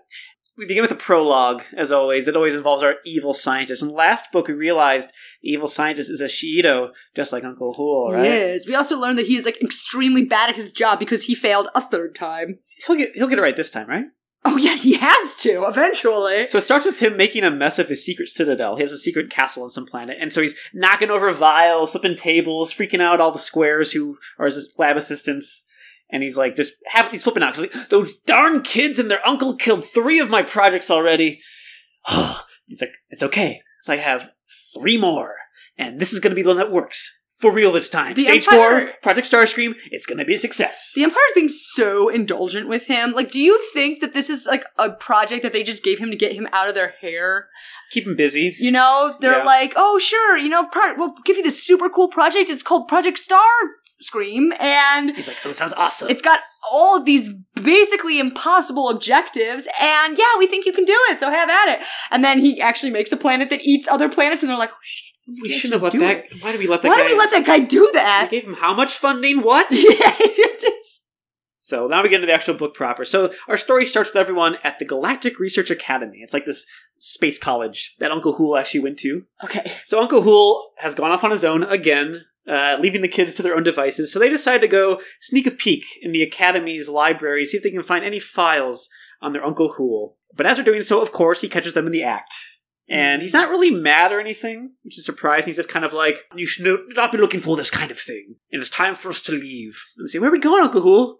We 0.57 0.65
begin 0.65 0.81
with 0.81 0.91
a 0.91 0.95
prologue, 0.95 1.61
as 1.77 1.91
always. 1.91 2.27
It 2.27 2.35
always 2.35 2.55
involves 2.55 2.81
our 2.81 2.95
evil 3.05 3.31
scientist. 3.31 3.83
In 3.83 3.89
the 3.89 3.93
last 3.93 4.31
book, 4.31 4.47
we 4.47 4.55
realized 4.55 5.09
the 5.43 5.51
evil 5.51 5.67
scientist 5.67 6.09
is 6.09 6.19
a 6.21 6.25
Shi'ido, 6.25 6.89
just 7.15 7.31
like 7.31 7.43
Uncle 7.43 7.75
Hool, 7.75 8.13
right? 8.13 8.23
Yes. 8.23 8.67
We 8.67 8.73
also 8.73 8.97
learned 8.97 9.19
that 9.19 9.27
he 9.27 9.35
is 9.35 9.45
like 9.45 9.61
extremely 9.61 10.23
bad 10.23 10.49
at 10.49 10.55
his 10.55 10.71
job 10.71 10.97
because 10.97 11.25
he 11.25 11.35
failed 11.35 11.67
a 11.75 11.81
third 11.81 12.15
time. 12.15 12.57
He'll 12.87 12.95
get 12.95 13.11
he'll 13.13 13.27
get 13.27 13.37
it 13.37 13.43
right 13.43 13.55
this 13.55 13.69
time, 13.69 13.87
right? 13.87 14.05
Oh 14.47 14.57
yeah, 14.57 14.75
he 14.75 14.93
has 14.97 15.35
to 15.37 15.65
eventually. 15.67 16.45
So 16.45 16.59
it 16.59 16.61
starts 16.61 16.85
with 16.85 16.99
him 16.99 17.17
making 17.17 17.43
a 17.43 17.49
mess 17.49 17.79
of 17.79 17.89
his 17.89 18.05
secret 18.05 18.29
citadel. 18.29 18.75
He 18.75 18.83
has 18.83 18.91
a 18.91 18.97
secret 18.97 19.31
castle 19.31 19.63
on 19.63 19.71
some 19.71 19.87
planet, 19.87 20.17
and 20.19 20.31
so 20.31 20.41
he's 20.41 20.55
knocking 20.71 21.09
over 21.09 21.31
vials, 21.31 21.91
flipping 21.91 22.15
tables, 22.15 22.71
freaking 22.71 23.01
out 23.01 23.19
all 23.19 23.31
the 23.31 23.39
squares 23.39 23.91
who 23.91 24.19
are 24.37 24.45
his 24.45 24.71
lab 24.77 24.97
assistants. 24.97 25.67
And 26.11 26.21
he's 26.21 26.37
like, 26.37 26.55
just 26.55 26.73
have, 26.85 27.09
he's 27.09 27.23
flipping 27.23 27.41
out 27.41 27.57
like, 27.57 27.73
those 27.89 28.15
darn 28.27 28.61
kids 28.61 28.99
and 28.99 29.09
their 29.09 29.25
uncle 29.27 29.55
killed 29.55 29.83
three 29.83 30.19
of 30.19 30.29
my 30.29 30.43
projects 30.43 30.91
already. 30.91 31.41
he's 32.67 32.81
like, 32.81 32.93
it's 33.09 33.23
okay, 33.23 33.63
so 33.81 33.93
I 33.93 33.97
have 33.97 34.29
three 34.75 34.97
more, 34.97 35.33
and 35.75 35.99
this 35.99 36.13
is 36.13 36.19
going 36.19 36.29
to 36.29 36.35
be 36.35 36.43
the 36.43 36.49
one 36.49 36.57
that 36.57 36.71
works 36.71 37.23
for 37.39 37.51
real 37.51 37.71
this 37.71 37.89
time. 37.89 38.13
The 38.13 38.21
Stage 38.23 38.47
Empire- 38.47 38.87
four, 38.87 38.93
Project 39.03 39.29
Starscream, 39.31 39.75
it's 39.91 40.05
to 40.05 40.25
be 40.25 40.35
a 40.35 40.39
success. 40.39 40.91
The 40.95 41.03
Empire's 41.03 41.19
being 41.33 41.49
so 41.49 42.09
indulgent 42.09 42.67
with 42.67 42.85
him. 42.87 43.11
Like, 43.11 43.31
do 43.31 43.39
you 43.41 43.59
think 43.73 43.99
that 44.01 44.13
this 44.13 44.29
is 44.29 44.45
like 44.45 44.63
a 44.77 44.91
project 44.91 45.43
that 45.43 45.53
they 45.53 45.63
just 45.63 45.83
gave 45.83 45.99
him 45.99 46.11
to 46.11 46.17
get 46.17 46.33
him 46.33 46.47
out 46.53 46.67
of 46.69 46.75
their 46.75 46.93
hair? 47.01 47.49
Keep 47.91 48.07
him 48.07 48.15
busy. 48.15 48.55
You 48.59 48.71
know, 48.71 49.15
they're 49.19 49.39
Yeah. 49.39 49.43
like, 49.43 49.73
oh, 49.75 49.99
sure, 49.99 50.37
you 50.37 50.49
know, 50.49 50.65
pro- 50.65 50.95
we'll 50.95 51.15
give 51.25 51.37
you 51.37 51.43
this 51.43 51.61
super 51.63 51.89
cool 51.89 52.07
project. 52.07 52.49
It's 52.49 52.63
called 52.63 52.87
Project 52.87 53.17
Star 53.19 53.41
Scream, 53.99 54.53
and 54.59 55.15
He's 55.15 55.27
like, 55.27 55.37
oh, 55.45 55.51
sounds 55.51 55.73
awesome. 55.73 56.09
it's 56.09 56.21
got 56.21 56.39
all 56.71 56.97
of 56.97 57.05
these 57.05 57.29
basically 57.61 58.19
impossible 58.19 58.89
objectives, 58.89 59.67
and 59.79 60.17
yeah, 60.17 60.25
we 60.37 60.47
think 60.47 60.65
you 60.65 60.73
can 60.73 60.83
do 60.85 60.97
it, 61.09 61.19
so 61.19 61.29
have 61.29 61.49
at 61.49 61.69
it. 61.79 61.85
And 62.11 62.23
then 62.23 62.39
he 62.39 62.59
actually 62.61 62.91
makes 62.91 63.11
a 63.11 63.17
planet 63.17 63.49
that 63.49 63.61
eats 63.63 63.87
other 63.87 64.09
planets, 64.09 64.41
and 64.43 64.49
they're 64.49 64.57
like, 64.57 64.71
oh 64.71 64.77
shit, 64.83 65.04
we 65.27 65.51
shouldn't 65.51 65.81
have 65.81 65.83
let 65.83 65.93
that. 65.99 66.25
it. 66.31 66.43
Why 66.43 66.51
did 66.51 66.59
we 66.59 66.67
let 66.67 66.81
that 66.81 66.89
Why 66.89 66.97
guy? 66.97 67.03
did 67.07 67.11
we 67.13 67.17
let 67.17 67.31
that 67.31 67.45
guy 67.45 67.59
do 67.59 67.89
that? 67.93 68.29
We 68.31 68.37
gave 68.39 68.47
him 68.47 68.55
how 68.55 68.73
much 68.73 68.93
funding? 68.93 69.41
What? 69.41 69.67
yeah, 69.71 70.17
just- 70.59 71.07
So 71.47 71.87
now 71.87 72.03
we 72.03 72.09
get 72.09 72.15
into 72.17 72.27
the 72.27 72.33
actual 72.33 72.53
book 72.53 72.75
proper. 72.75 73.05
So 73.05 73.33
our 73.47 73.57
story 73.57 73.85
starts 73.85 74.11
with 74.13 74.19
everyone 74.21 74.57
at 74.63 74.77
the 74.79 74.85
Galactic 74.85 75.39
Research 75.39 75.71
Academy. 75.71 76.19
It's 76.21 76.33
like 76.33 76.45
this 76.45 76.65
space 76.99 77.39
college 77.39 77.95
that 77.99 78.11
Uncle 78.11 78.33
Hool 78.33 78.55
actually 78.57 78.81
went 78.81 78.99
to. 78.99 79.23
okay. 79.43 79.71
So 79.83 79.99
Uncle 80.01 80.21
Hool 80.21 80.71
has 80.77 80.95
gone 80.95 81.11
off 81.11 81.23
on 81.23 81.31
his 81.31 81.43
own 81.43 81.63
again, 81.63 82.25
uh, 82.47 82.77
leaving 82.79 83.01
the 83.01 83.07
kids 83.07 83.33
to 83.35 83.41
their 83.43 83.55
own 83.55 83.63
devices. 83.63 84.13
So 84.13 84.19
they 84.19 84.29
decide 84.29 84.61
to 84.61 84.67
go 84.67 84.99
sneak 85.21 85.47
a 85.47 85.51
peek 85.51 85.83
in 86.01 86.11
the 86.11 86.21
Academy's 86.23 86.87
library, 86.87 87.45
see 87.45 87.57
if 87.57 87.63
they 87.63 87.71
can 87.71 87.81
find 87.83 88.05
any 88.05 88.19
files 88.19 88.89
on 89.21 89.31
their 89.33 89.43
Uncle 89.45 89.73
Hool. 89.73 90.17
But 90.35 90.45
as 90.45 90.57
they're 90.57 90.65
doing 90.65 90.83
so, 90.83 91.01
of 91.01 91.11
course, 91.11 91.41
he 91.41 91.49
catches 91.49 91.73
them 91.73 91.85
in 91.87 91.91
the 91.93 92.03
act. 92.03 92.33
And 92.87 93.21
he's 93.21 93.33
not 93.33 93.49
really 93.49 93.71
mad 93.71 94.11
or 94.11 94.19
anything, 94.19 94.73
which 94.83 94.97
is 94.97 95.05
surprising. 95.05 95.49
He's 95.49 95.55
just 95.55 95.69
kind 95.69 95.85
of 95.85 95.93
like, 95.93 96.25
You 96.35 96.45
should 96.45 96.79
not 96.95 97.11
be 97.11 97.17
looking 97.17 97.39
for 97.39 97.55
this 97.57 97.71
kind 97.71 97.89
of 97.89 97.97
thing. 97.97 98.35
And 98.51 98.61
it's 98.61 98.69
time 98.69 98.95
for 98.95 99.09
us 99.09 99.21
to 99.23 99.31
leave. 99.31 99.81
And 99.97 100.07
they 100.07 100.11
say, 100.11 100.19
Where 100.19 100.29
are 100.29 100.33
we 100.33 100.39
going, 100.39 100.63
Uncle 100.63 100.81
Hool? 100.81 101.19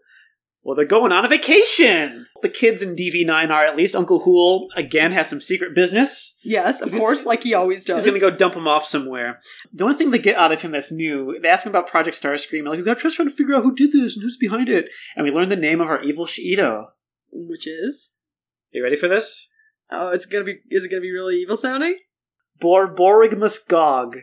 Well, 0.65 0.75
they're 0.75 0.85
going 0.85 1.11
on 1.11 1.23
a 1.23 1.27
vacation. 1.27 2.25
The 2.41 2.49
kids 2.49 2.81
in 2.81 2.95
DV9 2.95 3.51
are 3.51 3.65
at 3.65 3.75
least. 3.75 3.95
Uncle 3.95 4.21
Hool, 4.21 4.67
again, 4.75 5.11
has 5.11 5.29
some 5.29 5.39
secret 5.39 5.75
business. 5.75 6.39
Yes, 6.43 6.81
of 6.81 6.91
course, 6.91 7.23
like 7.23 7.43
he 7.43 7.53
always 7.53 7.85
does. 7.85 8.03
He's 8.03 8.11
going 8.11 8.19
to 8.19 8.31
go 8.31 8.35
dump 8.35 8.55
him 8.55 8.67
off 8.67 8.83
somewhere. 8.83 9.39
The 9.71 9.83
only 9.83 9.95
thing 9.95 10.09
they 10.09 10.17
get 10.17 10.37
out 10.37 10.51
of 10.51 10.63
him 10.63 10.71
that's 10.71 10.91
new, 10.91 11.37
they 11.39 11.49
ask 11.49 11.67
him 11.67 11.71
about 11.71 11.85
Project 11.87 12.19
Starscream. 12.19 12.67
Like, 12.67 12.77
we've 12.77 12.85
got 12.85 12.97
to 12.97 13.11
try 13.11 13.25
to 13.25 13.29
figure 13.29 13.53
out 13.53 13.61
who 13.61 13.75
did 13.75 13.91
this 13.91 14.15
and 14.15 14.23
who's 14.23 14.37
behind 14.37 14.67
it. 14.67 14.89
And 15.15 15.23
we 15.23 15.31
learn 15.31 15.49
the 15.49 15.55
name 15.55 15.81
of 15.81 15.87
our 15.87 16.01
evil 16.01 16.25
Shi'ido. 16.25 16.85
Which 17.31 17.67
is? 17.67 18.15
Are 18.73 18.77
you 18.77 18.83
ready 18.83 18.95
for 18.95 19.07
this? 19.07 19.47
Oh, 19.91 20.09
it's 20.09 20.25
gonna 20.25 20.43
be. 20.43 20.59
Is 20.69 20.85
it 20.85 20.89
gonna 20.89 21.01
be 21.01 21.11
really 21.11 21.35
evil 21.35 21.57
sounding? 21.57 21.97
Borborygmus 22.61 23.67
Gog 23.67 24.15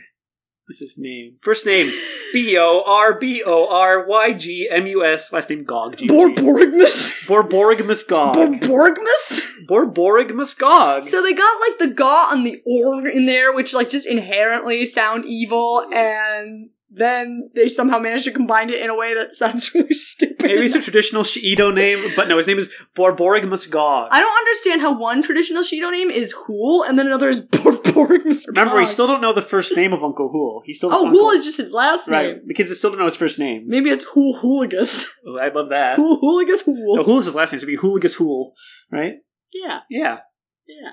is 0.68 0.80
his 0.80 0.94
name. 0.98 1.36
First 1.42 1.66
name 1.66 1.92
B 2.32 2.56
O 2.58 2.82
R 2.86 3.18
B 3.18 3.42
O 3.44 3.68
R 3.68 4.06
Y 4.06 4.32
G 4.32 4.68
M 4.70 4.86
U 4.86 5.04
S. 5.04 5.32
Last 5.32 5.50
name 5.50 5.64
Gog. 5.64 5.96
G-O-G. 5.96 6.34
Borborygmus. 6.34 7.26
Borborygmus 7.26 8.08
Gog. 8.08 8.36
Borborygmus. 8.36 9.40
Borborygmus 9.68 10.58
Gog. 10.58 11.04
So 11.04 11.22
they 11.22 11.34
got 11.34 11.60
like 11.60 11.78
the 11.78 11.94
gaw 11.94 12.30
and 12.32 12.46
the 12.46 12.60
org 12.66 13.06
in 13.06 13.26
there, 13.26 13.52
which 13.52 13.74
like 13.74 13.90
just 13.90 14.06
inherently 14.06 14.84
sound 14.84 15.24
evil, 15.26 15.86
and 15.92 16.70
then 16.94 17.50
they 17.54 17.68
somehow 17.68 17.98
managed 17.98 18.24
to 18.24 18.30
combine 18.32 18.68
it 18.68 18.80
in 18.80 18.90
a 18.90 18.96
way 18.96 19.14
that 19.14 19.32
sounds 19.32 19.72
really 19.74 19.94
stupid. 19.94 20.42
Maybe 20.46 20.64
it's 20.66 20.74
a 20.74 20.80
traditional 20.82 21.22
Shido 21.22 21.72
name, 21.74 22.12
but 22.14 22.28
no, 22.28 22.36
his 22.36 22.46
name 22.46 22.58
is 22.58 22.68
Borborygmus 22.94 23.70
Gog. 23.70 24.08
I 24.12 24.20
don't 24.20 24.36
understand 24.38 24.80
how 24.82 24.98
one 24.98 25.22
traditional 25.22 25.62
Shido 25.62 25.90
name 25.90 26.10
is 26.10 26.32
Hool 26.46 26.84
and 26.84 26.98
then 26.98 27.06
another 27.06 27.28
is 27.30 27.40
Borborygmus. 27.46 28.46
Remember, 28.48 28.76
we 28.76 28.86
still 28.86 29.06
don't 29.06 29.20
know 29.22 29.32
the 29.32 29.40
first 29.42 29.76
name 29.76 29.92
of 29.92 30.04
Uncle 30.04 30.28
Hool. 30.28 30.62
He 30.66 30.72
still 30.74 30.90
Oh, 30.92 31.06
Uncle. 31.06 31.10
Hool 31.20 31.30
is 31.30 31.44
just 31.44 31.56
his 31.58 31.72
last 31.72 32.08
right. 32.08 32.34
name. 32.36 32.42
The 32.46 32.54
kids 32.54 32.76
still 32.76 32.90
don't 32.90 32.98
know 32.98 33.06
his 33.06 33.16
first 33.16 33.38
name. 33.38 33.64
Maybe 33.66 33.88
it's 33.90 34.04
Hool 34.12 34.38
Hooligus. 34.40 35.06
Oh, 35.26 35.38
I 35.38 35.48
love 35.48 35.68
that. 35.70 35.96
Hool 35.96 36.20
Hooligus 36.20 36.64
Hool. 36.64 36.96
No, 36.96 37.02
Hool 37.04 37.18
is 37.20 37.26
his 37.26 37.34
last 37.34 37.52
name, 37.52 37.60
so 37.60 37.66
it'd 37.66 37.80
be 37.80 37.80
Hooligus 37.80 38.16
Hool, 38.16 38.52
right? 38.90 39.14
Yeah, 39.52 39.80
Yeah. 39.88 40.18
yeah. 40.66 40.90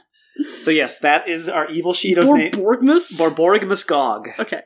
So 0.62 0.72
yes, 0.72 1.00
that 1.00 1.28
is 1.28 1.50
our 1.50 1.70
evil 1.70 1.94
Shi'ido's 1.94 2.30
name. 2.30 2.52
Borborygmus. 2.52 3.20
Borborygmus 3.20 3.86
Gog. 3.88 4.30
okay. 4.40 4.62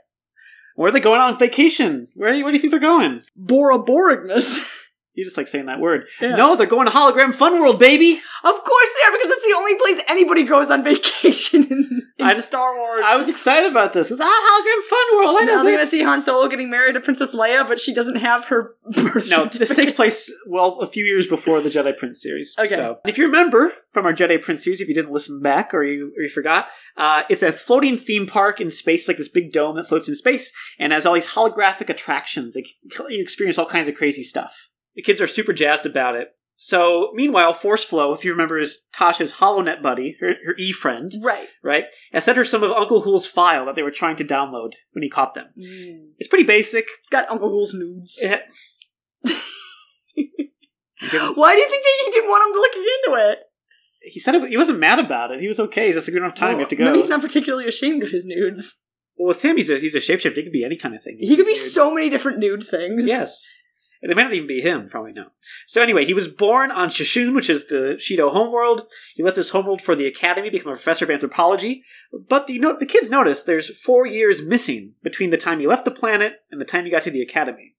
Where 0.75 0.89
are 0.89 0.91
they 0.91 0.99
going 0.99 1.21
on 1.21 1.38
vacation? 1.38 2.07
Where, 2.15 2.33
where 2.43 2.51
do 2.51 2.57
you 2.57 2.59
think 2.59 2.71
they're 2.71 2.79
going? 2.79 3.21
Bora 3.36 3.77
Boraborigmus. 3.77 4.59
You 5.15 5.23
just 5.23 5.38
like 5.38 5.47
saying 5.47 5.67
that 5.67 5.80
word. 5.80 6.08
Yeah. 6.19 6.36
No, 6.36 6.56
they're 6.56 6.65
going 6.65 6.88
to 6.88 6.91
Hologram 6.91 7.36
Fun 7.36 7.60
World, 7.60 7.78
baby. 7.78 8.13
Of 8.43 8.63
course 8.63 8.89
they 8.97 9.08
are, 9.08 9.12
because 9.12 9.30
that's 9.30 9.45
the 9.45 9.54
only 9.56 9.76
place 9.76 9.99
anybody 10.08 10.43
goes 10.43 10.71
on 10.71 10.84
vacation 10.84 11.63
in, 11.65 12.02
in 12.17 12.26
I 12.26 12.34
just- 12.34 12.47
Star 12.47 12.76
Wars. 12.76 13.04
I 13.06 13.15
was 13.15 13.30
excited 13.30 13.69
about 13.69 13.93
this. 13.93 14.10
It's 14.10 14.19
ah, 14.19 14.26
Hologram 14.26 14.84
Fun 14.89 15.17
World. 15.17 15.38
I 15.38 15.45
know 15.45 15.58
now 15.58 15.63
they're 15.63 15.76
gonna 15.76 15.86
see 15.86 16.02
Han 16.04 16.19
Solo 16.19 16.47
getting 16.47 16.69
married 16.71 16.93
to 16.93 16.99
Princess 17.02 17.34
Leia, 17.36 17.67
but 17.67 17.80
she 17.80 17.93
doesn't 17.93 18.15
have 18.15 18.45
her 18.45 18.76
birth 18.91 19.30
No, 19.30 19.45
this 19.45 19.76
takes 19.76 19.91
place 19.91 20.32
well 20.47 20.80
a 20.80 20.88
few 20.88 21.06
years 21.06 21.28
before 21.28 21.62
the 21.62 21.69
Jedi 21.69 21.95
Prince 21.95 22.21
series. 22.21 22.56
Okay. 22.58 22.67
So, 22.76 22.97
if 23.06 23.17
you 23.19 23.26
remember 23.26 23.71
from 23.91 24.06
our 24.08 24.13
Jedi 24.13 24.41
Prince 24.41 24.63
series, 24.63 24.82
if 24.82 24.88
you 24.88 24.95
didn't 24.95 25.12
listen 25.12 25.41
back 25.41 25.73
or 25.76 25.84
you 25.84 26.12
or 26.17 26.23
you 26.23 26.30
forgot, 26.30 26.69
uh, 26.97 27.21
it's 27.30 27.43
a 27.43 27.52
floating 27.52 27.97
theme 27.97 28.26
park 28.26 28.60
in 28.60 28.71
space, 28.71 29.08
like 29.08 29.17
this 29.17 29.30
big 29.30 29.52
dome 29.52 29.76
that 29.76 29.86
floats 29.88 30.10
in 30.10 30.15
space, 30.15 30.52
and 30.80 30.91
has 30.91 31.06
all 31.06 31.13
these 31.13 31.28
holographic 31.28 31.89
attractions. 31.89 32.55
Like 32.55 32.68
you 33.11 33.22
experience 33.22 33.59
all 33.59 33.68
kinds 33.68 33.88
of 33.88 33.93
crazy 33.95 34.24
stuff. 34.24 34.70
The 34.95 35.01
kids 35.01 35.19
are 35.21 35.27
super 35.27 35.53
jazzed 35.53 35.85
about 35.85 36.15
it. 36.15 36.29
So, 36.55 37.11
meanwhile, 37.15 37.51
Force 37.53 37.83
Flow, 37.83 38.13
if 38.13 38.23
you 38.23 38.31
remember, 38.31 38.59
is 38.59 38.85
Tasha's 38.95 39.33
HoloNet 39.33 39.81
buddy, 39.81 40.15
her, 40.21 40.33
her 40.45 40.55
E 40.57 40.71
friend, 40.71 41.11
Right. 41.19 41.47
right? 41.63 41.85
Has 42.13 42.25
sent 42.25 42.37
her 42.37 42.45
some 42.45 42.61
of 42.63 42.71
Uncle 42.71 43.01
Hool's 43.01 43.25
file 43.27 43.65
that 43.65 43.73
they 43.75 43.81
were 43.83 43.89
trying 43.91 44.15
to 44.17 44.23
download 44.23 44.73
when 44.91 45.01
he 45.01 45.09
caught 45.09 45.33
them. 45.33 45.47
Mm. 45.59 46.09
It's 46.19 46.27
pretty 46.29 46.43
basic. 46.45 46.85
It's 46.99 47.09
got 47.09 47.29
Uncle 47.29 47.49
Hool's 47.49 47.73
nudes. 47.73 48.19
It- 48.21 48.43
Why 51.35 51.53
do 51.55 51.59
you 51.61 51.69
think 51.69 51.83
that 51.83 52.03
he 52.05 52.11
didn't 52.11 52.29
want 52.29 52.47
him 52.47 52.53
looking 52.59 52.81
into 52.81 53.31
it? 53.31 53.39
he 54.05 54.19
said 54.19 54.35
it, 54.35 54.49
he 54.49 54.57
wasn't 54.57 54.79
mad 54.79 54.99
about 54.99 55.31
it. 55.31 55.39
He 55.39 55.47
was 55.47 55.59
okay. 55.61 55.85
He's 55.85 55.95
just 55.95 56.07
like, 56.09 56.13
we 56.13 56.19
don't 56.19 56.29
have 56.29 56.35
time. 56.37 56.55
we 56.57 56.61
have 56.61 56.69
to 56.69 56.75
go. 56.75 56.83
Maybe 56.85 56.99
he's 56.99 57.09
not 57.09 57.21
particularly 57.21 57.67
ashamed 57.67 58.03
of 58.03 58.09
his 58.11 58.25
nudes. 58.25 58.83
well, 59.17 59.29
with 59.29 59.41
him, 59.43 59.55
he's 59.57 59.69
a 59.69 59.77
he's 59.79 59.95
a 59.95 59.99
shapeshifter. 59.99 60.35
He 60.35 60.43
could 60.43 60.51
be 60.51 60.65
any 60.65 60.75
kind 60.77 60.93
of 60.93 61.01
thing. 61.01 61.15
He 61.19 61.35
could 61.37 61.45
be 61.45 61.53
weird. 61.53 61.57
so 61.57 61.93
many 61.93 62.09
different 62.09 62.39
nude 62.39 62.65
things. 62.65 63.07
Yes. 63.07 63.43
And 64.04 64.12
It 64.12 64.16
may 64.16 64.24
not 64.24 64.34
even 64.34 64.47
be 64.49 64.60
him, 64.60 64.89
probably 64.89 65.14
know. 65.14 65.28
So 65.66 65.82
anyway, 65.82 66.04
he 66.04 66.14
was 66.14 66.28
born 66.28 66.72
on 66.72 66.89
Shishun, 66.89 67.34
which 67.34 67.49
is 67.49 67.68
the 67.68 67.95
Shido 67.97 68.34
homeworld. 68.34 68.86
He 69.16 69.24
left 69.24 69.38
this 69.38 69.51
homeworld 69.51 69.82
for 69.82 69.95
the 69.95 70.06
academy, 70.08 70.49
become 70.49 70.74
a 70.74 70.76
professor 70.76 71.06
of 71.06 71.12
anthropology. 71.12 71.84
But 72.28 72.45
the 72.47 72.60
no- 72.60 72.78
the 72.78 72.86
kids 72.86 73.10
notice 73.10 73.43
there's 73.43 73.70
four 73.82 74.06
years 74.06 74.45
missing 74.45 74.95
between 75.01 75.30
the 75.30 75.38
time 75.38 75.62
he 75.62 75.68
left 75.68 75.86
the 75.86 75.91
planet 75.91 76.41
and 76.51 76.60
the 76.60 76.66
time 76.66 76.84
he 76.84 76.91
got 76.91 77.04
to 77.04 77.12
the 77.12 77.22
academy. 77.22 77.76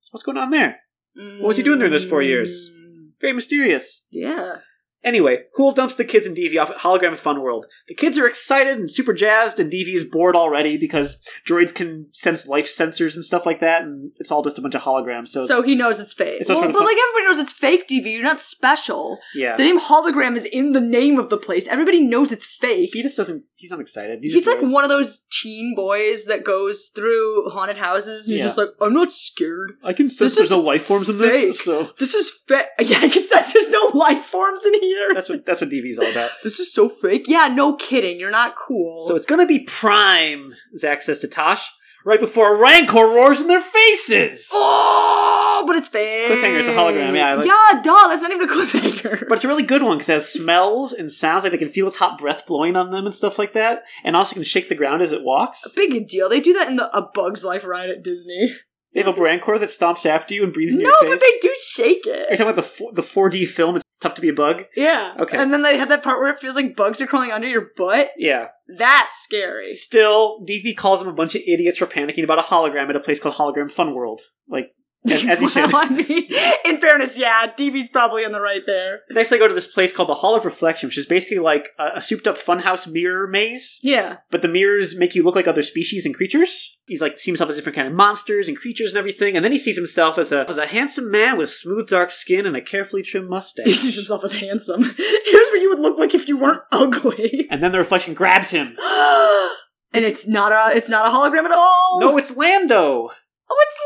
So 0.00 0.10
what's 0.12 0.22
going 0.22 0.38
on 0.38 0.50
there? 0.50 0.78
What 1.16 1.48
was 1.48 1.56
he 1.56 1.64
doing 1.64 1.78
during 1.80 1.90
those 1.92 2.04
four 2.08 2.22
years? 2.22 2.70
Mm, 2.70 3.08
Very 3.20 3.32
mysterious. 3.32 4.06
Yeah. 4.10 4.58
Anyway, 5.06 5.44
Hool 5.54 5.72
dumps 5.72 5.94
the 5.94 6.04
kids 6.04 6.26
and 6.26 6.36
Devi 6.36 6.58
off 6.58 6.70
at 6.70 6.78
Hologram 6.78 7.16
Fun 7.16 7.40
World. 7.40 7.64
The 7.88 7.94
kids 7.94 8.18
are 8.18 8.26
excited 8.26 8.76
and 8.76 8.90
super 8.90 9.14
jazzed, 9.14 9.58
and 9.60 9.70
Devi 9.70 9.94
is 9.94 10.04
bored 10.04 10.36
already 10.36 10.76
because 10.76 11.16
droids 11.46 11.74
can 11.74 12.08
sense 12.12 12.46
life 12.46 12.66
sensors 12.66 13.14
and 13.14 13.24
stuff 13.24 13.46
like 13.46 13.60
that, 13.60 13.82
and 13.82 14.10
it's 14.18 14.30
all 14.32 14.42
just 14.42 14.58
a 14.58 14.60
bunch 14.60 14.74
of 14.74 14.82
holograms. 14.82 15.28
So, 15.28 15.46
So, 15.46 15.62
he 15.62 15.74
knows 15.76 16.00
it's 16.00 16.12
fake. 16.12 16.40
it's 16.40 16.50
well, 16.50 16.60
but 16.60 16.72
fun- 16.72 16.84
like 16.84 16.96
everybody 17.08 17.24
knows 17.32 17.38
it's 17.38 17.52
fake, 17.52 17.86
DV. 17.88 18.12
You're 18.12 18.22
not 18.22 18.40
special. 18.40 19.18
yeah, 19.34 19.56
The 19.56 19.62
name 19.62 19.78
hologram 19.80 20.36
is 20.36 20.44
in 20.44 20.72
the 20.72 20.80
name 20.80 21.18
of 21.20 21.30
the 21.30 21.38
place. 21.38 21.66
Everybody 21.68 22.00
knows 22.00 22.32
it's 22.32 22.44
fake. 22.46 22.90
he 22.92 23.02
just 23.02 23.16
doesn't. 23.16 23.44
He's 23.54 23.70
not 23.70 23.80
excited. 23.80 24.18
He's, 24.22 24.34
He's 24.34 24.46
like 24.46 24.60
one 24.60 24.82
of 24.84 24.90
those 24.90 25.20
teen 25.30 25.74
boys 25.74 26.24
that 26.26 26.44
goes 26.44 26.88
through 26.94 27.48
haunted 27.50 27.78
houses 27.78 28.26
and 28.26 28.32
he's 28.34 28.40
Yeah. 28.40 28.46
just 28.46 28.58
like, 28.58 28.68
I'm 28.82 28.92
not 28.92 29.10
scared. 29.12 29.72
I 29.84 29.92
can 29.94 30.10
sense 30.10 30.18
this 30.34 30.44
is 30.44 30.50
there's 30.50 30.50
no 30.50 30.60
life 30.60 30.82
forms 30.82 31.08
in 31.08 31.18
fake. 31.18 31.30
this. 31.30 31.60
So 31.64 31.90
This 31.98 32.14
is 32.14 32.28
fake. 32.48 32.66
Yeah, 32.80 32.98
I 33.00 33.08
can 33.08 33.24
sense 33.24 33.52
there's 33.54 33.70
no 33.70 33.90
life 33.94 34.22
forms 34.24 34.66
in 34.66 34.74
here. 34.74 34.95
That's 35.14 35.28
what 35.28 35.44
that's 35.46 35.60
what 35.60 35.70
DV's 35.70 35.98
all 35.98 36.10
about. 36.10 36.30
this 36.42 36.58
is 36.58 36.72
so 36.72 36.88
fake. 36.88 37.24
Yeah, 37.28 37.48
no 37.48 37.74
kidding. 37.76 38.18
You're 38.20 38.30
not 38.30 38.56
cool. 38.56 39.00
So 39.02 39.14
it's 39.16 39.26
gonna 39.26 39.46
be 39.46 39.60
Prime. 39.60 40.54
Zach 40.76 41.02
says 41.02 41.18
to 41.20 41.28
Tosh 41.28 41.70
right 42.04 42.20
before 42.20 42.54
a 42.54 42.58
Rancor 42.58 43.06
roars 43.06 43.40
in 43.40 43.48
their 43.48 43.60
faces. 43.60 44.50
oh, 44.52 45.64
but 45.66 45.74
it's 45.76 45.88
fake. 45.88 46.28
Cliffhanger, 46.30 46.60
it's 46.60 46.68
a 46.68 46.72
hologram, 46.72 47.16
yeah, 47.16 47.34
like- 47.34 47.46
yeah, 47.46 47.80
duh. 47.82 48.08
That's 48.08 48.22
not 48.22 48.30
even 48.30 48.48
a 48.48 48.52
cliffhanger. 48.52 49.28
But 49.28 49.34
it's 49.34 49.44
a 49.44 49.48
really 49.48 49.64
good 49.64 49.82
one 49.82 49.96
because 49.96 50.08
it 50.08 50.12
has 50.14 50.32
smells 50.32 50.92
and 50.92 51.10
sounds 51.10 51.42
like 51.44 51.50
they 51.52 51.58
can 51.58 51.68
feel 51.68 51.86
its 51.88 51.96
hot 51.96 52.18
breath 52.18 52.46
blowing 52.46 52.76
on 52.76 52.90
them 52.90 53.06
and 53.06 53.14
stuff 53.14 53.38
like 53.38 53.54
that, 53.54 53.82
and 54.04 54.14
also 54.16 54.34
can 54.34 54.44
shake 54.44 54.68
the 54.68 54.74
ground 54.76 55.02
as 55.02 55.12
it 55.12 55.24
walks. 55.24 55.64
A 55.66 55.76
big 55.76 56.06
deal. 56.08 56.28
They 56.28 56.40
do 56.40 56.52
that 56.54 56.68
in 56.68 56.76
the 56.76 56.96
A 56.96 57.02
Bug's 57.12 57.44
Life 57.44 57.64
ride 57.64 57.90
at 57.90 58.04
Disney. 58.04 58.52
They 58.96 59.02
have 59.02 59.18
a 59.18 59.20
Rancor 59.20 59.58
that 59.58 59.68
stomps 59.68 60.06
after 60.06 60.32
you 60.32 60.42
and 60.42 60.54
breathes 60.54 60.74
in 60.74 60.80
No, 60.80 60.88
your 60.88 61.00
face. 61.00 61.08
No, 61.10 61.14
but 61.16 61.20
they 61.20 61.38
do 61.42 61.54
shake 61.62 62.06
it. 62.06 62.28
Are 62.28 62.32
you 62.32 62.36
talking 62.38 62.42
about 62.46 62.56
the 62.56 62.62
four, 62.62 62.92
the 62.92 63.02
4D 63.02 63.46
film? 63.46 63.76
It's 63.76 63.98
tough 63.98 64.14
to 64.14 64.22
be 64.22 64.30
a 64.30 64.32
bug. 64.32 64.64
Yeah. 64.74 65.12
Okay. 65.18 65.36
And 65.36 65.52
then 65.52 65.60
they 65.60 65.76
had 65.76 65.90
that 65.90 66.02
part 66.02 66.18
where 66.18 66.30
it 66.32 66.40
feels 66.40 66.56
like 66.56 66.74
bugs 66.76 66.98
are 67.02 67.06
crawling 67.06 67.30
under 67.30 67.46
your 67.46 67.68
butt. 67.76 68.08
Yeah. 68.16 68.46
That's 68.68 69.22
scary. 69.22 69.64
Still, 69.64 70.42
DV 70.48 70.78
calls 70.78 71.00
them 71.00 71.10
a 71.10 71.14
bunch 71.14 71.34
of 71.34 71.42
idiots 71.46 71.76
for 71.76 71.84
panicking 71.84 72.24
about 72.24 72.38
a 72.38 72.42
hologram 72.42 72.88
at 72.88 72.96
a 72.96 73.00
place 73.00 73.20
called 73.20 73.34
Hologram 73.34 73.70
Fun 73.70 73.94
World. 73.94 74.22
Like, 74.48 74.70
as, 75.10 75.24
as 75.24 75.40
he 75.40 75.48
should. 75.48 75.72
well, 75.72 75.84
I 75.84 75.88
mean, 75.88 76.28
in 76.64 76.80
fairness, 76.80 77.16
yeah, 77.18 77.52
DV's 77.56 77.88
probably 77.88 78.24
on 78.24 78.32
the 78.32 78.40
right 78.40 78.62
there. 78.66 79.00
Next, 79.10 79.30
they 79.30 79.38
go 79.38 79.48
to 79.48 79.54
this 79.54 79.66
place 79.66 79.92
called 79.92 80.08
the 80.08 80.14
Hall 80.14 80.34
of 80.34 80.44
Reflection, 80.44 80.88
which 80.88 80.98
is 80.98 81.06
basically 81.06 81.38
like 81.38 81.70
a, 81.78 81.92
a 81.96 82.02
souped 82.02 82.26
up 82.26 82.36
funhouse 82.38 82.90
mirror 82.90 83.26
maze. 83.26 83.78
Yeah. 83.82 84.18
But 84.30 84.42
the 84.42 84.48
mirrors 84.48 84.96
make 84.96 85.14
you 85.14 85.22
look 85.22 85.34
like 85.36 85.48
other 85.48 85.62
species 85.62 86.06
and 86.06 86.14
creatures. 86.14 86.72
He's 86.86 87.00
like 87.02 87.18
sees 87.18 87.26
himself 87.26 87.50
as 87.50 87.56
different 87.56 87.74
kind 87.74 87.88
of 87.88 87.94
monsters 87.94 88.46
and 88.46 88.56
creatures 88.56 88.90
and 88.90 88.98
everything, 88.98 89.34
and 89.34 89.44
then 89.44 89.50
he 89.50 89.58
sees 89.58 89.76
himself 89.76 90.18
as 90.18 90.30
a 90.30 90.48
as 90.48 90.56
a 90.56 90.66
handsome 90.66 91.10
man 91.10 91.36
with 91.36 91.50
smooth 91.50 91.88
dark 91.88 92.12
skin 92.12 92.46
and 92.46 92.56
a 92.56 92.60
carefully 92.60 93.02
trimmed 93.02 93.28
mustache. 93.28 93.66
He 93.66 93.72
sees 93.74 93.96
himself 93.96 94.22
as 94.22 94.34
handsome. 94.34 94.82
Here's 94.96 95.48
what 95.48 95.60
you 95.60 95.68
would 95.70 95.80
look 95.80 95.98
like 95.98 96.14
if 96.14 96.28
you 96.28 96.36
weren't 96.36 96.62
ugly. 96.70 97.48
and 97.50 97.60
then 97.60 97.72
the 97.72 97.78
reflection 97.78 98.14
grabs 98.14 98.50
him. 98.50 98.76
and 99.92 100.04
it's 100.04 100.28
not 100.28 100.52
a 100.52 100.76
it's 100.76 100.88
not 100.88 101.06
a 101.06 101.10
hologram 101.16 101.44
at 101.44 101.50
all. 101.50 101.98
No, 102.00 102.16
it's 102.18 102.36
Lando. 102.36 103.10
Oh, 103.48 103.64
it's 103.66 103.76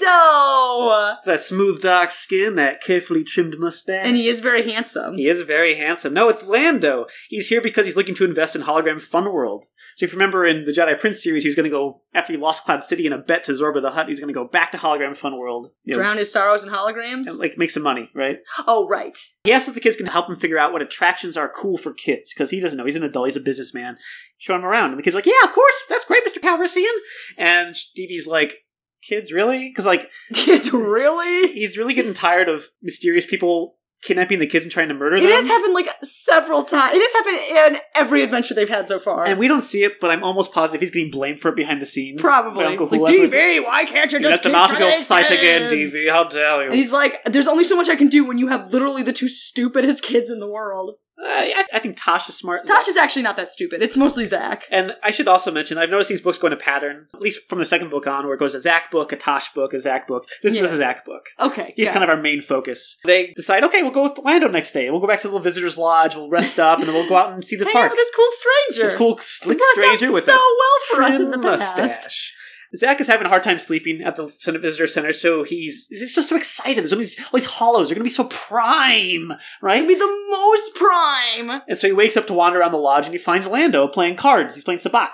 Lando. 0.00 1.16
That 1.24 1.40
smooth 1.40 1.82
dark 1.82 2.10
skin, 2.10 2.56
that 2.56 2.82
carefully 2.82 3.22
trimmed 3.22 3.58
mustache. 3.58 4.06
And 4.06 4.16
he 4.16 4.28
is 4.28 4.40
very 4.40 4.70
handsome. 4.70 5.16
He 5.16 5.28
is 5.28 5.42
very 5.42 5.76
handsome. 5.76 6.14
No, 6.14 6.28
it's 6.28 6.44
Lando. 6.44 7.06
He's 7.28 7.48
here 7.48 7.60
because 7.60 7.86
he's 7.86 7.96
looking 7.96 8.14
to 8.16 8.24
invest 8.24 8.56
in 8.56 8.62
Hologram 8.62 9.00
Fun 9.00 9.32
World. 9.32 9.66
So 9.96 10.04
if 10.04 10.12
you 10.12 10.18
remember 10.18 10.46
in 10.46 10.64
the 10.64 10.72
Jedi 10.72 10.98
Prince 10.98 11.22
series, 11.22 11.42
he 11.42 11.48
was 11.48 11.54
going 11.54 11.64
to 11.64 11.70
go, 11.70 12.00
after 12.14 12.32
he 12.32 12.38
lost 12.38 12.64
Cloud 12.64 12.82
City 12.82 13.06
in 13.06 13.12
a 13.12 13.18
bet 13.18 13.44
to 13.44 13.52
Zorba 13.52 13.82
the 13.82 13.90
Hutt, 13.90 14.08
he's 14.08 14.20
going 14.20 14.32
to 14.32 14.34
go 14.34 14.46
back 14.46 14.72
to 14.72 14.78
Hologram 14.78 15.16
Fun 15.16 15.38
World. 15.38 15.68
You 15.84 15.92
know, 15.92 15.98
Drown 15.98 16.16
his 16.16 16.32
sorrows 16.32 16.64
in 16.64 16.70
holograms. 16.70 17.26
and, 17.26 17.38
like, 17.38 17.58
make 17.58 17.70
some 17.70 17.82
money, 17.82 18.10
right? 18.14 18.38
oh, 18.66 18.88
right. 18.88 19.18
He 19.44 19.52
asks 19.52 19.68
if 19.68 19.74
the 19.74 19.80
kids 19.80 19.96
can 19.96 20.06
help 20.06 20.28
him 20.28 20.36
figure 20.36 20.58
out 20.58 20.72
what 20.72 20.82
attractions 20.82 21.36
are 21.36 21.48
cool 21.48 21.76
for 21.76 21.92
kids, 21.92 22.32
because 22.32 22.50
he 22.50 22.60
doesn't 22.60 22.78
know. 22.78 22.84
He's 22.84 22.96
an 22.96 23.04
adult, 23.04 23.26
he's 23.26 23.36
a 23.36 23.40
businessman. 23.40 23.98
Show 24.42 24.56
him 24.56 24.64
around. 24.64 24.90
And 24.90 24.98
the 24.98 25.04
kid's 25.04 25.14
like, 25.14 25.24
yeah, 25.24 25.44
of 25.44 25.52
course, 25.52 25.84
that's 25.88 26.04
great, 26.04 26.24
Mr. 26.26 26.40
Calrissian. 26.42 26.90
And 27.38 27.76
Stevie's 27.76 28.26
like, 28.26 28.56
kids, 29.00 29.30
really? 29.30 29.68
Because, 29.68 29.86
like, 29.86 30.10
It's 30.30 30.72
really. 30.72 31.52
he's 31.52 31.78
really 31.78 31.94
getting 31.94 32.12
tired 32.12 32.48
of 32.48 32.64
mysterious 32.82 33.24
people 33.24 33.76
kidnapping 34.02 34.40
the 34.40 34.48
kids 34.48 34.64
and 34.64 34.72
trying 34.72 34.88
to 34.88 34.94
murder 34.94 35.20
them. 35.20 35.28
It 35.28 35.32
has 35.32 35.46
happened 35.46 35.74
like 35.74 35.86
several 36.02 36.64
times. 36.64 36.92
It 36.92 37.00
has 37.00 37.12
happened 37.12 37.76
in 37.76 37.80
every 37.94 38.24
adventure 38.24 38.52
they've 38.52 38.68
had 38.68 38.88
so 38.88 38.98
far. 38.98 39.26
And 39.26 39.38
we 39.38 39.46
don't 39.46 39.60
see 39.60 39.84
it, 39.84 40.00
but 40.00 40.10
I'm 40.10 40.24
almost 40.24 40.52
positive 40.52 40.80
he's 40.80 40.90
getting 40.90 41.12
blamed 41.12 41.38
for 41.38 41.50
it 41.50 41.54
behind 41.54 41.80
the 41.80 41.86
scenes. 41.86 42.20
Probably. 42.20 42.64
Uncle 42.64 42.88
like, 42.88 43.00
DV, 43.02 43.62
why 43.64 43.84
can't 43.84 44.10
you 44.10 44.18
You 44.18 44.24
just 44.24 44.32
let 44.38 44.42
them 44.42 44.52
keep 44.52 44.58
out 44.58 44.72
of 44.72 44.78
your 44.80 44.88
telling 44.88 45.04
sight 45.04 45.26
again, 45.30 45.70
kids?" 45.70 45.94
DV. 45.94 46.10
How 46.10 46.24
dare 46.24 46.62
And 46.62 46.72
you? 46.72 46.78
he's 46.78 46.90
like, 46.90 47.22
there's 47.26 47.46
only 47.46 47.62
so 47.62 47.76
much 47.76 47.88
I 47.88 47.94
can 47.94 48.08
do 48.08 48.24
when 48.24 48.38
you 48.38 48.48
have 48.48 48.72
literally 48.72 49.04
the 49.04 49.12
two 49.12 49.28
stupidest 49.28 50.02
kids 50.10 50.28
in 50.30 50.40
the 50.40 50.50
world. 50.50 50.96
I, 51.24 51.64
I 51.74 51.78
think 51.78 51.96
Tosh 51.96 52.28
is 52.28 52.36
smart. 52.36 52.66
Tosh 52.66 52.88
is 52.88 52.96
actually 52.96 53.22
not 53.22 53.36
that 53.36 53.50
stupid. 53.50 53.82
It's 53.82 53.96
mostly 53.96 54.24
Zach. 54.24 54.64
And 54.70 54.96
I 55.02 55.10
should 55.10 55.28
also 55.28 55.50
mention, 55.50 55.78
I've 55.78 55.90
noticed 55.90 56.10
these 56.10 56.20
books 56.20 56.38
go 56.38 56.48
in 56.48 56.52
a 56.52 56.56
pattern, 56.56 57.06
at 57.14 57.20
least 57.20 57.48
from 57.48 57.58
the 57.58 57.64
second 57.64 57.90
book 57.90 58.06
on, 58.06 58.24
where 58.24 58.34
it 58.34 58.38
goes 58.38 58.54
a 58.54 58.60
Zach 58.60 58.90
book, 58.90 59.12
a 59.12 59.16
Tosh 59.16 59.52
book, 59.54 59.72
a 59.72 59.78
Zach 59.78 60.08
book. 60.08 60.26
This 60.42 60.56
Yeah. 60.56 60.64
is 60.64 60.72
a 60.72 60.76
Zach 60.76 61.04
book. 61.04 61.28
Okay. 61.38 61.74
He's 61.76 61.86
yeah. 61.86 61.92
kind 61.92 62.04
of 62.04 62.10
our 62.10 62.16
main 62.16 62.40
focus. 62.40 62.96
They 63.04 63.32
decide, 63.36 63.64
okay, 63.64 63.82
we'll 63.82 63.92
go 63.92 64.04
with 64.04 64.18
Lando 64.24 64.48
next 64.48 64.72
day. 64.72 64.90
We'll 64.90 65.00
go 65.00 65.06
back 65.06 65.20
to 65.20 65.28
the 65.28 65.32
little 65.32 65.44
visitor's 65.44 65.78
lodge, 65.78 66.16
we'll 66.16 66.30
rest 66.30 66.58
up, 66.58 66.78
and 66.80 66.88
then 66.88 66.94
we'll 66.94 67.08
go 67.08 67.16
out 67.16 67.32
and 67.32 67.44
see 67.44 67.56
the 67.56 67.66
park. 67.66 67.76
out 67.86 67.90
with 67.92 67.98
this 67.98 68.10
cool 68.14 68.28
stranger. 68.32 68.88
This 68.88 68.98
cool, 68.98 69.18
slick 69.20 69.58
stranger 69.74 70.12
with 70.12 70.24
so 70.24 70.32
well 70.32 70.78
for 70.90 71.02
us 71.02 71.20
in 71.20 71.30
the 71.30 71.38
trim 71.38 71.58
past. 71.58 72.32
Zach 72.74 73.00
is 73.00 73.06
having 73.06 73.26
a 73.26 73.30
hard 73.30 73.42
time 73.42 73.58
sleeping 73.58 74.00
at 74.02 74.16
the 74.16 74.28
Senate 74.28 74.62
Visitor 74.62 74.86
Center, 74.86 75.12
so 75.12 75.42
he's 75.42 75.88
he's 75.88 76.14
just 76.14 76.28
so 76.28 76.36
excited. 76.36 76.78
There's 76.78 76.92
all 76.92 76.98
these, 76.98 77.18
all 77.18 77.30
these 77.34 77.46
hollows. 77.46 77.88
They're 77.88 77.94
going 77.94 78.04
to 78.04 78.04
be 78.04 78.10
so 78.10 78.24
prime, 78.24 79.32
right? 79.60 79.86
Be 79.86 79.94
the 79.94 80.26
most 80.30 80.74
prime. 80.74 81.62
And 81.68 81.76
so 81.76 81.86
he 81.86 81.92
wakes 81.92 82.16
up 82.16 82.26
to 82.28 82.32
wander 82.32 82.60
around 82.60 82.72
the 82.72 82.78
lodge 82.78 83.06
and 83.06 83.14
he 83.14 83.18
finds 83.18 83.46
Lando 83.46 83.88
playing 83.88 84.16
cards. 84.16 84.54
He's 84.54 84.64
playing 84.64 84.80
sabacc. 84.80 85.10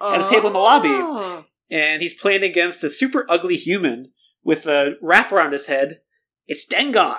At 0.00 0.22
a 0.22 0.28
table 0.30 0.46
in 0.46 0.54
the 0.54 0.58
lobby. 0.60 0.88
Oh. 0.90 1.44
And 1.70 2.00
he's 2.00 2.14
playing 2.14 2.42
against 2.42 2.82
a 2.82 2.88
super 2.88 3.26
ugly 3.28 3.56
human 3.56 4.12
with 4.42 4.66
a 4.66 4.96
wrap 5.02 5.30
around 5.30 5.52
his 5.52 5.66
head. 5.66 6.00
It's 6.46 6.66
Dengar. 6.66 7.18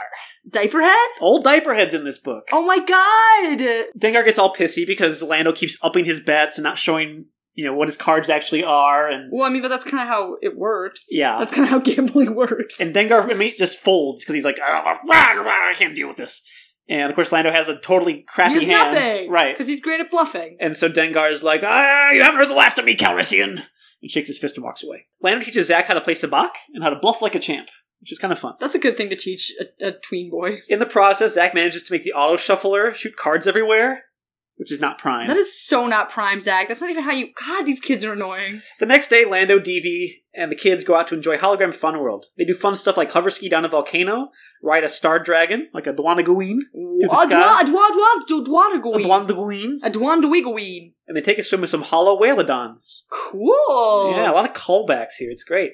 Diaperhead? 0.50 1.06
Old 1.22 1.44
diaper 1.44 1.76
heads 1.76 1.94
in 1.94 2.04
this 2.04 2.18
book. 2.18 2.48
Oh 2.52 2.66
my 2.66 2.80
god! 2.80 3.60
Dengar 3.98 4.26
gets 4.26 4.40
all 4.40 4.54
pissy 4.54 4.88
because 4.88 5.22
Lando 5.22 5.52
keeps 5.52 5.78
upping 5.84 6.06
his 6.06 6.20
bets 6.20 6.58
and 6.58 6.64
not 6.64 6.80
showing, 6.80 7.26
you 7.54 7.66
know, 7.66 7.74
what 7.74 7.88
his 7.88 7.98
cards 7.98 8.30
actually 8.30 8.64
are. 8.64 9.10
And 9.10 9.32
Well, 9.32 9.44
I 9.44 9.50
mean, 9.50 9.62
but 9.62 9.68
that's 9.68 9.84
kind 9.84 10.02
of 10.02 10.08
how 10.08 10.38
it 10.42 10.58
works. 10.58 11.08
Yeah. 11.10 11.38
That's 11.40 11.52
kind 11.52 11.64
of 11.66 11.70
how 11.70 11.80
gambling 11.94 12.36
works. 12.36 12.80
And 12.80 12.96
Dengar 12.96 13.30
I 13.30 13.34
mean, 13.34 13.54
just 13.58 13.78
folds 13.78 14.24
because 14.24 14.36
he's 14.36 14.46
like, 14.46 14.60
"Ah, 14.62 15.00
rah, 15.06 15.32
rah, 15.34 15.70
I 15.70 15.74
can't 15.76 15.96
deal 15.96 16.08
with 16.08 16.18
this. 16.18 16.44
And 16.90 17.10
of 17.10 17.16
course, 17.16 17.32
Lando 17.32 17.52
has 17.52 17.70
a 17.70 17.78
totally 17.78 18.24
crappy 18.28 18.66
hand, 18.66 18.96
nothing. 18.96 19.30
right? 19.30 19.54
Because 19.54 19.68
he's 19.68 19.80
great 19.82 20.02
at 20.02 20.12
bluffing. 20.12 20.58
And 20.60 20.76
so 20.76 20.90
Dengar 20.90 21.32
is 21.32 21.42
like, 21.42 21.62
ah, 21.64 22.12
you 22.12 22.22
haven't 22.22 22.40
heard 22.40 22.50
the 22.50 22.56
last 22.56 22.78
of 22.80 22.86
me, 22.86 22.96
Calrissian, 22.98 23.64
and 24.02 24.12
shakes 24.12 24.28
his 24.28 24.38
fist 24.38 24.58
and 24.58 24.64
walks 24.66 24.84
away. 24.84 25.06
Lando 25.22 25.46
teaches 25.46 25.68
zach 25.68 25.88
how 25.88 25.94
to 25.94 26.02
play 26.02 26.14
sabacc 26.14 26.52
and 26.74 26.84
how 26.84 26.90
to 26.90 27.00
bluff 27.00 27.22
like 27.22 27.36
a 27.36 27.40
champ, 27.40 27.70
which 28.02 28.12
is 28.12 28.18
kind 28.20 28.34
of 28.34 28.40
fun. 28.40 28.56
That's 28.60 28.76
a 28.76 28.80
good 28.80 28.98
thing 28.98 29.10
to 29.10 29.16
teach 29.16 29.54
a, 29.60 29.88
a 29.88 29.92
tween 29.94 30.30
boy. 30.30 30.60
In 30.68 30.80
the 30.80 30.86
process, 30.86 31.36
Zack 31.36 31.54
manages 31.54 31.84
to 31.84 31.94
make 31.94 32.04
the 32.04 32.14
auto 32.14 32.36
shuffler 32.36 32.94
shoot 32.94 33.16
cards 33.16 33.48
everywhere, 33.48 34.04
which 34.58 34.72
is 34.72 34.80
not 34.80 34.98
prime. 34.98 35.28
That 35.28 35.38
is 35.38 35.60
so 35.60 35.88
not 35.88 36.10
prime, 36.10 36.40
Zach. 36.40 36.68
That's 36.68 36.82
not 36.82 36.90
even 36.90 37.04
how 37.04 37.12
you. 37.12 37.30
God, 37.34 37.66
these 37.66 37.82
kids 37.82 38.06
are 38.06 38.14
annoying. 38.14 38.62
The 38.80 38.86
next 38.86 39.08
day, 39.08 39.26
Lando, 39.26 39.60
DV, 39.60 40.10
and 40.34 40.52
the 40.52 40.56
kids 40.56 40.84
go 40.84 40.96
out 40.96 41.08
to 41.08 41.16
enjoy 41.16 41.38
Hologram 41.38 41.74
Fun 41.74 42.00
World. 42.00 42.28
They 42.38 42.46
do 42.46 42.54
fun 42.54 42.76
stuff 42.76 42.98
like 42.98 43.12
hover 43.12 43.30
ski 43.30 43.50
down 43.50 43.66
a 43.66 43.70
volcano, 43.70 44.30
ride 44.64 44.84
a 44.84 44.90
star 44.90 45.20
dragon, 45.20 45.68
like 45.74 45.88
a 45.88 45.94
Dwanagaween, 45.94 46.60
the 46.74 47.08
Adwa, 47.10 47.24
sky. 47.24 47.62
a 47.62 47.66
Dwanagaween, 47.66 49.80
adwa, 49.84 50.22
adwa, 50.22 50.92
and 51.08 51.18
they 51.18 51.22
take 51.22 51.40
a 51.40 51.44
swim 51.44 51.62
with 51.62 51.70
some 51.70 51.82
hollow 51.82 52.20
whalodons. 52.20 53.02
Cool. 53.12 54.14
Yeah, 54.16 54.32
a 54.32 54.34
lot 54.34 54.50
of 54.50 54.56
callbacks 54.56 55.16
here. 55.18 55.32
It's 55.32 55.44
great. 55.44 55.72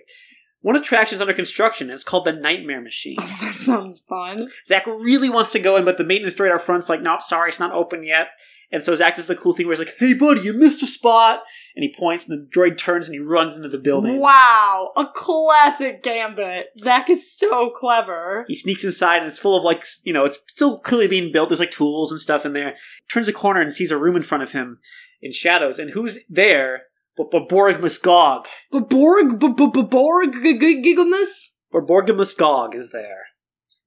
One 0.61 0.75
attraction's 0.75 1.21
under 1.21 1.33
construction, 1.33 1.89
and 1.89 1.93
it's 1.93 2.03
called 2.03 2.25
the 2.25 2.33
Nightmare 2.33 2.81
Machine. 2.81 3.17
that 3.41 3.53
sounds 3.55 3.99
fun. 3.99 4.49
Zach 4.65 4.87
really 4.87 5.29
wants 5.29 5.51
to 5.51 5.59
go 5.59 5.75
in, 5.77 5.85
but 5.85 5.97
the 5.97 6.03
maintenance 6.03 6.35
droid 6.35 6.51
out 6.51 6.61
front's 6.61 6.89
like, 6.89 7.01
nope, 7.01 7.21
sorry, 7.21 7.49
it's 7.49 7.59
not 7.59 7.73
open 7.73 8.03
yet. 8.03 8.29
And 8.71 8.83
so 8.83 8.95
Zach 8.95 9.15
does 9.15 9.27
the 9.27 9.35
cool 9.35 9.53
thing 9.53 9.67
where 9.67 9.75
he's 9.75 9.85
like, 9.85 9.95
hey, 9.97 10.13
buddy, 10.13 10.41
you 10.41 10.53
missed 10.53 10.83
a 10.83 10.87
spot. 10.87 11.43
And 11.75 11.83
he 11.83 11.93
points, 11.97 12.27
and 12.27 12.37
the 12.37 12.49
droid 12.49 12.77
turns 12.77 13.07
and 13.07 13.13
he 13.13 13.19
runs 13.19 13.55
into 13.55 13.69
the 13.69 13.77
building. 13.77 14.19
Wow, 14.19 14.91
a 14.97 15.05
classic 15.05 16.01
gambit. 16.01 16.69
Zach 16.79 17.07
is 17.07 17.31
so 17.31 17.69
clever. 17.69 18.45
He 18.47 18.55
sneaks 18.55 18.83
inside, 18.83 19.17
and 19.17 19.27
it's 19.27 19.39
full 19.39 19.55
of, 19.55 19.63
like, 19.63 19.85
you 20.03 20.11
know, 20.11 20.25
it's 20.25 20.39
still 20.47 20.79
clearly 20.79 21.07
being 21.07 21.31
built. 21.31 21.49
There's, 21.49 21.59
like, 21.59 21.71
tools 21.71 22.11
and 22.11 22.19
stuff 22.19 22.47
in 22.47 22.53
there. 22.53 22.75
Turns 23.11 23.27
a 23.27 23.33
corner 23.33 23.61
and 23.61 23.71
sees 23.71 23.91
a 23.91 23.97
room 23.97 24.15
in 24.15 24.23
front 24.23 24.43
of 24.43 24.53
him 24.53 24.79
in 25.21 25.31
shadows. 25.31 25.77
And 25.77 25.91
who's 25.91 26.19
there 26.27 26.83
but 27.17 27.31
Borborg 27.31 28.01
Gog? 28.01 28.47
But 28.71 28.89
Borg, 28.89 29.39
b- 29.39 29.47
Borg, 29.83 30.33
g- 30.43 30.57
g- 30.57 30.81
Giggleness? 30.81 31.57
Borborgimus 31.73 32.37
Gog 32.37 32.75
is 32.75 32.91
there. 32.91 33.25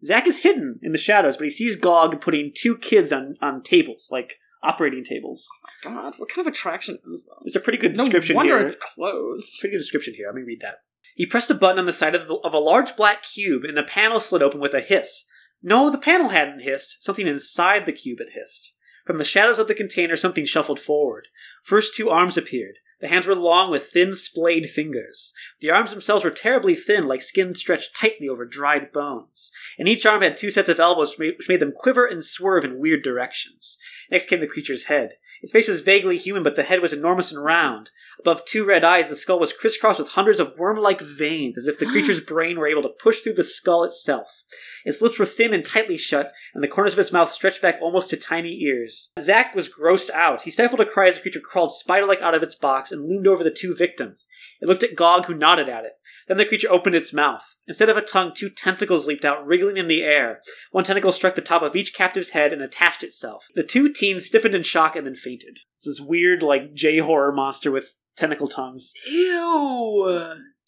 Zack 0.05 0.27
is 0.27 0.39
hidden 0.39 0.79
in 0.83 0.93
the 0.93 0.99
shadows, 0.99 1.37
but 1.37 1.45
he 1.45 1.51
sees 1.51 1.77
Gog 1.77 2.21
putting 2.21 2.53
two 2.55 2.77
kids 2.77 3.13
on, 3.13 3.35
on 3.41 3.63
tables, 3.63 4.09
like 4.11 4.37
operating 4.63 5.05
tables. 5.05 5.49
Oh 5.87 5.91
God, 5.91 6.15
what 6.19 6.29
kind 6.29 6.47
of 6.47 6.53
attraction 6.53 6.99
is 7.13 7.25
that? 7.25 7.37
It's 7.45 7.57
a 7.57 7.61
pretty 7.61 7.79
good 7.79 7.95
description 7.95 8.35
no 8.35 8.39
wonder 8.39 8.59
here. 8.59 8.67
it's 8.67 8.77
closed. 8.77 9.61
Pretty 9.61 9.75
good 9.75 9.81
description 9.81 10.15
here. 10.15 10.27
Let 10.29 10.37
me 10.37 10.43
read 10.43 10.61
that. 10.61 10.79
He 11.15 11.27
pressed 11.27 11.51
a 11.51 11.55
button 11.55 11.79
on 11.79 11.87
the 11.87 11.93
side 11.93 12.15
of, 12.15 12.29
the, 12.29 12.37
of 12.37 12.55
a 12.55 12.59
large 12.59 12.97
black 12.97 13.23
cube, 13.23 13.65
and 13.65 13.77
the 13.77 13.83
panel 13.83 14.21
slid 14.21 14.43
open 14.43 14.61
with 14.61 14.75
a 14.75 14.81
hiss. 14.81 15.25
No, 15.63 15.91
the 15.91 15.99
panel 15.99 16.31
hadn't 16.31 16.63
hissed. 16.63 17.03
Something 17.03 17.27
inside 17.27 17.85
the 17.85 17.93
cube 17.93 18.19
had 18.21 18.31
hissed. 18.31 18.75
From 19.07 19.19
the 19.19 19.25
shadows 19.25 19.59
of 19.59 19.69
the 19.69 19.75
container, 19.75 20.17
something 20.17 20.45
shuffled 20.47 20.81
forward. 20.81 21.29
First, 21.63 21.95
two 21.95 22.09
arms 22.09 22.39
appeared. 22.39 22.77
The 23.01 23.09
hands 23.09 23.27
were 23.27 23.35
long 23.35 23.71
with 23.71 23.89
thin, 23.89 24.15
splayed 24.15 24.69
fingers. 24.69 25.33
The 25.61 25.71
arms 25.71 25.91
themselves 25.91 26.25
were 26.25 26.31
terribly 26.31 26.75
thin, 26.75 27.05
like 27.05 27.23
skin 27.23 27.55
stretched 27.55 27.97
tightly 27.97 28.29
over 28.29 28.45
dried 28.45 28.93
bones. 28.93 29.51
And 29.79 29.89
each 29.89 30.05
arm 30.05 30.23
had 30.23 30.37
two 30.37 30.51
sets 30.51 30.69
of 30.69 30.81
elbows, 30.81 31.19
which 31.19 31.49
made- 31.49 31.61
them 31.61 31.73
quiver 31.73 32.07
and 32.07 32.25
swerve 32.25 32.65
in 32.65 32.79
weird 32.79 33.03
directions. 33.03 33.77
Next 34.11 34.27
came 34.27 34.41
the 34.41 34.47
creature's 34.47 34.85
head. 34.85 35.17
Its 35.43 35.53
face 35.53 35.69
was 35.69 35.83
vaguely 35.83 36.17
human, 36.17 36.43
but 36.43 36.57
the 36.57 36.63
head 36.63 36.81
was 36.81 36.93
enormous 36.93 37.31
and 37.31 37.45
round. 37.45 37.91
Above 38.19 38.45
two 38.45 38.65
red 38.65 38.83
eyes, 38.83 39.09
the 39.09 39.17
skull 39.17 39.39
was 39.39 39.53
crisscrossed 39.53 40.01
with 40.01 40.11
hundreds 40.11 40.41
of 40.41 40.59
worm-like 40.59 41.01
veins, 41.01 41.57
as 41.57 41.69
if 41.69 41.79
the 41.79 41.87
creature's 41.91 42.21
brain 42.21 42.59
were 42.59 42.67
able 42.67 42.83
to 42.83 42.89
push 42.89 43.21
through 43.21 43.35
the 43.35 43.45
skull 43.45 43.85
itself. 43.85 44.43
Its 44.85 45.01
lips 45.01 45.19
were 45.19 45.25
thin 45.25 45.55
and 45.55 45.65
tightly 45.65 45.97
shut, 45.97 46.33
and 46.55 46.63
the 46.63 46.69
corners 46.69 46.95
of 46.95 46.99
its 46.99 47.13
mouth 47.13 47.31
stretched 47.31 47.63
back 47.63 47.79
almost 47.81 48.11
to 48.11 48.17
tiny 48.17 48.61
ears. 48.63 49.13
Zack 49.19 49.55
was 49.55 49.69
grossed 49.69 50.11
out. 50.11 50.43
He 50.43 50.51
stifled 50.51 50.81
a 50.81 50.87
cry 50.87 51.09
as 51.09 51.17
the 51.17 51.23
creature 51.23 51.41
crawled 51.41 51.73
spider-like 51.73 52.21
out 52.21 52.35
of 52.35 52.43
its 52.43 52.55
box 52.55 52.90
and 52.93 53.09
loomed 53.09 53.27
over 53.27 53.45
the 53.45 53.51
two 53.51 53.75
victims. 53.75 54.27
It 54.61 54.69
looked 54.69 54.83
at 54.83 54.97
Gog, 54.97 55.27
who 55.27 55.35
nodded 55.35 55.69
at 55.69 55.85
it. 55.85 55.93
Then 56.29 56.37
the 56.37 56.45
creature 56.45 56.71
opened 56.71 56.95
its 56.95 57.13
mouth. 57.13 57.57
Instead 57.67 57.89
of 57.89 57.97
a 57.97 58.03
tongue, 58.03 58.33
two 58.35 58.51
tentacles 58.51 59.07
leaped 59.07 59.25
out, 59.25 59.47
wriggling 59.47 59.77
in 59.77 59.89
the 59.89 60.03
air. 60.03 60.41
One 60.71 60.85
tentacle 60.85 61.13
struck 61.13 61.35
the 61.35 61.41
top 61.41 61.63
of 61.63 61.77
each 61.77 61.95
captive's 61.95 62.31
head 62.31 62.53
and 62.53 62.63
attached 62.63 63.03
itself. 63.03 63.47
The 63.55 63.63
two 63.63 63.93
teens 63.93 64.27
stiffened 64.27 64.55
in 64.55 64.63
shock 64.63 64.97
and 64.97 65.07
then 65.07 65.15
fainted. 65.15 65.61
It's 65.73 65.85
this 65.85 66.01
weird, 66.01 66.43
like, 66.43 66.75
J-horror 66.75 67.33
monster 67.33 67.71
with 67.71 67.97
tentacle 68.17 68.49
tongues. 68.49 68.93
Ew. 69.07 70.21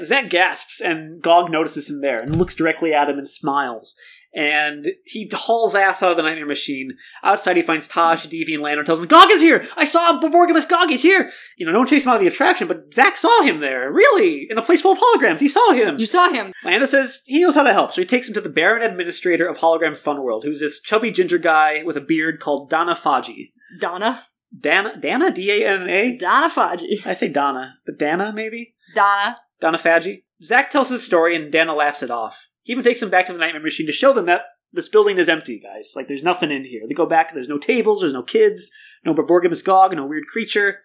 Zack 0.03 0.31
gasps, 0.31 0.81
and 0.81 1.21
Gog 1.23 1.51
notices 1.51 1.91
him 1.91 2.01
there 2.01 2.21
and 2.21 2.35
looks 2.35 2.55
directly 2.55 2.93
at 2.95 3.09
him 3.09 3.19
and 3.19 3.29
smiles. 3.29 3.95
And 4.35 4.89
he 5.05 5.31
hauls 5.33 5.75
ass 5.75 6.03
out 6.03 6.13
of 6.13 6.17
the 6.17 6.23
nightmare 6.23 6.47
machine. 6.47 6.97
Outside, 7.23 7.57
he 7.57 7.63
finds 7.63 7.87
Tosh, 7.87 8.27
Devi, 8.27 8.55
and 8.55 8.63
Lando 8.63 8.83
tells 8.83 8.99
him, 8.99 9.07
Gog 9.07 9.31
is 9.31 9.43
here! 9.43 9.65
I 9.77 9.85
saw 9.85 10.19
Borborgimus 10.19 10.69
Gog, 10.69 10.89
he's 10.89 11.03
here! 11.03 11.31
You 11.59 11.67
know, 11.67 11.73
no 11.73 11.81
one 11.81 11.89
chased 11.89 12.07
him 12.07 12.13
out 12.13 12.17
of 12.17 12.23
the 12.23 12.29
attraction, 12.29 12.67
but 12.67 12.95
Zack 12.95 13.17
saw 13.17 13.43
him 13.43 13.59
there. 13.59 13.93
Really? 13.93 14.47
In 14.49 14.57
a 14.57 14.63
place 14.63 14.81
full 14.81 14.93
of 14.93 14.99
holograms. 14.99 15.41
He 15.41 15.49
saw 15.49 15.73
him. 15.73 15.99
You 15.99 16.07
saw 16.07 16.31
him. 16.31 16.53
Lando 16.65 16.87
says 16.87 17.21
he 17.27 17.43
knows 17.43 17.55
how 17.55 17.63
to 17.63 17.73
help, 17.75 17.93
so 17.93 18.01
he 18.01 18.07
takes 18.07 18.27
him 18.27 18.35
to 18.35 18.41
the 18.41 18.49
Baron 18.49 18.83
Administrator 18.83 19.47
of 19.47 19.59
Hologram 19.59 19.97
Fun 19.97 20.23
World, 20.23 20.45
who's 20.45 20.61
this 20.61 20.81
chubby 20.81 21.11
ginger 21.11 21.39
guy 21.39 21.83
with 21.83 21.97
a 21.97 22.01
beard 22.01 22.41
called 22.41 22.71
Donna 22.71 22.95
Faji. 22.95 23.53
Donna. 23.81 24.23
Dana? 24.59 24.99
Dana? 24.99 25.31
D-A-N-A? 25.31 26.17
Donna 26.17 26.49
Faji. 26.49 27.07
I 27.07 27.15
say 27.15 27.29
Donna, 27.29 27.79
but 27.87 27.99
Dana, 27.99 28.33
maybe? 28.35 28.75
Donna. 28.95 29.39
Donna 29.61 29.79
Faji. 29.79 30.25
Zack 30.43 30.71
tells 30.71 30.89
his 30.89 31.05
story 31.05 31.37
and 31.37 31.53
Dana 31.53 31.75
laughs 31.75 32.03
it 32.03 32.11
off. 32.11 32.49
He 32.63 32.73
even 32.73 32.85
takes 32.85 33.01
them 33.01 33.11
back 33.11 33.27
to 33.27 33.33
the 33.33 33.39
Nightmare 33.39 33.63
Machine 33.63 33.87
to 33.87 33.93
show 33.93 34.13
them 34.13 34.27
that 34.27 34.43
this 34.73 34.89
building 34.89 35.19
is 35.19 35.29
empty, 35.29 35.59
guys. 35.59 35.93
Like, 35.95 36.09
there's 36.09 36.23
nothing 36.23 36.51
in 36.51 36.65
here. 36.65 36.83
They 36.89 36.95
go 36.95 37.07
back, 37.07 37.35
there's 37.35 37.49
no 37.49 37.59
tables, 37.59 38.01
there's 38.01 38.13
no 38.13 38.23
kids, 38.23 38.71
no 39.05 39.15
Borborgimus 39.15 39.65
Gog, 39.65 39.95
no 39.95 40.07
weird 40.07 40.27
creature. 40.27 40.79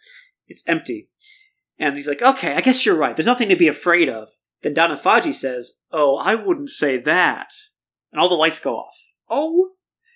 It's 0.48 0.64
empty. 0.68 1.10
And 1.80 1.96
he's 1.96 2.08
like, 2.08 2.22
okay, 2.22 2.56
I 2.56 2.62
guess 2.62 2.86
you're 2.86 2.96
right. 2.96 3.16
There's 3.16 3.28
nothing 3.28 3.50
to 3.50 3.56
be 3.56 3.68
afraid 3.68 4.10
of. 4.10 4.30
Then 4.64 4.74
Donna 4.74 4.96
Faji 4.96 5.34
says, 5.34 5.80
oh, 5.92 6.18
I 6.18 6.36
wouldn't 6.36 6.72
say 6.72 6.98
that. 6.98 7.54
And 8.12 8.20
all 8.20 8.30
the 8.30 8.36
lights 8.36 8.60
go 8.60 8.78
off. 8.78 8.96
Oh 9.30 9.72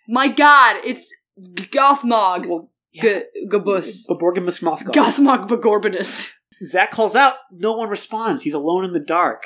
my 0.08 0.28
god, 0.28 0.78
it's 0.84 1.14
Gothmog. 1.40 2.48
Well, 2.48 2.72
yeah. 2.92 3.04
G- 3.04 3.48
Gabus. 3.48 4.10
Borborgimus 4.10 4.62
Mothgog. 4.62 4.94
Gothmog 4.94 5.48
Bagorbanus. 5.48 6.32
Zach 6.66 6.92
calls 6.92 7.16
out. 7.16 7.36
No 7.52 7.74
one 7.74 7.90
responds. 7.90 8.42
He's 8.42 8.54
alone 8.54 8.86
in 8.86 8.94
the 8.94 9.00
dark. 9.00 9.46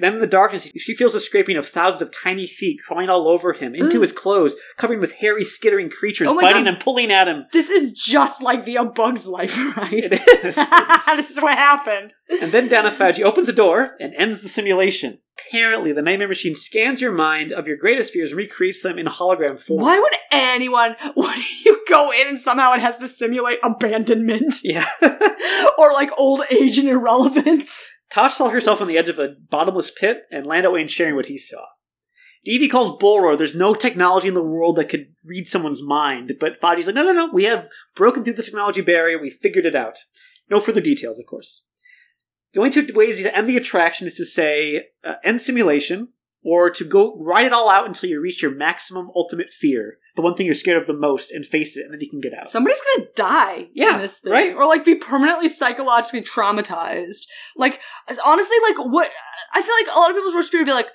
Then 0.00 0.14
in 0.14 0.20
the 0.20 0.26
darkness, 0.26 0.64
he 0.64 0.94
feels 0.94 1.12
the 1.12 1.20
scraping 1.20 1.56
of 1.56 1.66
thousands 1.66 2.02
of 2.02 2.10
tiny 2.12 2.46
feet 2.46 2.80
crawling 2.86 3.08
all 3.08 3.28
over 3.28 3.52
him, 3.52 3.74
into 3.74 4.00
his 4.00 4.12
clothes, 4.12 4.56
covering 4.76 4.98
with 5.00 5.14
hairy, 5.14 5.44
skittering 5.44 5.90
creatures, 5.90 6.26
Oh 6.28 6.40
biting 6.40 6.64
God. 6.64 6.72
and 6.74 6.80
pulling 6.80 7.12
at 7.12 7.28
him. 7.28 7.44
This 7.52 7.70
is 7.70 7.92
just 7.92 8.42
like 8.42 8.64
the 8.64 8.76
A 8.76 8.84
Bug's 8.84 9.28
Life, 9.28 9.56
right? 9.76 9.92
It 9.92 10.12
is. 10.44 10.56
this 11.16 11.30
is 11.30 11.40
what 11.40 11.56
happened. 11.56 12.14
and 12.42 12.50
then 12.50 12.68
Dana 12.68 12.90
Faji 12.90 13.22
opens 13.22 13.48
a 13.48 13.52
door 13.52 13.96
and 14.00 14.12
ends 14.16 14.42
the 14.42 14.48
simulation. 14.48 15.18
Apparently, 15.48 15.92
the 15.92 16.00
Nightmare 16.02 16.28
Machine 16.28 16.54
scans 16.54 17.00
your 17.02 17.12
mind 17.12 17.52
of 17.52 17.68
your 17.68 17.76
greatest 17.76 18.12
fears 18.12 18.30
and 18.32 18.38
recreates 18.38 18.82
them 18.82 18.98
in 18.98 19.06
hologram 19.06 19.60
form. 19.60 19.82
Why 19.82 20.00
would 20.00 20.14
anyone? 20.32 20.96
Why 21.14 21.34
do 21.34 21.42
you 21.70 21.84
go 21.88 22.10
in 22.10 22.26
and 22.26 22.38
somehow 22.38 22.72
it 22.72 22.80
has 22.80 22.98
to 22.98 23.06
simulate 23.06 23.58
abandonment 23.62 24.56
Yeah. 24.64 24.86
or 25.78 25.92
like 25.92 26.10
old 26.18 26.40
age 26.50 26.78
and 26.78 26.88
irrelevance? 26.88 27.92
Tosh 28.10 28.34
felt 28.34 28.52
herself 28.52 28.80
on 28.80 28.88
the 28.88 28.98
edge 28.98 29.08
of 29.08 29.18
a 29.18 29.36
bottomless 29.50 29.90
pit, 29.90 30.22
and 30.30 30.46
Lando 30.46 30.76
ain't 30.76 30.90
sharing 30.90 31.16
what 31.16 31.26
he 31.26 31.36
saw. 31.36 31.64
Devi 32.44 32.68
calls 32.68 32.96
Bullroar, 32.98 33.36
there's 33.36 33.56
no 33.56 33.74
technology 33.74 34.28
in 34.28 34.34
the 34.34 34.42
world 34.42 34.76
that 34.76 34.88
could 34.88 35.08
read 35.26 35.48
someone's 35.48 35.82
mind, 35.82 36.36
but 36.38 36.56
Faji's 36.60 36.86
like, 36.86 36.94
no, 36.94 37.02
no, 37.02 37.12
no, 37.12 37.28
we 37.32 37.44
have 37.44 37.68
broken 37.96 38.22
through 38.22 38.34
the 38.34 38.42
technology 38.42 38.82
barrier, 38.82 39.18
we 39.18 39.30
figured 39.30 39.66
it 39.66 39.74
out. 39.74 39.98
No 40.48 40.60
further 40.60 40.80
details, 40.80 41.18
of 41.18 41.26
course. 41.26 41.66
The 42.52 42.60
only 42.60 42.70
two 42.70 42.86
ways 42.94 43.20
to 43.20 43.36
end 43.36 43.48
the 43.48 43.56
attraction 43.56 44.06
is 44.06 44.14
to 44.14 44.24
say, 44.24 44.86
uh, 45.02 45.14
end 45.24 45.40
simulation, 45.40 46.10
or 46.48 46.70
to 46.70 46.84
go 46.84 47.16
ride 47.18 47.44
it 47.44 47.52
all 47.52 47.68
out 47.68 47.88
until 47.88 48.08
you 48.08 48.20
reach 48.20 48.40
your 48.40 48.52
maximum 48.52 49.10
ultimate 49.16 49.50
fear, 49.50 49.98
the 50.14 50.22
one 50.22 50.32
thing 50.34 50.46
you're 50.46 50.54
scared 50.54 50.80
of 50.80 50.86
the 50.86 50.94
most, 50.94 51.32
and 51.32 51.44
face 51.44 51.76
it, 51.76 51.84
and 51.84 51.92
then 51.92 52.00
you 52.00 52.08
can 52.08 52.20
get 52.20 52.32
out. 52.32 52.46
Somebody's 52.46 52.80
gonna 52.94 53.08
die 53.16 53.68
Yeah, 53.74 53.96
in 53.96 54.00
this 54.02 54.20
thing. 54.20 54.32
right. 54.32 54.54
Or 54.54 54.64
like 54.64 54.84
be 54.84 54.94
permanently 54.94 55.48
psychologically 55.48 56.22
traumatized. 56.22 57.26
Like, 57.56 57.80
honestly, 58.24 58.56
like 58.68 58.78
what 58.78 59.10
I 59.52 59.60
feel 59.60 59.74
like 59.74 59.94
a 59.94 59.98
lot 59.98 60.10
of 60.10 60.16
people's 60.16 60.34
worst 60.36 60.50
fear 60.52 60.60
would 60.60 60.66
be 60.66 60.72
like 60.72 60.88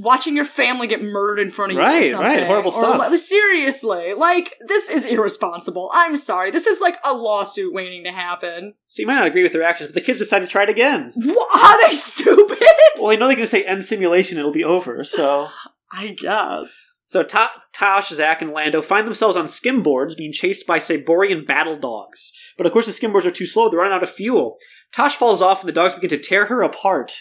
watching 0.00 0.36
your 0.36 0.44
family 0.44 0.86
get 0.86 1.02
murdered 1.02 1.40
in 1.40 1.50
front 1.50 1.72
of 1.72 1.76
you. 1.76 1.82
or 1.82 1.86
Right, 1.86 2.10
something. 2.10 2.26
right, 2.26 2.46
horrible 2.46 2.70
Or, 2.70 2.72
stuff. 2.72 2.98
like, 2.98 3.18
seriously, 3.18 4.14
like 4.14 4.54
this 4.66 4.88
is 4.88 5.04
irresponsible. 5.04 5.90
I'm 5.92 6.16
sorry. 6.16 6.50
This 6.50 6.66
is 6.66 6.80
like 6.80 6.96
a 7.04 7.12
lawsuit 7.14 7.72
waiting 7.74 8.04
to 8.04 8.12
happen. 8.12 8.74
So 8.88 9.00
you 9.02 9.06
might 9.06 9.14
not 9.14 9.26
agree 9.26 9.42
with 9.42 9.52
their 9.52 9.62
actions, 9.62 9.88
but 9.88 9.94
the 9.94 10.00
kids 10.00 10.18
decide 10.18 10.40
to 10.40 10.46
try 10.46 10.62
it 10.64 10.68
again. 10.68 11.12
What? 11.14 11.60
Are 11.60 11.88
they 11.88 11.94
stupid? 11.96 12.58
Well, 12.96 13.08
they 13.08 13.16
know 13.16 13.28
they 13.28 13.34
can 13.36 13.46
say 13.46 13.64
end 13.64 13.84
simulation, 13.84 14.38
it'll 14.38 14.52
be 14.52 14.64
over, 14.64 15.02
so. 15.04 15.48
I 15.92 16.08
guess. 16.08 16.94
So 17.04 17.22
Ta- 17.22 17.52
Tosh, 17.72 18.08
Zack, 18.08 18.42
and 18.42 18.50
Lando 18.50 18.82
find 18.82 19.06
themselves 19.06 19.36
on 19.36 19.44
skimboards 19.44 20.16
being 20.16 20.32
chased 20.32 20.66
by 20.66 20.78
Cyborrean 20.78 21.46
battle 21.46 21.76
dogs. 21.76 22.32
But 22.56 22.66
of 22.66 22.72
course 22.72 22.86
the 22.86 22.92
skimboards 22.92 23.26
are 23.26 23.30
too 23.30 23.46
slow, 23.46 23.68
they're 23.68 23.78
running 23.78 23.94
out 23.94 24.02
of 24.02 24.10
fuel. 24.10 24.56
Tosh 24.92 25.14
falls 25.14 25.40
off 25.42 25.60
and 25.60 25.68
the 25.68 25.72
dogs 25.72 25.94
begin 25.94 26.10
to 26.10 26.18
tear 26.18 26.46
her 26.46 26.62
apart. 26.62 27.12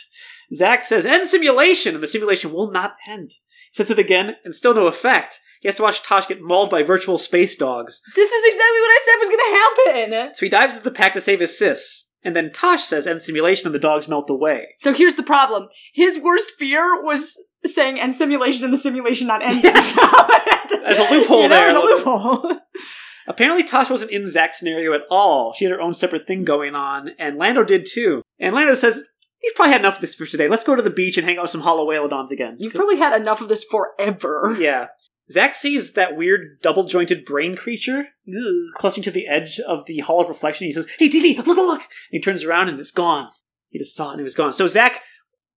Zack 0.53 0.83
says, 0.83 1.05
end 1.05 1.27
simulation! 1.27 1.95
And 1.95 2.03
the 2.03 2.07
simulation 2.07 2.51
will 2.51 2.71
not 2.71 2.95
end. 3.07 3.31
He 3.31 3.73
says 3.73 3.91
it 3.91 3.99
again, 3.99 4.35
and 4.43 4.53
still 4.53 4.73
no 4.73 4.87
effect. 4.87 5.39
He 5.61 5.67
has 5.67 5.77
to 5.77 5.83
watch 5.83 6.03
Tosh 6.03 6.27
get 6.27 6.41
mauled 6.41 6.69
by 6.69 6.83
virtual 6.83 7.17
space 7.17 7.55
dogs. 7.55 8.01
This 8.15 8.31
is 8.31 8.45
exactly 8.45 8.79
what 8.81 8.91
I 8.91 8.99
said 9.05 9.19
was 9.19 9.29
gonna 9.29 10.11
happen. 10.11 10.35
So 10.35 10.45
he 10.45 10.49
dives 10.49 10.73
into 10.73 10.83
the 10.83 10.91
pack 10.91 11.13
to 11.13 11.21
save 11.21 11.39
his 11.39 11.57
sis. 11.57 12.11
And 12.23 12.35
then 12.35 12.51
Tosh 12.51 12.83
says 12.83 13.07
end 13.07 13.21
simulation 13.21 13.67
and 13.67 13.75
the 13.75 13.79
dogs 13.79 14.07
melt 14.07 14.29
away. 14.29 14.73
So 14.77 14.93
here's 14.93 15.15
the 15.15 15.23
problem. 15.23 15.67
His 15.93 16.19
worst 16.19 16.51
fear 16.57 17.01
was 17.03 17.37
saying 17.65 17.99
end 17.99 18.15
simulation 18.15 18.63
and 18.63 18.73
the 18.73 18.77
simulation 18.77 19.27
not 19.27 19.41
ending. 19.41 19.63
Yes. 19.63 19.95
There's 20.69 20.99
a 20.99 21.09
loophole 21.09 21.43
You 21.43 21.49
know, 21.49 21.55
there. 21.55 21.71
There's 21.71 21.75
a 21.75 21.79
loophole. 21.79 22.59
Apparently, 23.27 23.63
Tosh 23.63 23.89
wasn't 23.89 24.11
in 24.11 24.25
Zack's 24.25 24.59
scenario 24.59 24.93
at 24.93 25.03
all. 25.09 25.53
She 25.53 25.63
had 25.63 25.71
her 25.71 25.79
own 25.79 25.93
separate 25.93 26.27
thing 26.27 26.43
going 26.43 26.75
on, 26.75 27.11
and 27.17 27.37
Lando 27.37 27.63
did 27.63 27.87
too. 27.89 28.21
And 28.37 28.53
Lando 28.53 28.73
says, 28.73 29.01
You've 29.43 29.55
probably 29.55 29.73
had 29.73 29.81
enough 29.81 29.95
of 29.95 30.01
this 30.01 30.15
for 30.15 30.25
today. 30.25 30.47
Let's 30.47 30.63
go 30.63 30.75
to 30.75 30.81
the 30.81 30.89
beach 30.89 31.17
and 31.17 31.25
hang 31.25 31.37
out 31.37 31.43
with 31.43 31.51
some 31.51 31.61
Hollow 31.61 31.89
again. 31.91 32.55
You've 32.59 32.73
probably 32.73 32.97
had 32.97 33.19
enough 33.19 33.41
of 33.41 33.49
this 33.49 33.63
forever. 33.63 34.55
yeah. 34.59 34.87
Zack 35.29 35.53
sees 35.55 35.93
that 35.93 36.17
weird 36.17 36.59
double 36.61 36.83
jointed 36.85 37.25
brain 37.25 37.55
creature 37.55 38.07
Ugh. 38.27 38.73
clutching 38.75 39.03
to 39.03 39.11
the 39.11 39.27
edge 39.27 39.59
of 39.59 39.85
the 39.85 39.99
Hall 39.99 40.21
of 40.21 40.27
Reflection. 40.27 40.65
He 40.65 40.71
says, 40.73 40.87
Hey, 40.99 41.07
Didi, 41.07 41.35
look, 41.37 41.47
look, 41.47 41.57
look! 41.57 41.81
And 41.81 41.87
he 42.11 42.21
turns 42.21 42.43
around 42.43 42.69
and 42.69 42.79
it's 42.79 42.91
gone. 42.91 43.29
He 43.69 43.79
just 43.79 43.95
saw 43.95 44.09
it 44.09 44.13
and 44.13 44.19
it 44.19 44.23
was 44.23 44.35
gone. 44.35 44.53
So 44.53 44.67
Zack 44.67 45.01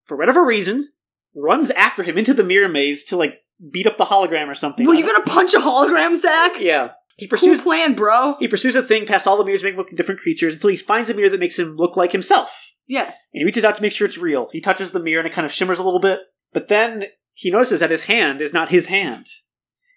for 0.07 0.16
whatever 0.16 0.45
reason, 0.45 0.89
runs 1.34 1.70
after 1.72 2.03
him 2.03 2.16
into 2.16 2.32
the 2.32 2.45
mirror 2.45 2.68
maze 2.68 3.05
to 3.05 3.16
like 3.16 3.41
beat 3.70 3.87
up 3.87 3.99
the 3.99 4.07
hologram 4.07 4.49
or 4.49 4.55
something. 4.55 4.87
Were 4.87 4.95
you're 4.95 5.07
gonna 5.07 5.24
punch 5.24 5.53
a 5.53 5.59
hologram, 5.59 6.16
Zach? 6.16 6.59
Yeah. 6.61 6.93
He 7.18 7.26
Cool 7.26 7.39
pursues 7.39 7.62
plan, 7.62 7.95
bro. 7.95 8.37
he 8.39 8.49
pursues 8.49 8.76
a 8.76 8.82
thing 8.82 9.07
past 9.07 9.26
all 9.26 9.37
the 9.37 9.45
mirrors, 9.45 9.62
making 9.62 9.78
look 9.78 9.91
different 9.91 10.20
creatures 10.20 10.55
until 10.55 10.70
he 10.70 10.76
finds 10.76 11.11
a 11.11 11.14
mirror 11.14 11.30
that 11.30 11.41
makes 11.41 11.59
him 11.59 11.76
look 11.76 11.97
like 11.97 12.12
himself. 12.12 12.72
Yes. 12.87 13.28
And 13.32 13.41
he 13.41 13.45
reaches 13.45 13.64
out 13.64 13.76
to 13.76 13.82
make 13.82 13.93
sure 13.93 14.07
it's 14.07 14.18
real. 14.18 14.49
He 14.53 14.61
touches 14.61 14.91
the 14.91 15.01
mirror 15.01 15.20
and 15.20 15.26
it 15.26 15.32
kind 15.32 15.45
of 15.45 15.53
shimmers 15.53 15.78
a 15.78 15.82
little 15.82 16.01
bit. 16.01 16.20
But 16.53 16.68
then 16.68 17.07
he 17.34 17.51
notices 17.51 17.80
that 17.80 17.91
his 17.91 18.05
hand 18.05 18.41
is 18.41 18.53
not 18.53 18.68
his 18.68 18.87
hand. 18.87 19.26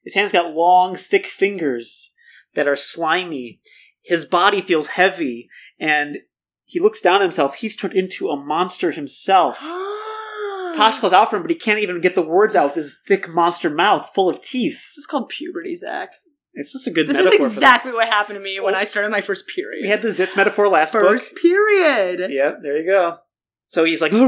His 0.03 0.15
hand's 0.15 0.33
got 0.33 0.53
long, 0.53 0.95
thick 0.95 1.25
fingers 1.25 2.13
that 2.55 2.67
are 2.67 2.75
slimy. 2.75 3.61
His 4.01 4.25
body 4.25 4.61
feels 4.61 4.87
heavy, 4.87 5.49
and 5.79 6.19
he 6.65 6.79
looks 6.79 7.01
down 7.01 7.17
at 7.17 7.21
himself. 7.21 7.55
He's 7.55 7.75
turned 7.75 7.93
into 7.93 8.29
a 8.29 8.37
monster 8.37 8.91
himself. 8.91 9.59
Tosh 10.75 10.99
calls 10.99 11.13
out 11.13 11.29
for 11.29 11.35
him, 11.35 11.41
but 11.43 11.51
he 11.51 11.57
can't 11.57 11.79
even 11.79 12.01
get 12.01 12.15
the 12.15 12.21
words 12.21 12.55
out 12.55 12.67
with 12.67 12.75
his 12.75 12.99
thick 13.07 13.27
monster 13.29 13.69
mouth 13.69 14.09
full 14.13 14.29
of 14.29 14.41
teeth. 14.41 14.81
This 14.87 14.97
is 14.97 15.05
called 15.05 15.29
puberty, 15.29 15.75
Zach. 15.75 16.11
It's 16.53 16.73
just 16.73 16.87
a 16.87 16.91
good 16.91 17.07
This 17.07 17.17
is 17.17 17.27
exactly 17.27 17.91
what 17.91 18.07
happened 18.07 18.37
to 18.37 18.43
me 18.43 18.59
when 18.59 18.73
Well, 18.73 18.81
I 18.81 18.83
started 18.83 19.11
my 19.11 19.21
first 19.21 19.47
period. 19.47 19.83
We 19.83 19.89
had 19.89 20.01
the 20.01 20.09
zits 20.09 20.35
metaphor 20.35 20.67
last 20.67 20.91
first 20.91 21.31
book. 21.31 21.41
period. 21.41 22.31
Yeah, 22.31 22.53
there 22.61 22.77
you 22.77 22.87
go. 22.87 23.19
So 23.61 23.83
he's 23.83 24.01
like, 24.01 24.11
so 24.11 24.19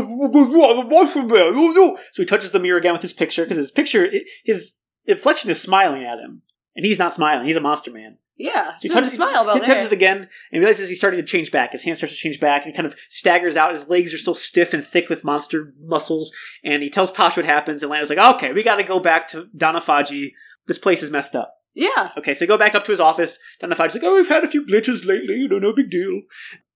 he 2.17 2.25
touches 2.25 2.51
the 2.51 2.59
mirror 2.59 2.77
again 2.77 2.93
with 2.93 3.01
his 3.01 3.13
picture 3.13 3.43
because 3.43 3.57
his 3.57 3.71
picture, 3.71 4.09
his 4.45 4.77
inflection 5.05 5.49
is 5.49 5.59
smiling 5.59 6.03
at 6.03 6.19
him, 6.19 6.43
and 6.75 6.85
he's 6.85 6.99
not 6.99 7.13
smiling. 7.13 7.47
He's 7.47 7.55
a 7.55 7.61
monster 7.61 7.91
man. 7.91 8.17
Yeah. 8.37 8.77
So 8.77 8.83
he 8.83 8.87
He 8.87 8.93
touches 8.93 9.13
smile 9.13 9.43
about 9.43 9.59
he 9.59 9.65
touches 9.65 9.85
it 9.85 9.93
again 9.93 10.27
and 10.51 10.59
realizes 10.59 10.89
he's 10.89 10.97
starting 10.97 11.19
to 11.19 11.25
change 11.25 11.51
back. 11.51 11.71
His 11.71 11.83
hand 11.83 11.97
starts 11.97 12.13
to 12.13 12.19
change 12.19 12.39
back, 12.39 12.63
and 12.63 12.71
he 12.71 12.75
kind 12.75 12.85
of 12.85 12.95
staggers 13.07 13.57
out. 13.57 13.71
His 13.73 13.89
legs 13.89 14.13
are 14.13 14.17
still 14.17 14.35
stiff 14.35 14.73
and 14.73 14.83
thick 14.83 15.09
with 15.09 15.23
monster 15.23 15.73
muscles, 15.81 16.31
and 16.63 16.81
he 16.83 16.89
tells 16.89 17.11
Tosh 17.11 17.35
what 17.37 17.45
happens. 17.45 17.83
And 17.83 17.91
Lana's 17.91 18.09
like, 18.09 18.35
"Okay, 18.35 18.53
we 18.53 18.63
got 18.63 18.75
to 18.75 18.83
go 18.83 18.99
back 18.99 19.27
to 19.29 19.47
Donaphaji. 19.55 20.33
This 20.67 20.77
place 20.79 21.03
is 21.03 21.11
messed 21.11 21.35
up." 21.35 21.60
Yeah. 21.73 22.11
Okay, 22.17 22.33
so 22.33 22.43
they 22.45 22.47
go 22.47 22.57
back 22.57 22.75
up 22.75 22.83
to 22.85 22.91
his 22.91 22.99
office. 22.99 23.39
Donaphaji's 23.61 23.95
like, 23.95 24.03
"Oh, 24.03 24.15
we've 24.15 24.27
had 24.27 24.43
a 24.43 24.47
few 24.47 24.65
glitches 24.65 25.05
lately. 25.05 25.35
You 25.35 25.47
know, 25.47 25.59
no 25.59 25.73
big 25.73 25.89
deal." 25.89 26.21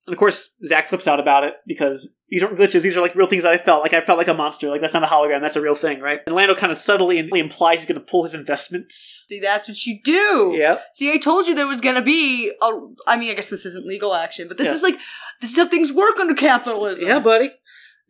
And 0.06 0.14
of 0.14 0.18
course, 0.18 0.54
Zach 0.64 0.86
flips 0.88 1.08
out 1.08 1.18
about 1.18 1.42
it 1.42 1.54
because 1.66 2.16
these 2.28 2.40
aren't 2.42 2.56
glitches. 2.56 2.82
These 2.82 2.96
are 2.96 3.00
like 3.00 3.16
real 3.16 3.26
things 3.26 3.42
that 3.42 3.52
I 3.52 3.58
felt. 3.58 3.82
Like 3.82 3.92
I 3.92 4.00
felt 4.00 4.18
like 4.18 4.28
a 4.28 4.34
monster. 4.34 4.70
Like 4.70 4.80
that's 4.80 4.94
not 4.94 5.02
a 5.02 5.06
hologram. 5.06 5.40
That's 5.40 5.56
a 5.56 5.60
real 5.60 5.74
thing, 5.74 6.00
right? 6.00 6.20
And 6.26 6.34
Lando 6.34 6.54
kind 6.54 6.70
of 6.70 6.78
subtly 6.78 7.18
implies 7.18 7.80
he's 7.80 7.88
going 7.88 8.00
to 8.00 8.06
pull 8.06 8.22
his 8.22 8.34
investments. 8.34 9.24
See, 9.28 9.40
that's 9.40 9.66
what 9.68 9.84
you 9.84 9.98
do. 10.04 10.54
Yeah. 10.56 10.78
See, 10.94 11.12
I 11.12 11.18
told 11.18 11.46
you 11.48 11.54
there 11.56 11.66
was 11.66 11.80
gonna 11.80 12.02
be 12.02 12.52
a. 12.62 12.70
I 13.08 13.16
mean, 13.16 13.30
I 13.30 13.34
guess 13.34 13.50
this 13.50 13.66
isn't 13.66 13.84
legal 13.84 14.14
action, 14.14 14.46
but 14.48 14.58
this 14.58 14.68
Yeah. 14.68 14.74
is 14.74 14.82
like 14.82 14.96
this 15.40 15.50
is 15.50 15.56
how 15.56 15.66
things 15.66 15.92
work 15.92 16.18
under 16.20 16.34
capitalism. 16.34 17.08
Yeah, 17.08 17.18
buddy. 17.18 17.50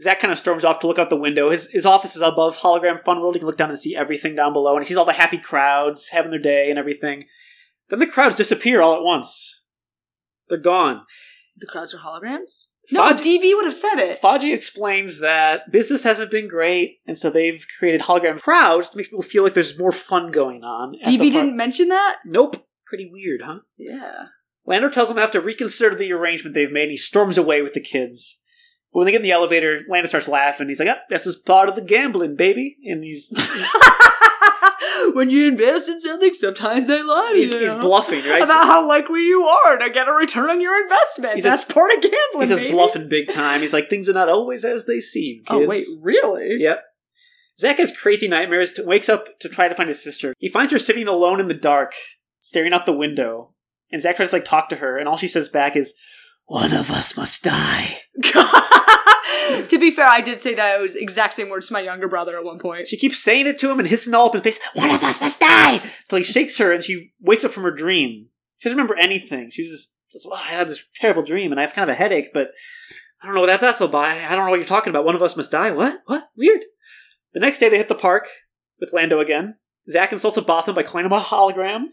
Zach 0.01 0.21
kind 0.21 0.31
of 0.33 0.39
storms 0.39 0.65
off 0.65 0.81
to 0.81 0.87
look 0.87 0.99
out 0.99 1.11
the 1.11 1.17
window. 1.17 1.51
His 1.51 1.71
his 1.71 1.87
office 1.87 2.17
is 2.17 2.23
above 2.23 2.59
Hologram 2.59 3.03
Fun 3.03 3.21
World. 3.21 3.35
He 3.35 3.41
can 3.41 3.47
look 3.47 3.57
down 3.57 3.71
and 3.71 3.79
see 3.79 3.97
everything 3.97 4.35
down 4.35 4.53
below, 4.53 4.77
and 4.77 4.85
he 4.85 4.89
sees 4.89 4.97
all 4.97 5.05
the 5.05 5.13
happy 5.13 5.39
crowds 5.39 6.11
having 6.11 6.31
their 6.31 6.41
day 6.41 6.69
and 6.71 6.79
everything. 6.79 7.25
Then 7.89 7.99
the 7.99 8.07
crowds 8.07 8.37
disappear 8.37 8.83
all 8.83 8.95
at 8.95 9.03
once. 9.03 9.65
They're 10.49 10.59
gone. 10.59 11.03
The 11.57 11.67
crowds 11.67 11.95
are 11.95 11.99
holograms. 11.99 12.67
No, 12.93 13.13
DV 13.13 13.57
would 13.57 13.65
have 13.65 13.75
said 13.75 13.97
it. 13.97 14.21
Faji 14.21 14.55
explains 14.55 15.21
that 15.21 15.73
business 15.73 16.05
hasn't 16.05 16.31
been 16.31 16.47
great, 16.47 16.99
and 17.07 17.19
so 17.19 17.31
they've 17.31 17.65
created 17.79 18.03
hologram 18.03 18.41
crowds 18.41 18.91
to 18.91 18.97
make 18.97 19.07
people 19.07 19.23
feel 19.23 19.43
like 19.43 19.55
there's 19.55 19.79
more 19.79 19.91
fun 19.91 20.31
going 20.31 20.63
on. 20.63 20.95
DV 21.05 21.33
didn't 21.33 21.57
mention 21.57 21.89
that. 21.89 22.19
Nope. 22.25 22.65
Pretty 22.87 23.11
weird, 23.11 23.43
huh? 23.43 23.61
Yeah. 23.77 24.27
Lando 24.65 24.89
tells 24.89 25.09
them 25.09 25.17
they 25.17 25.23
have 25.23 25.33
to 25.33 25.41
reconsider 25.41 25.97
the 25.97 26.13
arrangement 26.13 26.55
they've 26.55 26.71
made, 26.71 26.83
and 26.83 26.91
he 26.93 26.97
storms 26.97 27.37
away 27.37 27.61
with 27.63 27.75
the 27.75 27.81
kids. 27.81 28.41
But 28.97 29.01
when 29.01 29.07
they 29.09 29.13
get 29.13 29.19
in 29.21 29.25
the 29.25 29.33
elevator, 29.33 29.83
Lando 29.91 30.09
starts 30.09 30.27
laughing. 30.27 30.69
He's 30.69 30.81
like, 30.81 30.89
ah, 30.89 31.03
this 31.11 31.27
is 31.27 31.37
part 31.37 31.69
of 31.69 31.75
the 31.75 31.83
gambling, 31.83 32.35
baby. 32.35 32.79
And 32.87 33.05
he's 33.05 33.31
when 35.13 35.29
you 35.29 35.49
invest 35.49 35.91
in 35.91 36.01
something, 36.01 36.33
sometimes 36.33 36.87
they 36.87 37.03
lie 37.03 37.33
to 37.35 37.39
he's, 37.39 37.51
you. 37.51 37.59
he's 37.59 37.75
bluffing, 37.75 38.25
right? 38.25 38.41
about 38.41 38.65
how 38.65 38.89
likely 38.89 39.27
you 39.27 39.43
are 39.45 39.77
to 39.77 39.91
get 39.91 40.09
a 40.09 40.13
return 40.13 40.49
on 40.49 40.63
your 40.63 40.83
investment. 40.83 41.35
He 41.35 41.43
That's 41.43 41.65
says- 41.67 41.75
part 41.75 41.91
of 41.93 42.01
gambling. 42.01 42.41
He 42.41 42.47
says 42.47 42.61
baby. 42.61 42.73
bluffing 42.73 43.07
big 43.11 43.29
time. 43.29 43.61
He's 43.61 43.75
like, 43.75 43.91
things 43.91 44.09
are 44.09 44.15
not 44.15 44.31
always 44.31 44.65
as 44.65 44.87
they 44.87 45.01
seem, 45.01 45.41
kids. 45.41 45.51
Oh 45.51 45.67
wait, 45.67 45.85
really? 46.03 46.57
Yep. 46.61 46.83
Zach 47.61 47.77
has 47.77 47.95
crazy 47.95 48.29
nightmares, 48.29 48.81
wakes 48.83 49.11
up 49.11 49.39
to 49.41 49.51
try 49.51 49.69
to 49.69 49.75
find 49.75 49.91
his 49.91 50.03
sister. 50.03 50.33
He 50.39 50.49
finds 50.49 50.73
her 50.73 50.79
sitting 50.79 51.07
alone 51.07 51.39
in 51.39 51.49
the 51.49 51.53
dark, 51.55 51.93
staring 52.41 52.73
out 52.73 52.87
the 52.87 52.95
window. 52.95 53.53
And 53.93 54.01
Zach 54.01 54.17
tries 54.17 54.31
to 54.31 54.37
like 54.37 54.47
talk 54.47 54.71
to 54.71 54.77
her, 54.77 54.97
and 54.97 55.07
all 55.07 55.19
she 55.19 55.29
says 55.29 55.51
back 55.51 55.77
is, 55.77 55.95
One 56.47 56.73
of 56.73 56.91
us 56.91 57.17
must 57.17 57.43
die. 57.43 57.99
to 58.23 59.79
be 59.79 59.91
fair, 59.91 60.07
I 60.07 60.21
did 60.21 60.41
say 60.41 60.55
those 60.55 60.95
exact 60.95 61.35
same 61.35 61.49
words 61.49 61.67
to 61.69 61.73
my 61.73 61.81
younger 61.81 62.09
brother 62.09 62.39
at 62.39 62.45
one 62.45 62.59
point. 62.59 62.87
She 62.87 62.97
keeps 62.97 63.23
saying 63.23 63.47
it 63.47 63.59
to 63.59 63.71
him 63.71 63.81
and 63.81 63.89
hissing 63.89 64.15
all 64.15 64.27
up 64.27 64.35
in 64.35 64.43
his 64.43 64.57
face, 64.57 64.69
One 64.75 64.91
of 64.91 65.03
us 65.03 65.21
must 65.21 65.41
die! 65.41 65.83
Till 66.09 66.19
he 66.19 66.25
shakes 66.25 66.59
her 66.59 66.73
and 66.73 66.85
she 66.85 67.13
wakes 67.21 67.45
up 67.45 67.51
from 67.51 67.65
her 67.65 67.73
dream. 67.73 68.29
She 68.59 68.69
doesn't 68.69 68.77
remember 68.77 68.97
anything. 68.97 69.51
She's 69.51 69.71
just, 69.71 69.97
just 70.11 70.27
well, 70.29 70.41
I 70.41 70.53
had 70.53 70.69
this 70.69 70.85
terrible 70.95 71.23
dream 71.23 71.51
and 71.51 71.61
I 71.61 71.65
have 71.65 71.75
kind 71.75 71.91
of 71.91 71.95
a 71.95 71.99
headache, 71.99 72.31
but 72.33 72.53
I 73.21 73.27
don't 73.27 73.35
know 73.35 73.41
what 73.41 73.49
that's 73.49 73.63
that's 73.63 73.81
about. 73.81 74.05
I 74.05 74.35
don't 74.37 74.45
know 74.45 74.51
what 74.51 74.61
you're 74.61 74.67
talking 74.67 74.91
about. 74.91 75.05
One 75.05 75.17
of 75.17 75.23
us 75.23 75.37
must 75.37 75.51
die. 75.51 75.73
What? 75.73 76.01
What? 76.07 76.29
Weird. 76.37 76.65
The 77.33 77.41
next 77.41 77.59
day 77.59 77.69
they 77.69 77.77
hit 77.77 77.89
the 77.89 77.95
park 77.95 78.29
with 78.81 78.93
Lando 78.93 79.19
again. 79.19 79.57
Zach 79.89 80.13
insults 80.13 80.37
a 80.37 80.43
Botham 80.43 80.75
by 80.75 80.85
calling 80.85 81.07
him 81.07 81.13
a 81.13 81.21
hologram. 81.21 81.87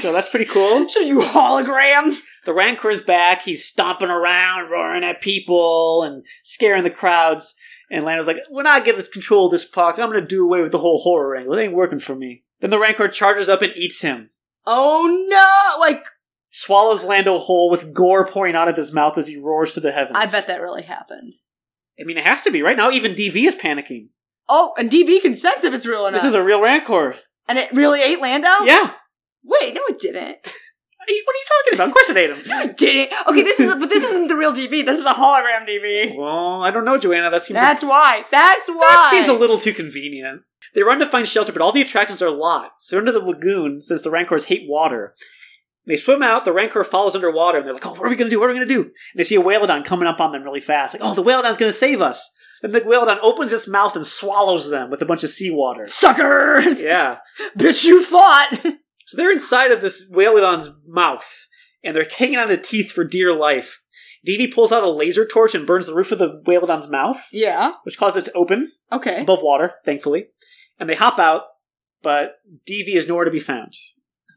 So 0.00 0.12
that's 0.12 0.28
pretty 0.28 0.44
cool. 0.46 0.88
So 0.90 1.00
you 1.00 1.20
hologram? 1.20 2.16
The 2.44 2.54
Rancor 2.54 2.90
is 2.90 3.02
back. 3.02 3.42
He's 3.42 3.64
stomping 3.64 4.08
around, 4.10 4.70
roaring 4.70 5.04
at 5.04 5.20
people 5.20 6.02
and 6.02 6.24
scaring 6.44 6.84
the 6.84 6.90
crowds. 6.90 7.54
And 7.90 8.04
Lando's 8.04 8.26
like, 8.28 8.38
we're 8.50 8.62
not 8.62 8.84
going 8.84 8.98
to 8.98 9.02
control 9.02 9.46
of 9.46 9.50
this 9.50 9.64
park. 9.64 9.98
I'm 9.98 10.10
going 10.10 10.20
to 10.20 10.26
do 10.26 10.44
away 10.44 10.62
with 10.62 10.70
the 10.72 10.78
whole 10.78 11.00
horror 11.00 11.34
angle. 11.36 11.54
It 11.54 11.62
ain't 11.62 11.72
working 11.74 11.98
for 11.98 12.14
me. 12.14 12.44
Then 12.60 12.70
the 12.70 12.78
Rancor 12.78 13.08
charges 13.08 13.48
up 13.48 13.62
and 13.62 13.72
eats 13.76 14.00
him. 14.02 14.30
Oh 14.66 15.26
no! 15.28 15.80
Like 15.80 16.04
Swallows 16.50 17.04
Lando 17.04 17.38
whole 17.38 17.70
with 17.70 17.92
gore 17.94 18.26
pouring 18.26 18.54
out 18.54 18.68
of 18.68 18.76
his 18.76 18.92
mouth 18.92 19.16
as 19.16 19.26
he 19.28 19.36
roars 19.36 19.72
to 19.72 19.80
the 19.80 19.92
heavens. 19.92 20.18
I 20.18 20.26
bet 20.26 20.46
that 20.46 20.60
really 20.60 20.82
happened. 20.82 21.34
I 22.00 22.04
mean, 22.04 22.18
it 22.18 22.24
has 22.24 22.42
to 22.42 22.50
be. 22.50 22.62
Right 22.62 22.76
now, 22.76 22.90
even 22.90 23.14
DV 23.14 23.36
is 23.46 23.54
panicking. 23.54 24.08
Oh, 24.48 24.74
and 24.78 24.90
DV 24.90 25.22
can 25.22 25.36
sense 25.36 25.64
if 25.64 25.72
it's 25.72 25.86
real 25.86 26.00
or 26.02 26.10
not. 26.10 26.18
This 26.18 26.24
is 26.24 26.34
a 26.34 26.42
real 26.44 26.60
Rancor. 26.60 27.16
and 27.48 27.58
it 27.58 27.72
really 27.72 28.02
ate 28.02 28.20
Lando. 28.20 28.48
Yeah. 28.64 28.92
Wait, 29.42 29.74
no, 29.74 29.80
it 29.88 29.98
didn't. 29.98 30.52
What 31.00 31.08
are 31.08 31.14
you 31.14 31.22
what 31.24 31.32
are 31.32 31.38
you 31.38 31.44
talking 31.48 31.74
about? 31.76 31.88
Of 31.88 31.94
course 31.94 32.08
it 32.10 32.16
ate 32.18 32.30
him. 32.30 32.42
No, 32.46 32.60
it 32.60 32.76
didn't. 32.76 33.26
Okay, 33.26 33.42
this 33.42 33.58
is, 33.58 33.70
but 33.70 33.88
this 33.88 34.04
isn't 34.04 34.28
the 34.28 34.36
real 34.36 34.52
DV. 34.52 34.84
This 34.84 35.00
is 35.00 35.06
a 35.06 35.14
hologram 35.14 35.66
DV. 35.66 36.14
Well, 36.14 36.62
I 36.62 36.70
don't 36.70 36.84
know, 36.84 36.98
Joanna. 36.98 37.30
That 37.30 37.42
seems 37.42 37.58
That's 37.58 37.82
why. 37.82 38.24
That's 38.30 38.68
why. 38.68 38.76
That 38.80 39.08
seems 39.10 39.26
a 39.26 39.32
little 39.32 39.58
too 39.58 39.72
convenient. 39.72 40.42
They 40.74 40.82
run 40.82 40.98
to 40.98 41.06
find 41.06 41.26
shelter, 41.26 41.52
but 41.52 41.62
all 41.62 41.72
the 41.72 41.80
attractions 41.80 42.20
are 42.20 42.30
locked. 42.30 42.82
So 42.82 42.94
they're 42.94 43.00
under 43.00 43.18
the 43.18 43.24
lagoon, 43.24 43.80
since 43.80 44.02
the 44.02 44.10
Rancors 44.10 44.44
hate 44.44 44.68
water. 44.68 45.14
They 45.86 45.96
swim 45.96 46.22
out, 46.22 46.44
the 46.44 46.52
Rancor 46.52 46.84
follows 46.84 47.14
underwater, 47.14 47.58
and 47.58 47.66
they're 47.66 47.74
like, 47.74 47.86
oh, 47.86 47.94
what 47.94 48.02
are 48.02 48.10
we 48.10 48.16
going 48.16 48.28
to 48.28 48.34
do? 48.34 48.38
What 48.38 48.50
are 48.50 48.52
we 48.52 48.58
going 48.58 48.68
to 48.68 48.74
do? 48.74 48.82
And 48.82 48.92
they 49.16 49.24
see 49.24 49.36
a 49.36 49.42
Whalodon 49.42 49.84
coming 49.84 50.06
up 50.06 50.20
on 50.20 50.32
them 50.32 50.44
really 50.44 50.60
fast. 50.60 50.94
Like, 50.94 51.02
oh, 51.02 51.14
the 51.14 51.22
Whalodon's 51.22 51.56
going 51.56 51.72
to 51.72 51.76
save 51.76 52.02
us. 52.02 52.30
Then 52.60 52.72
the 52.72 52.82
Whalodon 52.82 53.18
opens 53.22 53.52
its 53.52 53.66
mouth 53.66 53.96
and 53.96 54.06
swallows 54.06 54.68
them 54.68 54.90
with 54.90 55.00
a 55.00 55.06
bunch 55.06 55.24
of 55.24 55.30
seawater. 55.30 55.86
Suckers! 55.86 56.82
Yeah. 56.82 57.16
Bitch, 57.58 57.84
you 57.84 58.04
fought! 58.04 58.60
So 59.10 59.16
they're 59.16 59.32
inside 59.32 59.72
of 59.72 59.80
this 59.80 60.08
Whalodon's 60.08 60.70
mouth, 60.86 61.48
and 61.82 61.96
they're 61.96 62.06
hanging 62.16 62.38
on 62.38 62.46
to 62.46 62.56
teeth 62.56 62.92
for 62.92 63.02
dear 63.02 63.34
life. 63.34 63.82
DV 64.24 64.54
pulls 64.54 64.70
out 64.70 64.84
a 64.84 64.88
laser 64.88 65.26
torch 65.26 65.52
and 65.52 65.66
burns 65.66 65.88
the 65.88 65.96
roof 65.96 66.12
of 66.12 66.20
the 66.20 66.40
Whalodon's 66.46 66.86
mouth, 66.86 67.20
yeah. 67.32 67.72
which 67.82 67.98
causes 67.98 68.22
it 68.22 68.30
to 68.30 68.36
open. 68.36 68.70
Okay. 68.92 69.22
above 69.22 69.42
water, 69.42 69.72
thankfully. 69.84 70.26
And 70.78 70.88
they 70.88 70.94
hop 70.94 71.18
out, 71.18 71.42
but 72.02 72.36
DV 72.70 72.94
is 72.94 73.08
nowhere 73.08 73.24
to 73.24 73.32
be 73.32 73.40
found. 73.40 73.74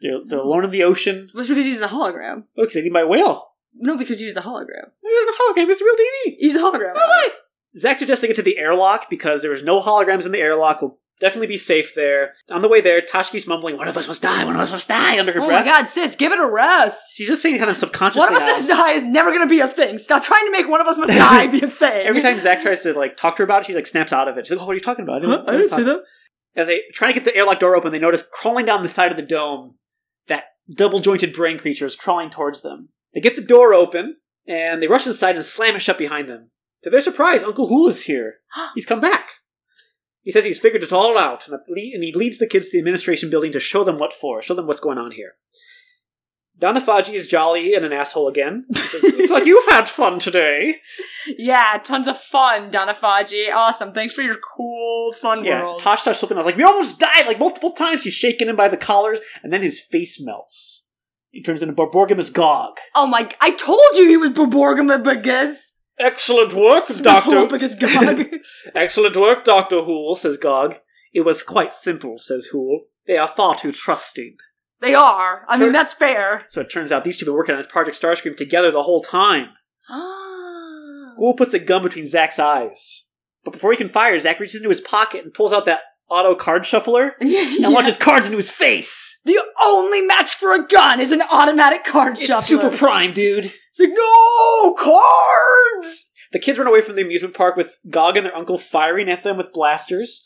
They're, 0.02 0.22
they're 0.26 0.40
alone 0.40 0.64
in 0.64 0.72
the 0.72 0.82
ocean. 0.82 1.30
Was 1.36 1.50
because 1.50 1.66
he 1.66 1.72
was 1.72 1.82
a 1.82 1.90
hologram. 1.90 2.46
Oh, 2.58 2.64
because 2.64 2.74
they 2.74 2.82
need 2.82 2.94
my 2.94 3.04
whale. 3.04 3.52
No, 3.76 3.96
because 3.96 4.20
he 4.20 4.26
was 4.26 4.38
a 4.38 4.42
hologram. 4.42 4.90
He 5.04 5.10
was 5.10 5.36
a 5.36 5.54
hologram, 5.54 5.70
it's 5.70 5.82
a 5.82 5.86
real 5.86 5.96
DV. 5.96 6.36
He's 6.40 6.56
a 6.56 6.60
hologram. 6.60 6.96
No 6.96 7.08
way! 7.08 7.32
Zach 7.78 7.98
suggests 8.00 8.22
they 8.22 8.28
get 8.28 8.36
to 8.38 8.44
the 8.44 8.58
airlock 8.58 9.10
because 9.10 9.42
there 9.42 9.54
is 9.54 9.64
no 9.64 9.80
holograms 9.82 10.26
in 10.26 10.32
the 10.32 10.40
airlock. 10.40 10.82
We'll 10.82 11.00
definitely 11.20 11.48
be 11.48 11.58
safe 11.58 11.94
there. 11.96 12.34
On 12.52 12.62
the 12.62 12.68
way 12.68 12.82
there, 12.82 13.02
Tosh 13.02 13.30
keeps 13.30 13.48
mumbling, 13.48 13.78
One 13.78 13.88
of 13.88 13.98
us 13.98 14.08
must 14.08 14.22
die, 14.22 14.44
one 14.46 14.56
of 14.56 14.62
us 14.62 14.72
must 14.72 14.88
die, 14.88 15.20
under 15.20 15.32
her 15.32 15.40
oh 15.42 15.48
breath. 15.48 15.62
Oh 15.62 15.64
breath. 15.64 15.76
my 15.76 15.82
god, 15.82 15.88
sis, 15.88 16.16
give 16.16 16.32
it 16.32 16.40
a 16.40 16.50
rest. 16.50 17.16
She's 17.16 17.28
just 17.28 17.42
saying 17.42 17.58
kind 17.58 17.70
of 17.70 17.78
subconsciously. 17.78 18.22
One 18.22 18.34
of 18.36 18.42
us 18.42 18.48
must 18.48 18.68
die 18.70 18.92
is 18.92 19.06
never 19.06 19.32
gonna 19.32 19.48
be 19.48 19.60
a 19.60 19.68
thing. 19.68 19.98
Stop 19.98 20.24
trying 20.24 20.46
to 20.46 20.52
make 20.52 20.68
one 20.68 20.82
of 20.82 20.88
us 20.88 20.98
must 20.98 21.12
die 21.12 21.48
be 21.48 21.62
a 21.62 21.68
thing. 21.68 22.06
Every 22.06 22.22
time 22.22 22.40
Zach 22.40 22.62
tries 22.62 22.82
to 22.82 22.94
like 22.94 23.18
talk 23.18 23.36
to 23.38 23.42
her 23.42 23.46
about 23.46 23.62
it, 23.62 23.66
she 23.66 23.74
like 23.76 23.88
snaps 23.88 24.14
out 24.14 24.28
of 24.28 24.38
it. 24.38 24.46
She's 24.46 24.52
like, 24.52 24.62
"Oh, 24.62 24.66
what 24.66 24.74
are 24.74 24.76
you 24.76 24.82
talking 24.82 25.04
about?" 25.04 25.24
Huh? 25.24 25.44
I 25.48 25.58
didn't 25.58 25.70
say 25.70 25.84
that. 25.84 26.04
As 26.56 26.68
they 26.68 26.82
try 26.94 27.08
to 27.08 27.14
get 27.14 27.24
the 27.24 27.36
airlock 27.36 27.60
door 27.60 27.76
open, 27.76 27.92
they 27.92 28.00
notice 28.00 28.24
crawling 28.32 28.66
down 28.66 28.84
the 28.84 28.90
side 28.90 29.10
of 29.10 29.18
the 29.18 29.24
dome 29.24 29.76
that 30.28 30.44
double 30.70 31.00
jointed 31.00 31.34
brain 31.34 31.58
creature 31.58 31.86
is 31.86 31.96
crawling 31.96 32.30
towards 32.30 32.62
them. 32.62 32.90
They 33.14 33.22
get 33.22 33.36
the 33.36 33.42
door 33.42 33.74
open 33.74 34.18
and 34.48 34.82
they 34.82 34.88
rush 34.88 35.08
inside 35.08 35.36
and 35.36 35.44
slam 35.44 35.76
it 35.76 35.80
shut 35.80 35.98
behind 35.98 36.30
them. 36.30 36.52
To 36.84 36.90
their 36.90 37.02
surprise, 37.02 37.44
Uncle 37.44 37.68
Hul 37.68 37.88
is 37.88 38.04
here. 38.04 38.36
He's 38.76 38.86
come 38.86 39.00
back. 39.00 39.30
He 40.22 40.32
says 40.32 40.46
he's 40.46 40.58
figured 40.60 40.84
it 40.84 40.94
all 40.94 41.18
out, 41.18 41.46
and 41.50 41.54
that 41.54 41.68
le- 41.70 41.94
and 41.94 42.02
he 42.02 42.14
leads 42.14 42.38
the 42.38 42.48
kids 42.48 42.68
to 42.70 42.72
the 42.74 42.80
administration 42.80 43.30
building 43.30 43.52
to 43.52 43.60
show 43.60 43.84
them 43.84 43.98
what 43.98 44.14
for, 44.14 44.42
show 44.42 44.54
them 44.54 44.68
what's 44.68 44.80
going 44.80 44.98
on 44.98 45.12
here. 45.12 45.34
Danafaji 46.60 47.14
is 47.14 47.28
jolly 47.28 47.74
and 47.74 47.84
an 47.84 47.92
asshole 47.92 48.30
again. 48.30 48.66
Says, 48.74 49.04
Looks 49.04 49.32
like 49.32 49.46
you've 49.46 49.70
had 49.70 49.90
fun 49.90 50.20
today. 50.20 50.78
Yeah, 51.38 51.78
tons 51.84 52.08
of 52.08 52.18
fun, 52.18 52.72
Danafaji. 52.72 53.54
Awesome. 53.54 53.92
Thanks 53.92 54.14
for 54.14 54.22
your 54.22 54.36
cool, 54.38 55.12
fun 55.14 55.44
Yeah, 55.44 55.62
world. 55.64 55.82
Tosh 55.82 56.02
starts 56.02 56.20
flipping. 56.20 56.38
I 56.38 56.40
was 56.42 56.46
like, 56.46 56.56
we 56.58 56.64
almost 56.64 57.00
died 57.00 57.28
like 57.28 57.40
multiple 57.40 57.72
times. 57.74 58.04
He's 58.06 58.14
shaking 58.14 58.48
him 58.48 58.56
by 58.56 58.70
the 58.70 58.78
collars, 58.78 59.20
and 59.44 59.52
then 59.52 59.62
his 59.62 59.82
face 59.82 60.22
melts. 60.22 60.86
He 61.32 61.42
turns 61.44 61.62
into 61.64 61.74
Borborgimus 61.74 62.32
Gog. 62.32 62.78
oh 62.96 63.08
my, 63.08 63.30
I 63.42 63.52
told 63.56 63.82
you 63.96 64.08
he 64.08 64.16
was 64.18 64.30
Borborgamabigas. 64.30 65.80
Excellent 66.04 66.54
work, 66.54 66.86
Doctor. 67.02 67.48
Gog. 67.80 68.26
Excellent 68.76 69.16
work, 69.16 69.46
Doctor 69.46 69.82
Hool, 69.84 70.16
says 70.16 70.36
Gog. 70.38 70.80
It 71.14 71.22
was 71.22 71.44
quite 71.44 71.72
simple, 71.72 72.18
says 72.18 72.48
Hool. 72.52 72.86
They 73.08 73.18
are 73.18 73.28
far 73.28 73.56
too 73.56 73.72
trusting. 73.72 74.36
they 74.82 74.94
are. 74.94 75.46
I 75.48 75.58
mean, 75.58 75.72
that's 75.72 75.94
fair. 75.94 76.46
So 76.50 76.62
it 76.62 76.72
turns 76.72 76.92
out 76.92 77.04
these 77.04 77.18
two 77.18 77.26
have 77.26 77.32
been 77.32 77.38
working 77.38 77.56
on 77.56 77.64
Project 77.66 78.00
Starscream 78.00 78.36
together 78.36 78.70
the 78.70 78.84
whole 78.84 79.02
time. 79.02 79.50
Ah. 79.90 81.14
Hool 81.16 81.36
puts 81.36 81.54
a 81.54 81.60
gun 81.60 81.84
between 81.84 82.06
Zack's 82.06 82.40
eyes. 82.40 83.06
But 83.46 83.52
before 83.52 83.72
he 83.72 83.78
can 83.78 83.90
fire, 83.90 84.18
Zack 84.20 84.40
reaches 84.40 84.56
into 84.56 84.70
his 84.70 84.82
pocket 84.82 85.24
and 85.24 85.34
pulls 85.34 85.54
out 85.54 85.66
that 85.66 85.84
auto 86.14 86.36
card 86.36 86.66
shuffler 86.66 87.16
and 87.20 87.30
yeah. 87.30 87.68
launches 87.68 87.98
cards 87.98 88.26
into 88.26 88.38
his 88.38 88.50
face. 88.52 89.20
The 89.26 89.40
only 89.64 90.02
match 90.02 90.36
for 90.36 90.54
a 90.54 90.66
gun 90.68 91.00
is 91.00 91.12
an 91.12 91.22
automatic 91.32 91.84
card 91.84 92.14
It's 92.14 92.26
shuffler. 92.26 92.44
super 92.62 92.70
prime, 92.78 93.14
dude. 93.14 93.46
It's 93.46 93.80
like, 93.80 93.90
no! 93.90 94.76
Cards! 94.76 96.12
The 96.32 96.40
kids 96.40 96.58
run 96.58 96.68
away 96.68 96.82
from 96.82 96.96
the 96.96 97.02
amusement 97.02 97.34
park 97.34 97.56
with 97.56 97.80
Gog 97.90 98.18
and 98.18 98.26
their 98.26 98.36
uncle 98.36 98.58
firing 98.58 99.10
at 99.10 99.24
them 99.24 99.38
with 99.38 99.54
blasters. 99.54 100.24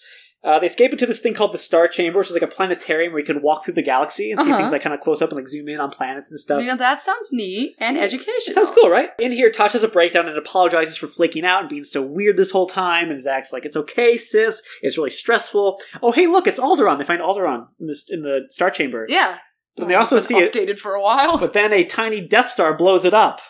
Uh, 0.47 0.57
they 0.59 0.67
escape 0.67 0.93
into 0.93 1.05
this 1.05 1.19
thing 1.19 1.33
called 1.33 1.51
the 1.51 1.57
Star 1.57 1.89
Chamber, 1.89 2.19
which 2.19 2.29
is 2.29 2.33
like 2.33 2.41
a 2.41 2.47
planetarium 2.47 3.11
where 3.11 3.19
you 3.19 3.25
can 3.25 3.41
walk 3.41 3.65
through 3.65 3.73
the 3.73 3.81
galaxy 3.81 4.31
and 4.31 4.41
see 4.41 4.49
Uh-huh. 4.49 4.57
things 4.57 4.71
like 4.71 4.81
kind 4.81 4.93
of 4.93 5.01
close 5.01 5.21
up 5.21 5.29
and 5.29 5.37
like 5.37 5.47
zoom 5.49 5.67
in 5.67 5.79
on 5.81 5.91
planets 5.91 6.31
and 6.31 6.39
stuff. 6.39 6.61
You 6.61 6.67
know, 6.67 6.77
that 6.77 7.01
sounds 7.01 7.29
neat 7.33 7.75
and 7.79 7.97
educational. 7.97 8.55
Sounds 8.55 8.71
cool, 8.71 8.89
right? 8.89 9.09
In 9.19 9.33
here, 9.33 9.51
Tosh 9.51 9.73
has 9.73 9.83
a 9.83 9.89
breakdown 9.89 10.29
and 10.29 10.37
apologizes 10.37 10.95
for 10.95 11.07
flaking 11.07 11.43
out 11.45 11.59
and 11.61 11.69
being 11.69 11.83
so 11.83 12.01
weird 12.01 12.37
this 12.37 12.51
whole 12.51 12.65
time. 12.65 13.11
And 13.11 13.19
Zach's 13.21 13.51
like, 13.51 13.65
"It's 13.65 13.75
okay, 13.77 14.15
sis. 14.15 14.61
It's 14.81 14.97
really 14.97 15.09
stressful." 15.09 15.79
Oh, 16.01 16.13
hey, 16.13 16.27
look, 16.27 16.47
it's 16.47 16.59
Alderaan. 16.59 16.97
They 16.97 17.03
find 17.03 17.21
Alderaan 17.21 17.67
in 17.79 17.87
the 17.87 18.01
in 18.09 18.21
the 18.21 18.45
Star 18.49 18.69
Chamber. 18.71 19.05
Yeah. 19.09 19.39
But 19.75 19.89
they 19.89 19.95
also 19.95 20.17
see 20.19 20.37
it. 20.37 20.53
updated 20.53 20.79
for 20.79 20.95
a 20.95 21.01
while. 21.01 21.37
But 21.37 21.53
then 21.53 21.71
a 21.73 21.83
tiny 21.83 22.21
Death 22.21 22.49
Star 22.49 22.73
blows 22.73 23.03
it 23.05 23.13
up, 23.13 23.41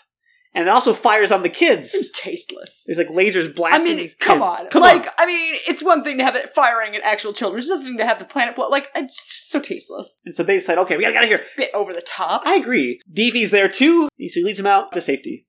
and 0.57 0.67
it 0.67 0.71
also 0.71 0.91
fires 0.93 1.31
on 1.31 1.43
the 1.43 1.49
It's 1.49 1.57
kids. 1.59 2.11
tasteless. 2.11 2.83
There's 2.87 2.97
like 2.97 3.09
lasers 3.09 3.53
blasting. 3.55 3.55
I 3.55 3.69
blasting. 3.69 3.87
mean, 3.95 3.97
these 3.97 4.15
come 4.15 4.39
kids. 4.39 4.59
on. 4.61 4.67
come 4.69 4.81
like, 4.81 5.05
on. 5.05 5.13
I 5.19 5.25
mean, 5.27 5.55
it's 5.67 5.83
one 5.83 6.03
thing 6.03 6.17
to 6.17 6.23
have 6.23 6.35
it 6.35 6.53
firing 6.55 6.95
at 6.95 7.03
actual 7.03 7.31
children. 7.31 7.59
It's 7.59 7.69
another 7.69 7.83
thing 7.85 7.97
to 7.99 8.05
have 8.05 8.17
the 8.19 8.25
planet 8.25 8.55
blow. 8.55 8.67
Like, 8.69 8.89
it's 8.95 9.23
just 9.23 9.51
so 9.51 9.59
tasteless. 9.61 10.19
And 10.25 10.33
so 10.33 10.41
they 10.43 10.55
decide, 10.57 10.79
okay, 10.79 10.97
we 10.97 11.03
gotta 11.03 11.13
get 11.13 11.19
out 11.19 11.23
of 11.25 11.29
here. 11.29 11.45
Bit 11.57 11.71
over 11.75 11.93
the 11.93 12.01
top. 12.01 12.41
I 12.45 12.55
agree. 12.55 12.99
Deevy's 13.11 13.51
there 13.51 13.69
too. 13.69 14.05
So 14.05 14.09
he 14.17 14.43
leads 14.43 14.59
him 14.59 14.65
out 14.65 14.91
to 14.93 14.99
safety. 15.01 15.45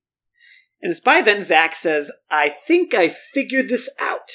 And 0.83 0.91
it's 0.93 1.01
by 1.01 1.23
then 1.23 1.41
Zack 1.43 1.75
says, 1.75 2.11
I 2.31 2.51
think 2.51 2.95
I 2.95 3.09
figured 3.09 3.69
this 3.69 3.89
out. 3.99 4.31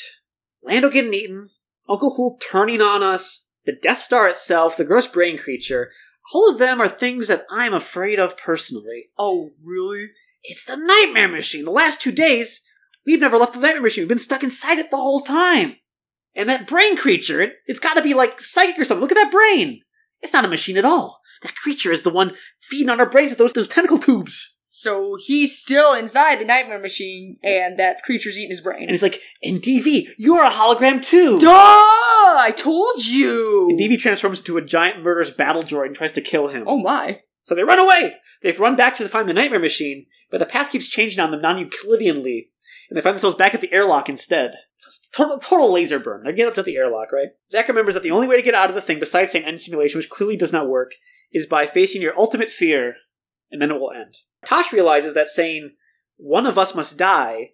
Lando 0.63 0.89
getting 0.89 1.13
eaten, 1.13 1.49
Uncle 1.87 2.15
Hool 2.15 2.37
turning 2.51 2.81
on 2.81 3.03
us, 3.03 3.47
the 3.65 3.73
Death 3.81 3.99
Star 3.99 4.27
itself, 4.27 4.75
the 4.75 4.83
gross 4.83 5.07
brain 5.07 5.37
creature, 5.37 5.91
all 6.33 6.49
of 6.49 6.57
them 6.57 6.81
are 6.81 6.87
things 6.89 7.27
that 7.27 7.45
I'm 7.49 7.73
afraid 7.73 8.19
of 8.19 8.37
personally. 8.37 9.09
oh, 9.17 9.51
really? 9.63 10.07
It's 10.43 10.65
the 10.65 10.75
Nightmare 10.75 11.29
Machine. 11.29 11.65
The 11.65 11.71
last 11.71 12.01
two 12.01 12.11
days, 12.11 12.61
we've 13.05 13.21
never 13.21 13.37
left 13.37 13.53
the 13.53 13.59
Nightmare 13.59 13.81
Machine. 13.81 14.03
We've 14.03 14.09
been 14.09 14.19
stuck 14.19 14.43
inside 14.43 14.77
it 14.77 14.91
the 14.91 14.97
whole 14.97 15.21
time. 15.21 15.77
And 16.35 16.49
that 16.49 16.67
brain 16.67 16.97
creature, 16.97 17.41
it, 17.41 17.53
it's 17.65 17.79
gotta 17.79 18.01
be 18.01 18.13
like 18.13 18.41
psychic 18.41 18.77
or 18.79 18.85
something. 18.85 19.01
Look 19.01 19.11
at 19.11 19.15
that 19.15 19.31
brain. 19.31 19.81
It's 20.21 20.33
not 20.33 20.45
a 20.45 20.49
machine 20.49 20.77
at 20.77 20.85
all. 20.85 21.21
That 21.43 21.55
creature 21.55 21.91
is 21.91 22.03
the 22.03 22.09
one 22.09 22.33
feeding 22.59 22.89
on 22.89 22.99
our 22.99 23.09
brains 23.09 23.31
with 23.31 23.37
those, 23.37 23.53
those 23.53 23.67
tentacle 23.67 23.99
tubes. 23.99 24.53
So 24.67 25.17
he's 25.19 25.57
still 25.57 25.93
inside 25.93 26.39
the 26.39 26.45
nightmare 26.45 26.79
machine, 26.79 27.37
and 27.43 27.77
that 27.77 28.01
creature's 28.03 28.39
eating 28.39 28.49
his 28.49 28.61
brain. 28.61 28.81
And 28.81 28.89
he's 28.89 29.03
like, 29.03 29.19
and 29.43 29.61
DV, 29.61 30.07
you're 30.17 30.43
a 30.43 30.49
hologram 30.49 31.03
too. 31.03 31.37
Duh! 31.37 31.51
I 31.51 32.51
told 32.57 33.05
you! 33.05 33.67
And 33.69 33.79
DV 33.79 33.99
transforms 33.99 34.39
into 34.39 34.57
a 34.57 34.63
giant 34.63 35.03
murderous 35.03 35.29
battle 35.29 35.61
droid 35.61 35.87
and 35.87 35.95
tries 35.95 36.13
to 36.13 36.21
kill 36.21 36.47
him. 36.47 36.63
Oh 36.65 36.79
my. 36.79 37.19
So 37.43 37.55
they 37.55 37.63
run 37.63 37.79
away. 37.79 38.15
They've 38.41 38.59
run 38.59 38.75
back 38.75 38.95
to 38.95 39.07
find 39.07 39.27
the 39.27 39.33
Nightmare 39.33 39.59
Machine, 39.59 40.05
but 40.31 40.39
the 40.39 40.45
path 40.45 40.71
keeps 40.71 40.87
changing 40.87 41.19
on 41.19 41.31
them 41.31 41.41
non-Euclideanly, 41.41 42.47
and 42.89 42.97
they 42.97 43.01
find 43.01 43.15
themselves 43.15 43.35
back 43.35 43.53
at 43.53 43.61
the 43.61 43.71
airlock 43.71 44.09
instead. 44.09 44.51
So 44.77 44.87
it's 44.87 45.09
total, 45.09 45.39
total 45.39 45.71
laser 45.71 45.99
burn. 45.99 46.23
They 46.23 46.33
get 46.33 46.47
up 46.47 46.55
to 46.55 46.63
the 46.63 46.77
airlock, 46.77 47.11
right? 47.11 47.29
Zack 47.49 47.67
remembers 47.67 47.93
that 47.93 48.03
the 48.03 48.11
only 48.11 48.27
way 48.27 48.37
to 48.37 48.41
get 48.41 48.55
out 48.55 48.69
of 48.69 48.75
the 48.75 48.81
thing, 48.81 48.99
besides 48.99 49.31
saying 49.31 49.45
end 49.45 49.61
simulation, 49.61 49.97
which 49.97 50.09
clearly 50.09 50.37
does 50.37 50.53
not 50.53 50.69
work, 50.69 50.91
is 51.31 51.45
by 51.45 51.65
facing 51.65 52.01
your 52.01 52.17
ultimate 52.17 52.49
fear, 52.49 52.95
and 53.51 53.61
then 53.61 53.71
it 53.71 53.79
will 53.79 53.91
end. 53.91 54.15
Tosh 54.45 54.71
realizes 54.73 55.13
that 55.13 55.27
saying, 55.27 55.71
one 56.17 56.45
of 56.45 56.57
us 56.57 56.75
must 56.75 56.97
die, 56.97 57.51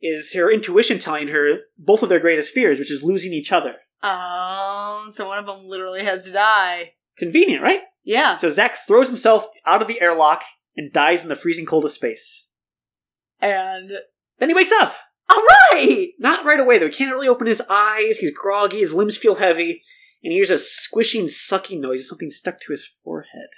is 0.00 0.34
her 0.34 0.50
intuition 0.50 0.98
telling 0.98 1.28
her 1.28 1.60
both 1.78 2.02
of 2.02 2.08
their 2.08 2.20
greatest 2.20 2.52
fears, 2.52 2.78
which 2.78 2.90
is 2.90 3.02
losing 3.02 3.32
each 3.32 3.52
other. 3.52 3.76
Um, 4.02 5.10
so 5.10 5.26
one 5.26 5.38
of 5.38 5.46
them 5.46 5.66
literally 5.66 6.04
has 6.04 6.24
to 6.26 6.32
die. 6.32 6.92
Convenient, 7.16 7.62
right? 7.62 7.80
Yeah. 8.04 8.36
So 8.36 8.48
Zack 8.48 8.74
throws 8.86 9.08
himself 9.08 9.46
out 9.66 9.82
of 9.82 9.88
the 9.88 10.00
airlock 10.00 10.42
and 10.76 10.92
dies 10.92 11.22
in 11.22 11.28
the 11.28 11.36
freezing 11.36 11.66
cold 11.66 11.84
of 11.84 11.90
space. 11.90 12.48
And. 13.40 13.90
Then 14.38 14.48
he 14.48 14.54
wakes 14.54 14.72
up. 14.72 14.94
Alright! 15.32 16.10
Not 16.18 16.44
right 16.44 16.60
away, 16.60 16.78
though. 16.78 16.86
He 16.86 16.92
can't 16.92 17.12
really 17.12 17.28
open 17.28 17.46
his 17.46 17.62
eyes. 17.70 18.18
He's 18.18 18.36
groggy. 18.36 18.78
His 18.78 18.92
limbs 18.92 19.16
feel 19.16 19.36
heavy. 19.36 19.82
And 20.22 20.32
he 20.32 20.34
hears 20.34 20.50
a 20.50 20.58
squishing, 20.58 21.28
sucking 21.28 21.80
noise 21.80 22.08
something 22.08 22.30
stuck 22.30 22.60
to 22.60 22.72
his 22.72 22.90
forehead. 23.02 23.48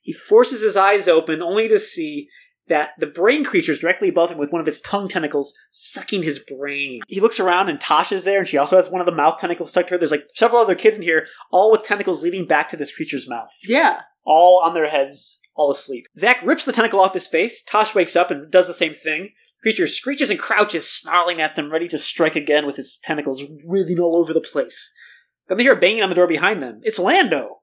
He 0.00 0.12
forces 0.12 0.60
his 0.60 0.76
eyes 0.76 1.08
open, 1.08 1.42
only 1.42 1.68
to 1.68 1.78
see 1.78 2.28
that 2.68 2.90
the 2.98 3.06
brain 3.06 3.44
creature 3.44 3.72
is 3.72 3.78
directly 3.78 4.08
above 4.08 4.30
him 4.30 4.38
with 4.38 4.52
one 4.52 4.60
of 4.60 4.68
its 4.68 4.80
tongue 4.80 5.08
tentacles 5.08 5.52
sucking 5.70 6.22
his 6.22 6.38
brain. 6.38 7.00
He 7.08 7.20
looks 7.20 7.38
around 7.38 7.68
and 7.68 7.80
Tosh 7.80 8.10
is 8.12 8.24
there, 8.24 8.38
and 8.38 8.48
she 8.48 8.56
also 8.56 8.76
has 8.76 8.88
one 8.90 9.00
of 9.00 9.06
the 9.06 9.12
mouth 9.12 9.38
tentacles 9.38 9.70
stuck 9.70 9.86
to 9.86 9.90
her. 9.94 9.98
There's 9.98 10.10
like 10.10 10.28
several 10.34 10.60
other 10.62 10.74
kids 10.74 10.96
in 10.96 11.02
here, 11.02 11.26
all 11.50 11.70
with 11.70 11.82
tentacles 11.84 12.22
leading 12.22 12.46
back 12.46 12.68
to 12.70 12.76
this 12.76 12.94
creature's 12.94 13.28
mouth. 13.28 13.50
Yeah. 13.64 14.00
all 14.24 14.62
on 14.64 14.72
their 14.74 14.88
heads, 14.88 15.40
all 15.54 15.70
asleep. 15.70 16.06
Zack 16.16 16.40
rips 16.42 16.64
the 16.64 16.72
tentacle 16.72 17.00
off 17.00 17.12
his 17.14 17.26
face. 17.26 17.62
Tosh 17.62 17.94
wakes 17.94 18.16
up 18.16 18.30
and 18.30 18.50
does 18.50 18.66
the 18.66 18.74
same 18.74 18.94
thing. 18.94 19.30
Creature 19.62 19.86
screeches 19.86 20.30
and 20.30 20.38
crouches, 20.38 20.88
snarling 20.90 21.40
at 21.40 21.56
them, 21.56 21.70
ready 21.70 21.88
to 21.88 21.98
strike 21.98 22.36
again 22.36 22.66
with 22.66 22.78
its 22.78 22.98
tentacles 22.98 23.44
writhing 23.66 23.98
all 23.98 24.16
over 24.16 24.32
the 24.32 24.40
place. 24.40 24.92
Then 25.48 25.58
they 25.58 25.64
hear 25.64 25.74
a 25.74 25.76
banging 25.80 26.02
on 26.02 26.08
the 26.08 26.14
door 26.14 26.26
behind 26.26 26.62
them. 26.62 26.80
It's 26.82 26.98
Lando. 26.98 27.60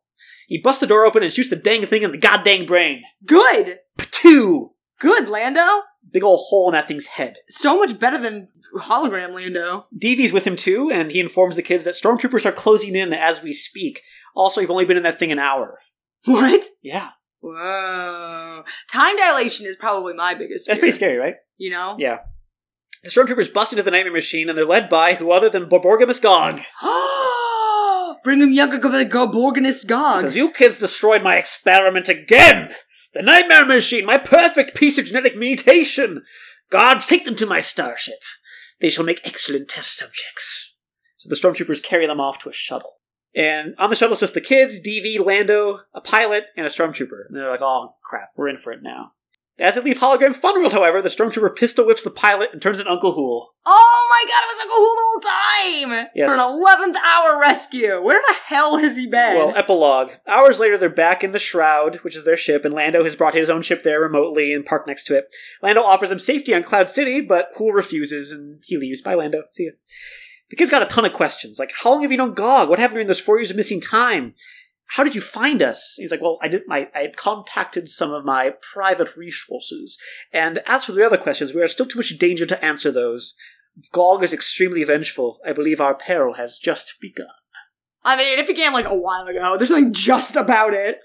He 0.47 0.59
busts 0.59 0.81
the 0.81 0.87
door 0.87 1.05
open 1.05 1.23
and 1.23 1.31
shoots 1.31 1.49
the 1.49 1.55
dang 1.55 1.85
thing 1.85 2.03
in 2.03 2.11
the 2.11 2.17
goddamn 2.17 2.65
brain. 2.65 3.03
Good! 3.25 3.79
Patoo! 3.97 4.71
Good, 5.01 5.29
Lando! 5.29 5.65
Big 6.11 6.23
old 6.23 6.41
hole 6.49 6.69
in 6.69 6.73
that 6.73 6.87
thing's 6.87 7.07
head. 7.07 7.37
So 7.49 7.77
much 7.77 7.97
better 7.97 8.19
than 8.19 8.49
hologram 8.77 9.33
Lando. 9.33 9.85
Deevy's 9.97 10.31
with 10.31 10.45
him 10.45 10.55
too, 10.55 10.91
and 10.93 11.11
he 11.11 11.19
informs 11.19 11.55
the 11.55 11.63
kids 11.63 11.85
that 11.85 11.95
stormtroopers 11.95 12.45
are 12.45 12.51
closing 12.51 12.95
in 12.95 13.11
as 13.11 13.41
we 13.41 13.51
speak. 13.51 14.01
Also, 14.35 14.61
you've 14.61 14.69
only 14.69 14.85
been 14.85 14.97
in 14.97 15.03
that 15.03 15.17
thing 15.17 15.31
an 15.31 15.39
hour. 15.39 15.79
What? 16.25 16.63
Yeah. 16.83 17.09
Whoa. 17.39 18.63
Time 18.91 19.17
dilation 19.17 19.65
is 19.65 19.75
probably 19.75 20.13
my 20.13 20.35
biggest 20.35 20.67
That's 20.67 20.77
pretty 20.77 20.95
scary, 20.95 21.17
right? 21.17 21.35
You 21.57 21.71
know? 21.71 21.95
Yeah. 21.97 22.19
The 23.03 23.09
stormtroopers 23.09 23.51
bust 23.51 23.73
into 23.73 23.81
the 23.81 23.89
Nightmare 23.89 24.13
Machine, 24.13 24.49
and 24.49 24.57
they're 24.57 24.65
led 24.65 24.87
by 24.87 25.15
who 25.15 25.31
other 25.31 25.49
than 25.49 25.67
Borborgimus 25.67 26.21
Gog. 26.21 26.61
Bring 28.23 28.39
him 28.39 28.51
younger 28.51 28.77
Gorgonus 28.77 29.87
Gog. 29.87 30.21
Says, 30.21 30.37
You 30.37 30.51
kids 30.51 30.79
destroyed 30.79 31.23
my 31.23 31.37
experiment 31.37 32.07
again! 32.07 32.71
The 33.13 33.21
Nightmare 33.21 33.65
Machine, 33.65 34.05
my 34.05 34.17
perfect 34.17 34.75
piece 34.75 34.97
of 34.97 35.05
genetic 35.05 35.35
mutation! 35.35 36.23
God, 36.69 37.01
take 37.01 37.25
them 37.25 37.35
to 37.35 37.45
my 37.45 37.59
starship. 37.59 38.19
They 38.79 38.89
shall 38.89 39.03
make 39.03 39.19
excellent 39.25 39.67
test 39.67 39.97
subjects. 39.97 40.73
So 41.17 41.27
the 41.27 41.35
stormtroopers 41.35 41.83
carry 41.83 42.07
them 42.07 42.21
off 42.21 42.39
to 42.39 42.49
a 42.49 42.53
shuttle. 42.53 42.93
And 43.35 43.75
on 43.77 43.89
the 43.89 43.95
shuttle, 43.95 44.13
it's 44.13 44.21
just 44.21 44.33
the 44.33 44.41
kids, 44.41 44.81
DV, 44.81 45.19
Lando, 45.19 45.81
a 45.93 46.01
pilot, 46.01 46.45
and 46.55 46.65
a 46.65 46.69
stormtrooper. 46.69 47.27
And 47.27 47.35
they're 47.35 47.49
like, 47.49 47.61
oh, 47.61 47.95
crap, 48.03 48.29
we're 48.35 48.47
in 48.47 48.57
for 48.57 48.71
it 48.71 48.81
now. 48.81 49.11
As 49.61 49.75
they 49.75 49.81
leave 49.81 49.99
Hologram 49.99 50.35
Fun 50.35 50.59
World, 50.59 50.73
however, 50.73 51.03
the 51.03 51.09
stormtrooper 51.09 51.55
pistol 51.55 51.85
whips 51.85 52.01
the 52.01 52.09
pilot 52.09 52.49
and 52.51 52.59
turns 52.59 52.79
in 52.79 52.87
Uncle 52.87 53.11
Hool. 53.11 53.53
Oh 53.63 54.07
my 54.09 54.27
god, 54.27 54.41
it 54.41 54.49
was 54.49 54.59
Uncle 54.59 54.77
Who 54.77 54.95
the 54.95 55.05
whole 55.05 55.99
time! 56.01 56.07
Yes. 56.15 56.29
For 56.29 56.35
an 56.35 56.93
11th 56.93 56.95
hour 56.95 57.39
rescue. 57.39 58.01
Where 58.01 58.19
the 58.27 58.33
hell 58.47 58.77
has 58.77 58.97
he 58.97 59.05
been? 59.05 59.37
Well, 59.37 59.55
epilogue. 59.55 60.13
Hours 60.27 60.59
later, 60.59 60.79
they're 60.79 60.89
back 60.89 61.23
in 61.23 61.31
the 61.31 61.37
Shroud, 61.37 61.97
which 61.97 62.15
is 62.15 62.25
their 62.25 62.35
ship, 62.35 62.65
and 62.65 62.73
Lando 62.73 63.03
has 63.03 63.15
brought 63.15 63.35
his 63.35 63.51
own 63.51 63.61
ship 63.61 63.83
there 63.83 64.01
remotely 64.01 64.51
and 64.51 64.65
parked 64.65 64.87
next 64.87 65.03
to 65.05 65.15
it. 65.15 65.25
Lando 65.61 65.83
offers 65.83 66.11
him 66.11 66.17
safety 66.17 66.55
on 66.55 66.63
Cloud 66.63 66.89
City, 66.89 67.21
but 67.21 67.49
Hool 67.55 67.71
refuses, 67.71 68.31
and 68.31 68.63
he 68.65 68.77
leaves. 68.77 69.03
Bye, 69.03 69.13
Lando. 69.13 69.43
See 69.51 69.65
ya. 69.65 69.71
The 70.49 70.55
kid's 70.55 70.71
got 70.71 70.81
a 70.81 70.87
ton 70.87 71.05
of 71.05 71.13
questions, 71.13 71.59
like, 71.59 71.71
how 71.81 71.91
long 71.91 72.01
have 72.01 72.11
you 72.11 72.17
known 72.17 72.33
Gog? 72.33 72.67
What 72.67 72.79
happened 72.79 72.95
during 72.95 73.07
those 73.07 73.21
four 73.21 73.37
years 73.37 73.51
of 73.51 73.57
missing 73.57 73.79
time? 73.79 74.33
How 74.95 75.03
did 75.03 75.15
you 75.15 75.21
find 75.21 75.61
us? 75.61 75.95
He's 75.97 76.11
like, 76.11 76.21
well, 76.21 76.37
I 76.41 76.49
did. 76.49 76.63
My, 76.67 76.89
I 76.93 77.11
contacted 77.15 77.87
some 77.87 78.11
of 78.11 78.25
my 78.25 78.53
private 78.73 79.15
resources, 79.15 79.97
and 80.33 80.59
as 80.65 80.85
for 80.85 80.91
the 80.91 81.05
other 81.05 81.17
questions, 81.17 81.53
we 81.53 81.61
are 81.61 81.67
still 81.67 81.85
too 81.85 81.99
much 81.99 82.17
danger 82.17 82.45
to 82.45 82.63
answer 82.63 82.91
those. 82.91 83.33
Gog 83.93 84.21
is 84.21 84.33
extremely 84.33 84.83
vengeful. 84.83 85.39
I 85.45 85.53
believe 85.53 85.79
our 85.79 85.95
peril 85.95 86.33
has 86.33 86.57
just 86.57 86.95
begun. 86.99 87.27
I 88.03 88.17
mean, 88.17 88.37
it 88.37 88.47
began 88.47 88.73
like 88.73 88.87
a 88.87 88.95
while 88.95 89.27
ago. 89.27 89.55
There's 89.55 89.69
nothing 89.69 89.93
just 89.93 90.35
about 90.35 90.73
it. 90.73 90.99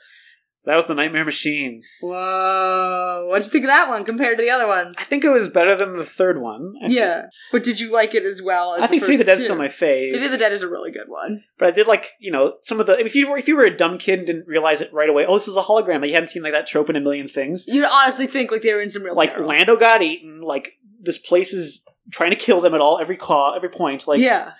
So 0.59 0.71
that 0.71 0.77
was 0.77 0.87
the 0.87 0.95
Nightmare 0.95 1.25
Machine. 1.25 1.83
Whoa. 2.01 3.27
What'd 3.29 3.45
you 3.47 3.51
think 3.51 3.65
of 3.65 3.69
that 3.69 3.89
one 3.89 4.05
compared 4.05 4.39
to 4.39 4.43
the 4.43 4.51
other 4.51 4.67
ones? 4.67 4.97
I 4.99 5.03
think 5.05 5.23
it 5.23 5.29
was 5.31 5.49
better 5.49 5.77
than 5.77 5.93
the 5.93 6.05
third 6.05 6.41
one. 6.41 6.75
I 6.79 6.81
think- 6.87 6.99
yeah. 6.99 7.23
But 7.53 7.63
did 7.63 7.79
you 7.79 7.93
like 7.93 8.15
it 8.15 8.25
as 8.25 8.41
well 8.43 8.75
as 8.75 8.83
I 8.83 8.87
think 8.87 9.03
City 9.03 9.15
of 9.15 9.19
the 9.19 9.25
Dead's 9.25 9.43
two? 9.43 9.45
still 9.47 9.57
my 9.57 9.69
fave. 9.69 10.11
City 10.11 10.25
of 10.25 10.31
the 10.31 10.39
Dead 10.39 10.53
is 10.53 10.63
a 10.63 10.69
really 10.69 10.91
good 10.91 11.09
one. 11.09 11.43
But 11.59 11.69
I 11.69 11.71
did 11.73 11.87
like, 11.87 12.09
you 12.21 12.31
know, 12.31 12.55
some 12.63 12.81
of 12.81 12.87
the. 12.87 12.99
If 12.99 13.15
you 13.15 13.31
were 13.31 13.37
if 13.37 13.49
you 13.49 13.57
were 13.57 13.65
a 13.65 13.77
dumb 13.77 13.99
kid 13.99 14.21
and 14.21 14.27
didn't 14.27 14.47
realize 14.47 14.81
it 14.81 14.93
right 14.93 15.11
away, 15.11 15.27
oh, 15.27 15.35
this 15.35 15.49
is 15.49 15.57
a 15.57 15.63
hologram. 15.63 16.01
Like 16.01 16.09
you 16.09 16.15
hadn't 16.15 16.29
seen 16.31 16.43
like 16.43 16.53
that 16.53 16.67
trope 16.67 16.89
in 16.89 16.97
a 16.97 17.01
million 17.01 17.29
things. 17.29 17.67
You'd 17.69 17.85
honestly 17.85 18.27
think 18.27 18.51
like 18.51 18.63
they 18.63 18.73
were 18.73 18.81
in 18.83 18.91
some 18.91 19.03
real 19.03 19.15
Like 19.15 19.35
peril. 19.35 19.49
Lando 19.49 19.77
got 19.77 20.03
eaten. 20.03 20.41
Like 20.41 20.73
this 21.01 21.19
place 21.19 21.53
is 21.53 21.85
trying 22.11 22.31
to 22.31 22.37
kill 22.37 22.61
them 22.61 22.75
at 22.75 22.81
all 22.81 22.99
every 22.99 23.17
call 23.17 23.55
every 23.55 23.69
point. 23.69 24.07
Like 24.09 24.21
yeah. 24.21 24.53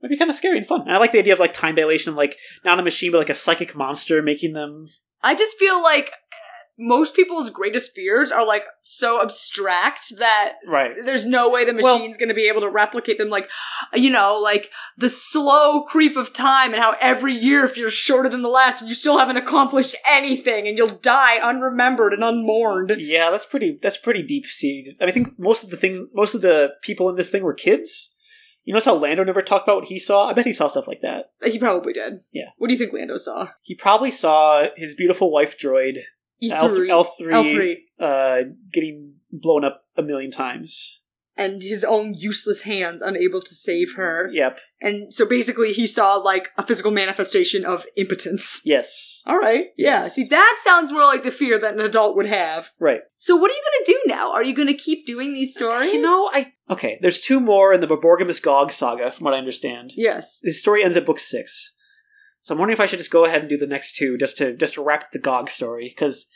it'd 0.00 0.10
be 0.10 0.16
kind 0.16 0.30
of 0.30 0.36
scary 0.36 0.58
and 0.58 0.66
fun. 0.66 0.82
And 0.82 0.92
I 0.92 0.98
like 0.98 1.12
the 1.12 1.18
idea 1.18 1.32
of 1.32 1.40
like 1.40 1.52
time 1.54 1.74
dilation 1.74 2.14
like 2.14 2.36
not 2.64 2.78
a 2.78 2.82
machine 2.82 3.10
but 3.10 3.18
like 3.18 3.30
a 3.30 3.34
psychic 3.34 3.74
monster 3.74 4.22
making 4.22 4.52
them. 4.52 4.86
I 5.22 5.34
just 5.34 5.58
feel 5.58 5.82
like 5.82 6.06
eh, 6.08 6.36
most 6.78 7.14
people's 7.14 7.50
greatest 7.50 7.92
fears 7.94 8.32
are 8.32 8.46
like 8.46 8.64
so 8.80 9.20
abstract 9.22 10.16
that 10.18 10.54
Right. 10.66 10.92
there's 11.04 11.26
no 11.26 11.50
way 11.50 11.64
the 11.66 11.74
Well- 11.80 11.98
machine's 11.98 12.16
going 12.16 12.30
to 12.30 12.34
be 12.34 12.48
able 12.48 12.62
to 12.62 12.70
replicate 12.70 13.18
them 13.18 13.28
like 13.28 13.50
you 13.94 14.08
know 14.10 14.40
like 14.42 14.70
the 14.96 15.08
slow 15.10 15.82
creep 15.82 16.16
of 16.16 16.32
time 16.32 16.72
and 16.72 16.82
how 16.82 16.96
every 17.00 17.34
year 17.34 17.64
if 17.64 17.76
you're 17.76 17.90
shorter 17.90 18.28
than 18.30 18.40
the 18.42 18.48
last 18.48 18.80
and 18.80 18.88
you 18.88 18.94
still 18.94 19.18
haven't 19.18 19.36
accomplished 19.36 19.94
anything 20.08 20.66
and 20.66 20.78
you'll 20.78 20.88
die 20.88 21.38
unremembered 21.42 22.14
and 22.14 22.24
unmourned 22.24 22.94
Yeah, 22.98 23.30
that's 23.30 23.46
pretty. 23.46 23.78
That's 23.82 23.98
pretty 23.98 24.22
deep 24.22 24.46
seated. 24.46 24.96
I, 25.00 25.04
mean, 25.04 25.08
I 25.10 25.12
think 25.12 25.38
most 25.38 25.64
of 25.64 25.70
the 25.70 25.76
things, 25.76 25.98
most 26.14 26.34
of 26.34 26.40
the 26.40 26.72
people 26.82 27.08
in 27.10 27.16
this 27.16 27.30
thing 27.30 27.42
were 27.42 27.54
kids. 27.54 28.14
You 28.64 28.74
notice 28.74 28.84
how 28.86 28.94
Lando 28.94 29.24
never 29.24 29.42
talked 29.42 29.66
about 29.66 29.76
what 29.76 29.84
he 29.88 29.98
saw? 29.98 30.28
I 30.28 30.32
bet 30.32 30.46
he 30.46 30.52
saw 30.52 30.68
stuff 30.68 30.86
like 30.86 31.00
that. 31.00 31.32
he 31.44 31.58
probably 31.58 31.92
did 31.92 32.14
Yeah. 32.32 32.50
what 32.58 32.68
do 32.68 32.74
you 32.74 32.78
think 32.78 32.92
lando 32.92 33.16
saw 33.16 33.48
He 33.62 33.74
probably 33.74 34.10
saw 34.10 34.66
his 34.76 34.94
beautiful 34.94 35.30
wife 35.32 35.58
droid 35.58 35.98
E3 36.42 36.88
L3, 36.88 37.06
L3 37.20 37.76
uh, 37.98 38.42
getting 38.72 39.14
blown 39.30 39.64
up 39.64 39.84
a 39.96 40.02
million 40.02 40.30
times. 40.30 40.99
And 41.40 41.62
his 41.62 41.82
own 41.82 42.14
useless 42.14 42.60
hands 42.62 43.00
unable 43.02 43.40
to 43.40 43.54
save 43.54 43.94
her 43.96 44.28
Yep. 44.32 44.60
and 44.80 45.12
so 45.12 45.24
basically 45.26 45.72
he 45.72 45.86
saw 45.86 46.14
like 46.16 46.46
a 46.58 46.62
physical 46.68 46.90
manifestation 46.92 47.64
of 47.64 47.86
impotence 47.96 48.60
Yes. 48.64 49.22
all 49.26 49.38
right 49.38 49.66
yeah 49.76 50.02
see 50.02 50.26
that 50.28 50.56
sounds 50.62 50.92
more 50.92 51.04
like 51.12 51.22
the 51.24 51.30
fear 51.40 51.58
that 51.58 51.74
an 51.74 51.80
adult 51.80 52.14
would 52.16 52.26
have 52.26 52.70
Right. 52.78 53.00
So 53.16 53.36
what 53.36 53.50
are 53.50 53.54
you 53.54 53.62
going 53.68 53.84
to 53.84 53.92
do 53.92 54.00
now? 54.14 54.32
Are 54.32 54.44
you 54.44 54.54
going 54.54 54.68
to 54.68 54.74
keep 54.88 55.06
doing 55.06 55.34
these 55.34 55.54
stories? 55.54 55.92
You 55.92 56.00
know, 56.00 56.30
I 56.32 56.52
okay. 56.70 56.98
There's 57.02 57.20
two 57.20 57.38
more 57.38 57.72
in 57.74 57.80
the 57.80 57.86
Borborgimus 57.86 58.42
Gog 58.42 58.72
saga, 58.72 59.10
from 59.12 59.24
what 59.26 59.34
I 59.34 59.38
understand. 59.38 59.92
Yes. 59.94 60.40
The 60.42 60.52
story 60.52 60.82
ends 60.82 60.96
at 60.96 61.04
book 61.04 61.18
six, 61.18 61.72
so 62.40 62.54
I'm 62.54 62.58
wondering 62.58 62.74
if 62.76 62.80
I 62.80 62.86
should 62.86 62.98
just 62.98 63.10
go 63.10 63.24
ahead 63.26 63.40
and 63.42 63.50
do 63.50 63.58
the 63.58 63.66
next 63.66 63.96
two, 63.96 64.16
just 64.16 64.38
to 64.38 64.56
just 64.56 64.74
to 64.74 64.82
wrap 64.82 65.10
the 65.10 65.18
Gog 65.18 65.50
story. 65.50 65.86
Because 65.94 66.26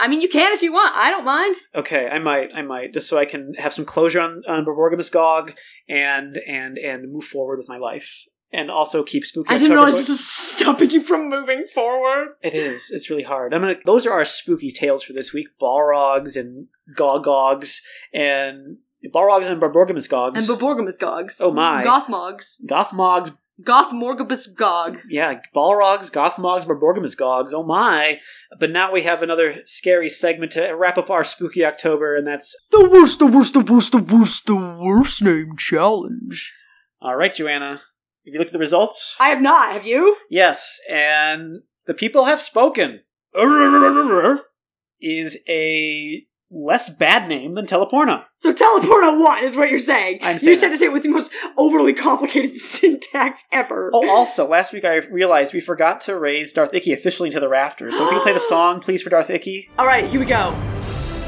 I 0.00 0.08
mean, 0.08 0.20
you 0.20 0.28
can 0.28 0.52
if 0.52 0.62
you 0.62 0.72
want. 0.72 0.94
I 0.96 1.10
don't 1.10 1.24
mind. 1.24 1.56
okay, 1.74 2.08
I 2.08 2.18
might, 2.18 2.52
I 2.54 2.62
might, 2.62 2.92
just 2.92 3.08
so 3.08 3.16
I 3.18 3.24
can 3.24 3.54
have 3.54 3.72
some 3.72 3.84
closure 3.84 4.20
on 4.20 4.42
on 4.48 4.64
Borborgimus 4.64 5.10
Gog 5.12 5.54
and 5.88 6.38
and 6.46 6.78
and 6.78 7.12
move 7.12 7.24
forward 7.24 7.58
with 7.58 7.68
my 7.68 7.76
life, 7.78 8.24
and 8.52 8.70
also 8.70 9.02
keep 9.02 9.24
spooky. 9.24 9.50
I 9.54 9.58
didn't 9.58 9.72
realize 9.72 9.92
going- 9.94 10.00
this 10.02 10.08
was 10.08 10.26
stopping 10.26 10.90
you 10.90 11.00
from 11.02 11.28
moving 11.28 11.64
forward. 11.72 12.34
It 12.42 12.54
is. 12.54 12.90
It's 12.90 13.08
really 13.10 13.22
hard. 13.22 13.54
I'm 13.54 13.60
gonna. 13.62 13.76
Those 13.84 14.06
are 14.06 14.12
our 14.12 14.24
spooky 14.24 14.70
tales 14.70 15.02
for 15.04 15.12
this 15.12 15.32
week: 15.32 15.48
Balrogs 15.60 16.34
and 16.36 16.66
Gogogs 16.96 17.78
and 18.12 18.78
Balrogs 19.14 19.48
and 19.50 19.60
Barborgimus 19.60 20.08
Gogs. 20.08 20.48
And 20.48 20.58
Beborgamus 20.58 20.98
Gogs. 20.98 21.36
Oh 21.40 21.52
my. 21.52 21.84
Gothmogs. 21.84 22.60
Gothmogs. 22.68 23.36
Gothmorgabus 23.62 24.54
Gog. 24.56 24.98
Yeah, 25.08 25.40
Balrogs, 25.54 26.10
Gothmogs, 26.10 26.66
Barborgimus 26.66 27.14
Gogs. 27.14 27.52
Oh 27.54 27.62
my! 27.62 28.18
But 28.58 28.70
now 28.70 28.92
we 28.92 29.02
have 29.02 29.22
another 29.22 29.62
scary 29.64 30.08
segment 30.08 30.52
to 30.52 30.72
wrap 30.72 30.98
up 30.98 31.10
our 31.10 31.24
spooky 31.24 31.64
October, 31.64 32.16
and 32.16 32.26
that's 32.26 32.54
The 32.70 32.88
worst, 32.88 33.18
the 33.20 33.26
worst, 33.26 33.54
the 33.54 33.60
worst, 33.60 33.92
the 33.92 33.98
worst, 33.98 34.46
the 34.46 34.76
worst 34.80 35.22
name 35.22 35.56
challenge. 35.56 36.52
all 37.00 37.16
right, 37.16 37.34
Joanna. 37.34 37.80
Have 38.26 38.32
you 38.32 38.38
looked 38.38 38.48
at 38.48 38.52
the 38.54 38.58
results? 38.58 39.14
I 39.20 39.28
have 39.28 39.42
not. 39.42 39.72
Have 39.72 39.86
you? 39.86 40.16
Yes, 40.30 40.80
and 40.90 41.60
the 41.86 41.94
people 41.94 42.24
have 42.24 42.40
spoken. 42.40 43.00
Is 45.00 45.38
a 45.48 46.22
less 46.54 46.88
bad 46.88 47.28
name 47.28 47.54
than 47.54 47.66
Teleporno. 47.66 48.24
So 48.36 48.54
Teleporno 48.54 49.20
one 49.20 49.44
is 49.44 49.56
what 49.56 49.70
you're 49.70 49.78
saying. 49.78 50.20
I'm 50.22 50.34
you 50.34 50.38
saying 50.38 50.52
just 50.54 50.64
had 50.64 50.70
to 50.70 50.76
say 50.76 50.86
it 50.86 50.92
with 50.92 51.02
the 51.02 51.08
most 51.08 51.32
overly 51.58 51.92
complicated 51.92 52.56
syntax 52.56 53.46
ever. 53.52 53.90
Oh, 53.92 54.08
also, 54.08 54.48
last 54.48 54.72
week 54.72 54.84
I 54.84 54.96
realized 54.96 55.52
we 55.52 55.60
forgot 55.60 56.00
to 56.02 56.18
raise 56.18 56.52
Darth 56.52 56.72
Icky 56.72 56.92
officially 56.92 57.28
into 57.28 57.40
the 57.40 57.48
rafters. 57.48 57.96
So 57.96 58.06
if 58.06 58.12
you 58.12 58.20
play 58.20 58.32
the 58.32 58.40
song, 58.48 58.80
please, 58.80 59.02
for 59.02 59.10
Darth 59.10 59.30
Icky. 59.30 59.68
All 59.78 59.86
right, 59.86 60.06
here 60.06 60.20
we 60.20 60.26
go. 60.26 60.56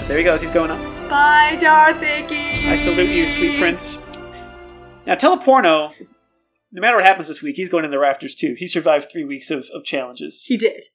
There 0.07 0.17
he 0.17 0.25
goes. 0.25 0.41
He's 0.41 0.53
going 0.53 0.71
up. 0.71 1.11
Bye, 1.11 1.57
Darth 1.61 2.03
Icky. 2.03 2.69
I 2.69 2.77
salute 2.77 3.11
you, 3.11 3.27
sweet 3.27 3.59
prince. 3.59 3.99
Now, 5.07 5.15
Teleporno, 5.15 5.93
no 6.73 6.81
matter 6.81 6.97
what 6.97 7.05
happens 7.05 7.29
this 7.29 7.43
week, 7.43 7.57
he's 7.57 7.69
going 7.69 7.85
in 7.85 7.91
the 7.91 7.99
rafters 7.99 8.35
too. 8.35 8.55
He 8.57 8.67
survived 8.67 9.11
three 9.11 9.25
weeks 9.25 9.51
of, 9.51 9.69
of 9.75 9.85
challenges. 9.85 10.45
He 10.45 10.57
did 10.57 10.87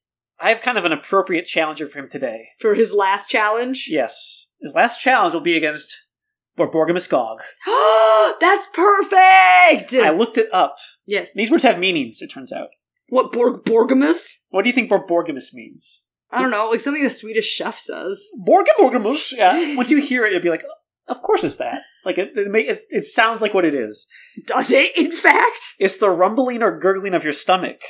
I 0.41 0.49
have 0.49 0.61
kind 0.61 0.77
of 0.77 0.85
an 0.85 0.91
appropriate 0.91 1.45
challenger 1.45 1.87
for 1.87 1.99
him 1.99 2.09
today. 2.09 2.49
for 2.59 2.75
his 2.75 2.93
last 2.93 3.29
challenge. 3.29 3.87
Yes. 3.89 4.47
His 4.61 4.73
last 4.75 4.99
challenge 4.99 5.33
will 5.33 5.41
be 5.41 5.55
against 5.57 5.95
Borborgimus 6.57 7.09
Gog. 7.09 7.41
That's 8.39 8.67
perfect. 8.73 9.93
I 9.93 10.09
looked 10.15 10.37
it 10.37 10.49
up. 10.53 10.75
yes. 11.05 11.31
These 11.35 11.51
words 11.51 11.63
have 11.63 11.79
meanings, 11.79 12.21
it 12.21 12.27
turns 12.31 12.51
out. 12.51 12.69
What 13.09 13.31
Borg 13.31 13.63
Borgamus? 13.65 14.45
What 14.49 14.63
do 14.63 14.69
you 14.69 14.73
think 14.73 14.89
Borborgimus 14.89 15.53
means? 15.53 16.05
I 16.31 16.41
don't 16.41 16.51
know, 16.51 16.69
like 16.69 16.79
something 16.79 17.05
a 17.05 17.09
Swedish 17.09 17.45
chef 17.51 17.77
says. 17.77 18.25
Borborgimus? 18.47 19.33
Yeah. 19.33 19.75
Once 19.77 19.91
you 19.91 19.99
hear 19.99 20.25
it, 20.25 20.31
you'll 20.31 20.41
be 20.41 20.49
like, 20.49 20.63
of 21.07 21.21
course 21.21 21.43
it's 21.43 21.55
that. 21.57 21.81
Like, 22.05 22.17
it, 22.17 22.31
it, 22.35 22.49
ma- 22.49 22.57
it, 22.59 22.79
it 22.89 23.05
sounds 23.05 23.41
like 23.41 23.53
what 23.53 23.65
it 23.65 23.75
is. 23.75 24.07
Does 24.47 24.71
it? 24.71 24.97
In 24.97 25.11
fact, 25.11 25.59
It's 25.77 25.97
the 25.97 26.09
rumbling 26.09 26.63
or 26.63 26.79
gurgling 26.79 27.13
of 27.13 27.23
your 27.23 27.33
stomach. 27.33 27.81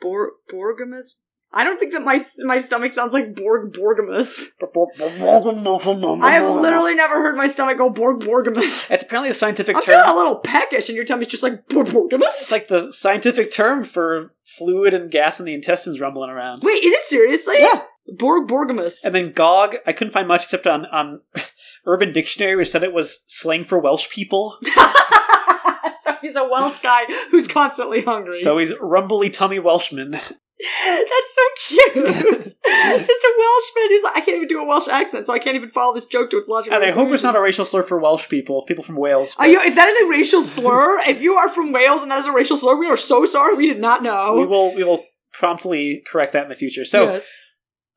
Bor 0.00 0.32
Borgamus. 0.50 1.22
I 1.56 1.64
don't 1.64 1.80
think 1.80 1.92
that 1.92 2.04
my 2.04 2.20
my 2.44 2.58
stomach 2.58 2.92
sounds 2.92 3.14
like 3.14 3.34
Borg 3.34 3.72
Borgamus. 3.72 4.44
I 4.62 6.32
have 6.32 6.60
literally 6.60 6.94
never 6.94 7.14
heard 7.14 7.34
my 7.34 7.46
stomach 7.46 7.78
go 7.78 7.88
Borg 7.88 8.20
Borgamus. 8.20 8.90
It's 8.90 9.02
apparently 9.02 9.30
a 9.30 9.34
scientific 9.34 9.74
I'm 9.74 9.82
term. 9.82 9.94
feeling 9.94 10.10
a 10.10 10.14
little 10.14 10.38
peckish, 10.40 10.90
and 10.90 10.96
your 10.96 11.06
tummy's 11.06 11.28
just 11.28 11.42
like 11.42 11.66
Borg 11.68 11.90
Borgamus. 11.90 12.42
It's 12.42 12.52
like 12.52 12.68
the 12.68 12.92
scientific 12.92 13.50
term 13.50 13.84
for 13.84 14.34
fluid 14.44 14.92
and 14.92 15.10
gas 15.10 15.40
in 15.40 15.46
the 15.46 15.54
intestines 15.54 15.98
rumbling 15.98 16.28
around. 16.28 16.62
Wait, 16.62 16.84
is 16.84 16.92
it 16.92 17.04
seriously? 17.06 17.56
Yeah. 17.60 17.84
Borg 18.06 18.46
Borgamus. 18.46 19.02
And 19.02 19.14
then 19.14 19.32
Gog, 19.32 19.76
I 19.86 19.94
couldn't 19.94 20.12
find 20.12 20.28
much 20.28 20.44
except 20.44 20.66
on, 20.66 20.84
on 20.86 21.22
Urban 21.86 22.12
Dictionary, 22.12 22.54
which 22.56 22.68
said 22.68 22.84
it 22.84 22.92
was 22.92 23.24
slang 23.28 23.64
for 23.64 23.78
Welsh 23.78 24.10
people. 24.10 24.58
so 26.02 26.16
he's 26.20 26.36
a 26.36 26.46
Welsh 26.46 26.80
guy 26.80 27.04
who's 27.30 27.48
constantly 27.48 28.02
hungry. 28.02 28.40
So 28.42 28.58
he's 28.58 28.74
rumbly 28.78 29.30
tummy 29.30 29.58
Welshman. 29.58 30.20
That's 30.58 31.34
so 31.34 31.42
cute. 31.68 31.94
Just 32.44 32.64
a 32.64 33.34
Welshman 33.38 33.88
who's 33.88 34.02
like, 34.02 34.16
I 34.16 34.20
can't 34.20 34.36
even 34.36 34.48
do 34.48 34.62
a 34.62 34.66
Welsh 34.66 34.88
accent, 34.88 35.26
so 35.26 35.34
I 35.34 35.38
can't 35.38 35.54
even 35.54 35.68
follow 35.68 35.92
this 35.92 36.06
joke 36.06 36.30
to 36.30 36.38
its 36.38 36.48
logical. 36.48 36.76
And 36.76 36.84
I 36.84 36.92
hope 36.92 37.10
it's 37.12 37.22
not 37.22 37.36
a 37.36 37.40
racial 37.40 37.64
slur 37.64 37.82
for 37.82 37.98
Welsh 37.98 38.28
people, 38.28 38.62
people 38.62 38.82
from 38.82 38.96
Wales. 38.96 39.34
Are 39.38 39.46
you, 39.46 39.60
if 39.60 39.74
that 39.74 39.88
is 39.88 39.96
a 40.06 40.10
racial 40.10 40.42
slur, 40.42 41.00
if 41.00 41.20
you 41.20 41.34
are 41.34 41.50
from 41.50 41.72
Wales 41.72 42.00
and 42.00 42.10
that 42.10 42.18
is 42.18 42.26
a 42.26 42.32
racial 42.32 42.56
slur, 42.56 42.76
we 42.76 42.86
are 42.86 42.96
so 42.96 43.26
sorry. 43.26 43.54
We 43.54 43.66
did 43.66 43.80
not 43.80 44.02
know. 44.02 44.38
we 44.38 44.46
will 44.46 44.74
we 44.74 44.82
will 44.82 45.04
promptly 45.32 46.02
correct 46.06 46.32
that 46.32 46.44
in 46.44 46.48
the 46.48 46.54
future. 46.54 46.84
So 46.84 47.04
yes. 47.04 47.38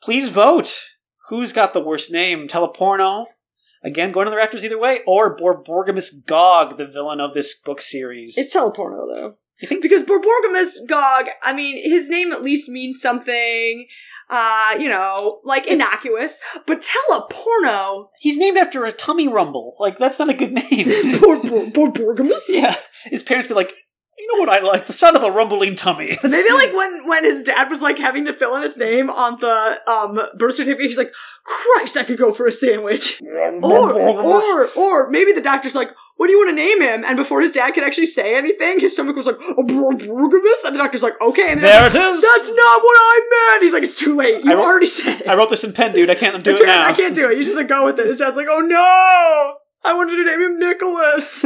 please 0.02 0.30
vote. 0.30 0.82
Who's 1.30 1.54
got 1.54 1.74
the 1.74 1.82
worst 1.82 2.12
name? 2.12 2.48
Teleporno? 2.48 3.26
Again, 3.84 4.12
going 4.12 4.26
to 4.26 4.32
the 4.32 4.36
Raptors 4.36 4.64
either 4.64 4.80
way, 4.80 5.00
or 5.08 5.38
Borborgimus 5.38 6.26
Gog, 6.26 6.78
the 6.78 6.86
villain 6.86 7.22
of 7.22 7.34
this 7.34 7.58
book 7.58 7.80
series. 7.82 8.38
It's 8.38 8.54
teleporno 8.54 9.08
though. 9.08 9.36
You 9.62 9.68
think 9.68 9.82
Because 9.82 10.04
Borborgamus 10.04 10.88
Gog, 10.88 11.28
I 11.44 11.54
mean, 11.54 11.78
his 11.82 12.10
name 12.10 12.32
at 12.32 12.42
least 12.42 12.70
means 12.70 13.02
something, 13.02 13.88
uh, 14.30 14.76
you 14.80 14.90
know, 14.90 15.42
like 15.44 15.68
innocuous. 15.68 16.38
But 16.66 16.84
teleporno, 16.84 18.08
he's 18.20 18.38
named 18.38 18.58
after 18.58 18.86
a 18.86 18.92
tummy 18.92 19.28
rumble? 19.28 19.76
Like 19.80 19.98
that's 19.98 20.20
not 20.20 20.30
a 20.30 20.34
good 20.34 20.54
name. 20.54 20.88
Bor- 21.20 21.42
Bor- 21.42 21.92
Borborgamus? 21.92 22.44
yeah, 22.48 22.76
his 23.06 23.24
parents 23.24 23.48
be 23.48 23.54
like, 23.54 23.74
know 24.34 24.40
what 24.40 24.50
I 24.50 24.60
like? 24.60 24.88
The 24.88 24.94
sound 24.94 25.16
of 25.16 25.24
a 25.24 25.32
rumbling 25.32 25.76
tummy. 25.76 26.18
Maybe 26.24 26.52
like 26.52 26.74
when 26.74 27.08
when 27.08 27.24
his 27.24 27.44
dad 27.44 27.70
was 27.70 27.82
like 27.82 27.98
having 27.98 28.26
to 28.26 28.34
fill 28.34 28.56
in 28.56 28.62
his 28.62 28.78
name 28.78 29.10
on 29.10 29.40
the 29.40 29.80
um 29.88 30.20
birth 30.38 30.56
certificate, 30.56 30.86
he's 30.86 30.98
like, 30.98 31.14
"Christ, 31.44 31.98
I 31.98 32.04
could 32.04 32.18
go 32.18 32.34
for 32.34 32.46
a 32.46 32.52
sandwich." 32.52 33.22
Or 33.62 33.94
or 33.94 34.70
or 34.76 35.10
maybe 35.10 35.32
the 35.34 35.42
doctor's 35.42 35.76
like, 35.76 35.92
"What 36.18 36.28
do 36.28 36.34
you 36.34 36.40
want 36.40 36.52
to 36.52 36.56
name 36.56 36.82
him?" 36.82 37.04
And 37.04 37.18
before 37.18 37.42
his 37.42 37.52
dad 37.52 37.72
could 37.72 37.84
actually 37.84 38.06
say 38.06 38.36
anything, 38.36 38.80
his 38.80 38.94
stomach 38.94 39.16
was 39.16 39.26
like, 39.26 39.38
"Oh, 39.40 39.64
Borgamus," 39.64 40.64
and 40.66 40.74
the 40.74 40.78
doctor's 40.80 41.04
like, 41.04 41.20
"Okay." 41.22 41.52
And 41.52 41.60
the 41.60 41.66
There 41.66 41.86
it 41.88 41.96
is. 41.96 42.22
That's 42.22 42.52
not 42.52 42.84
what 42.84 42.98
I 42.98 43.28
meant. 43.52 43.64
He's 43.64 43.74
like, 43.74 43.84
"It's 43.84 43.96
too 43.96 44.16
late. 44.16 44.44
You 44.44 44.54
already 44.54 44.88
said 44.88 45.22
it. 45.22 45.28
I 45.28 45.36
wrote 45.36 45.50
this 45.50 45.64
in 45.64 45.74
pen, 45.74 45.94
dude. 45.94 46.10
I 46.10 46.16
can't 46.16 46.36
undo 46.40 46.56
it 46.56 46.66
now. 46.66 46.88
I 46.88 46.94
can't 46.94 47.16
do 47.16 47.30
it. 47.30 47.38
You 47.38 47.44
just 47.44 47.56
gotta 47.56 47.68
go 47.68 47.86
with 47.86 48.00
it." 48.00 48.08
His 48.08 48.20
dad's 48.20 48.38
like, 48.38 48.48
"Oh 48.50 48.60
no." 48.60 49.59
I 49.84 49.94
wanted 49.94 50.18
to 50.18 50.26
name 50.26 50.42
him 50.42 50.60
Nicholas. 50.60 51.46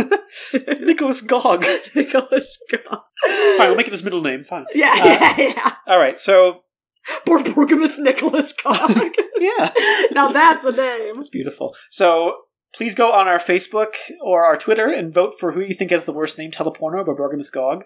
Nicholas 0.81 1.21
Gog. 1.21 1.61
Nicholas 1.95 1.95
Nicholas. 1.95 2.57
God. 2.71 2.99
I'll 3.59 3.75
make 3.75 3.87
it 3.87 3.91
his 3.93 4.03
middle 4.03 4.21
name. 4.21 4.43
Fine. 4.43 4.65
Yeah, 4.73 4.91
Uh, 4.93 5.05
yeah, 5.05 5.35
yeah. 5.37 5.75
All 5.87 5.99
right, 5.99 6.17
so 6.19 6.61
Borborgamus 7.25 7.99
Nicholas 7.99 8.53
Cog. 8.53 8.91
Yeah. 9.39 9.73
now 10.13 10.29
that's 10.31 10.63
a 10.63 10.71
name. 10.71 11.15
That's 11.17 11.27
beautiful. 11.29 11.75
So 11.89 12.33
please 12.73 12.95
go 12.95 13.11
on 13.11 13.27
our 13.27 13.39
Facebook 13.39 13.95
or 14.21 14.45
our 14.45 14.55
Twitter 14.57 14.85
and 14.87 15.13
vote 15.13 15.33
for 15.37 15.51
who 15.51 15.59
you 15.59 15.73
think 15.73 15.91
has 15.91 16.05
the 16.05 16.13
worst 16.13 16.37
name, 16.37 16.49
Teleporno 16.49 17.05
by 17.05 17.11
Borgamus 17.11 17.49
Gog. 17.49 17.83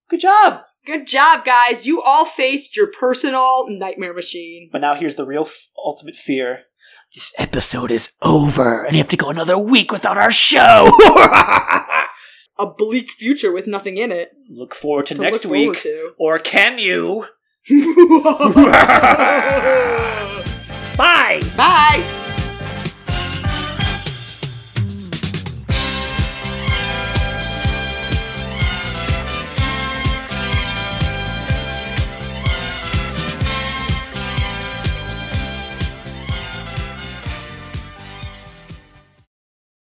Good 0.08 0.20
job. 0.20 0.62
Good 0.86 1.06
job, 1.06 1.44
guys. 1.44 1.86
You 1.86 2.02
all 2.02 2.24
faced 2.24 2.76
your 2.76 2.88
personal 2.88 3.66
nightmare 3.68 4.14
machine. 4.14 4.70
But 4.72 4.80
now 4.80 4.94
here's 4.94 5.14
the 5.14 5.26
real 5.26 5.42
f- 5.42 5.68
ultimate 5.76 6.16
fear. 6.16 6.62
This 7.14 7.34
episode 7.38 7.90
is 7.90 8.12
over, 8.22 8.84
and 8.84 8.94
you 8.94 8.98
have 8.98 9.10
to 9.10 9.16
go 9.16 9.30
another 9.30 9.58
week 9.58 9.92
without 9.92 10.16
our 10.16 10.30
show. 10.30 10.86
A 12.58 12.66
bleak 12.76 13.12
future 13.12 13.52
with 13.52 13.66
nothing 13.66 13.96
in 13.96 14.12
it. 14.12 14.30
Look 14.48 14.74
forward 14.74 15.06
to, 15.06 15.14
to 15.14 15.20
next 15.20 15.46
week. 15.46 15.80
to. 15.80 16.12
Or 16.18 16.38
can 16.38 16.78
you? 16.78 17.26
Bye. 20.96 21.40
Bye. 21.56 22.16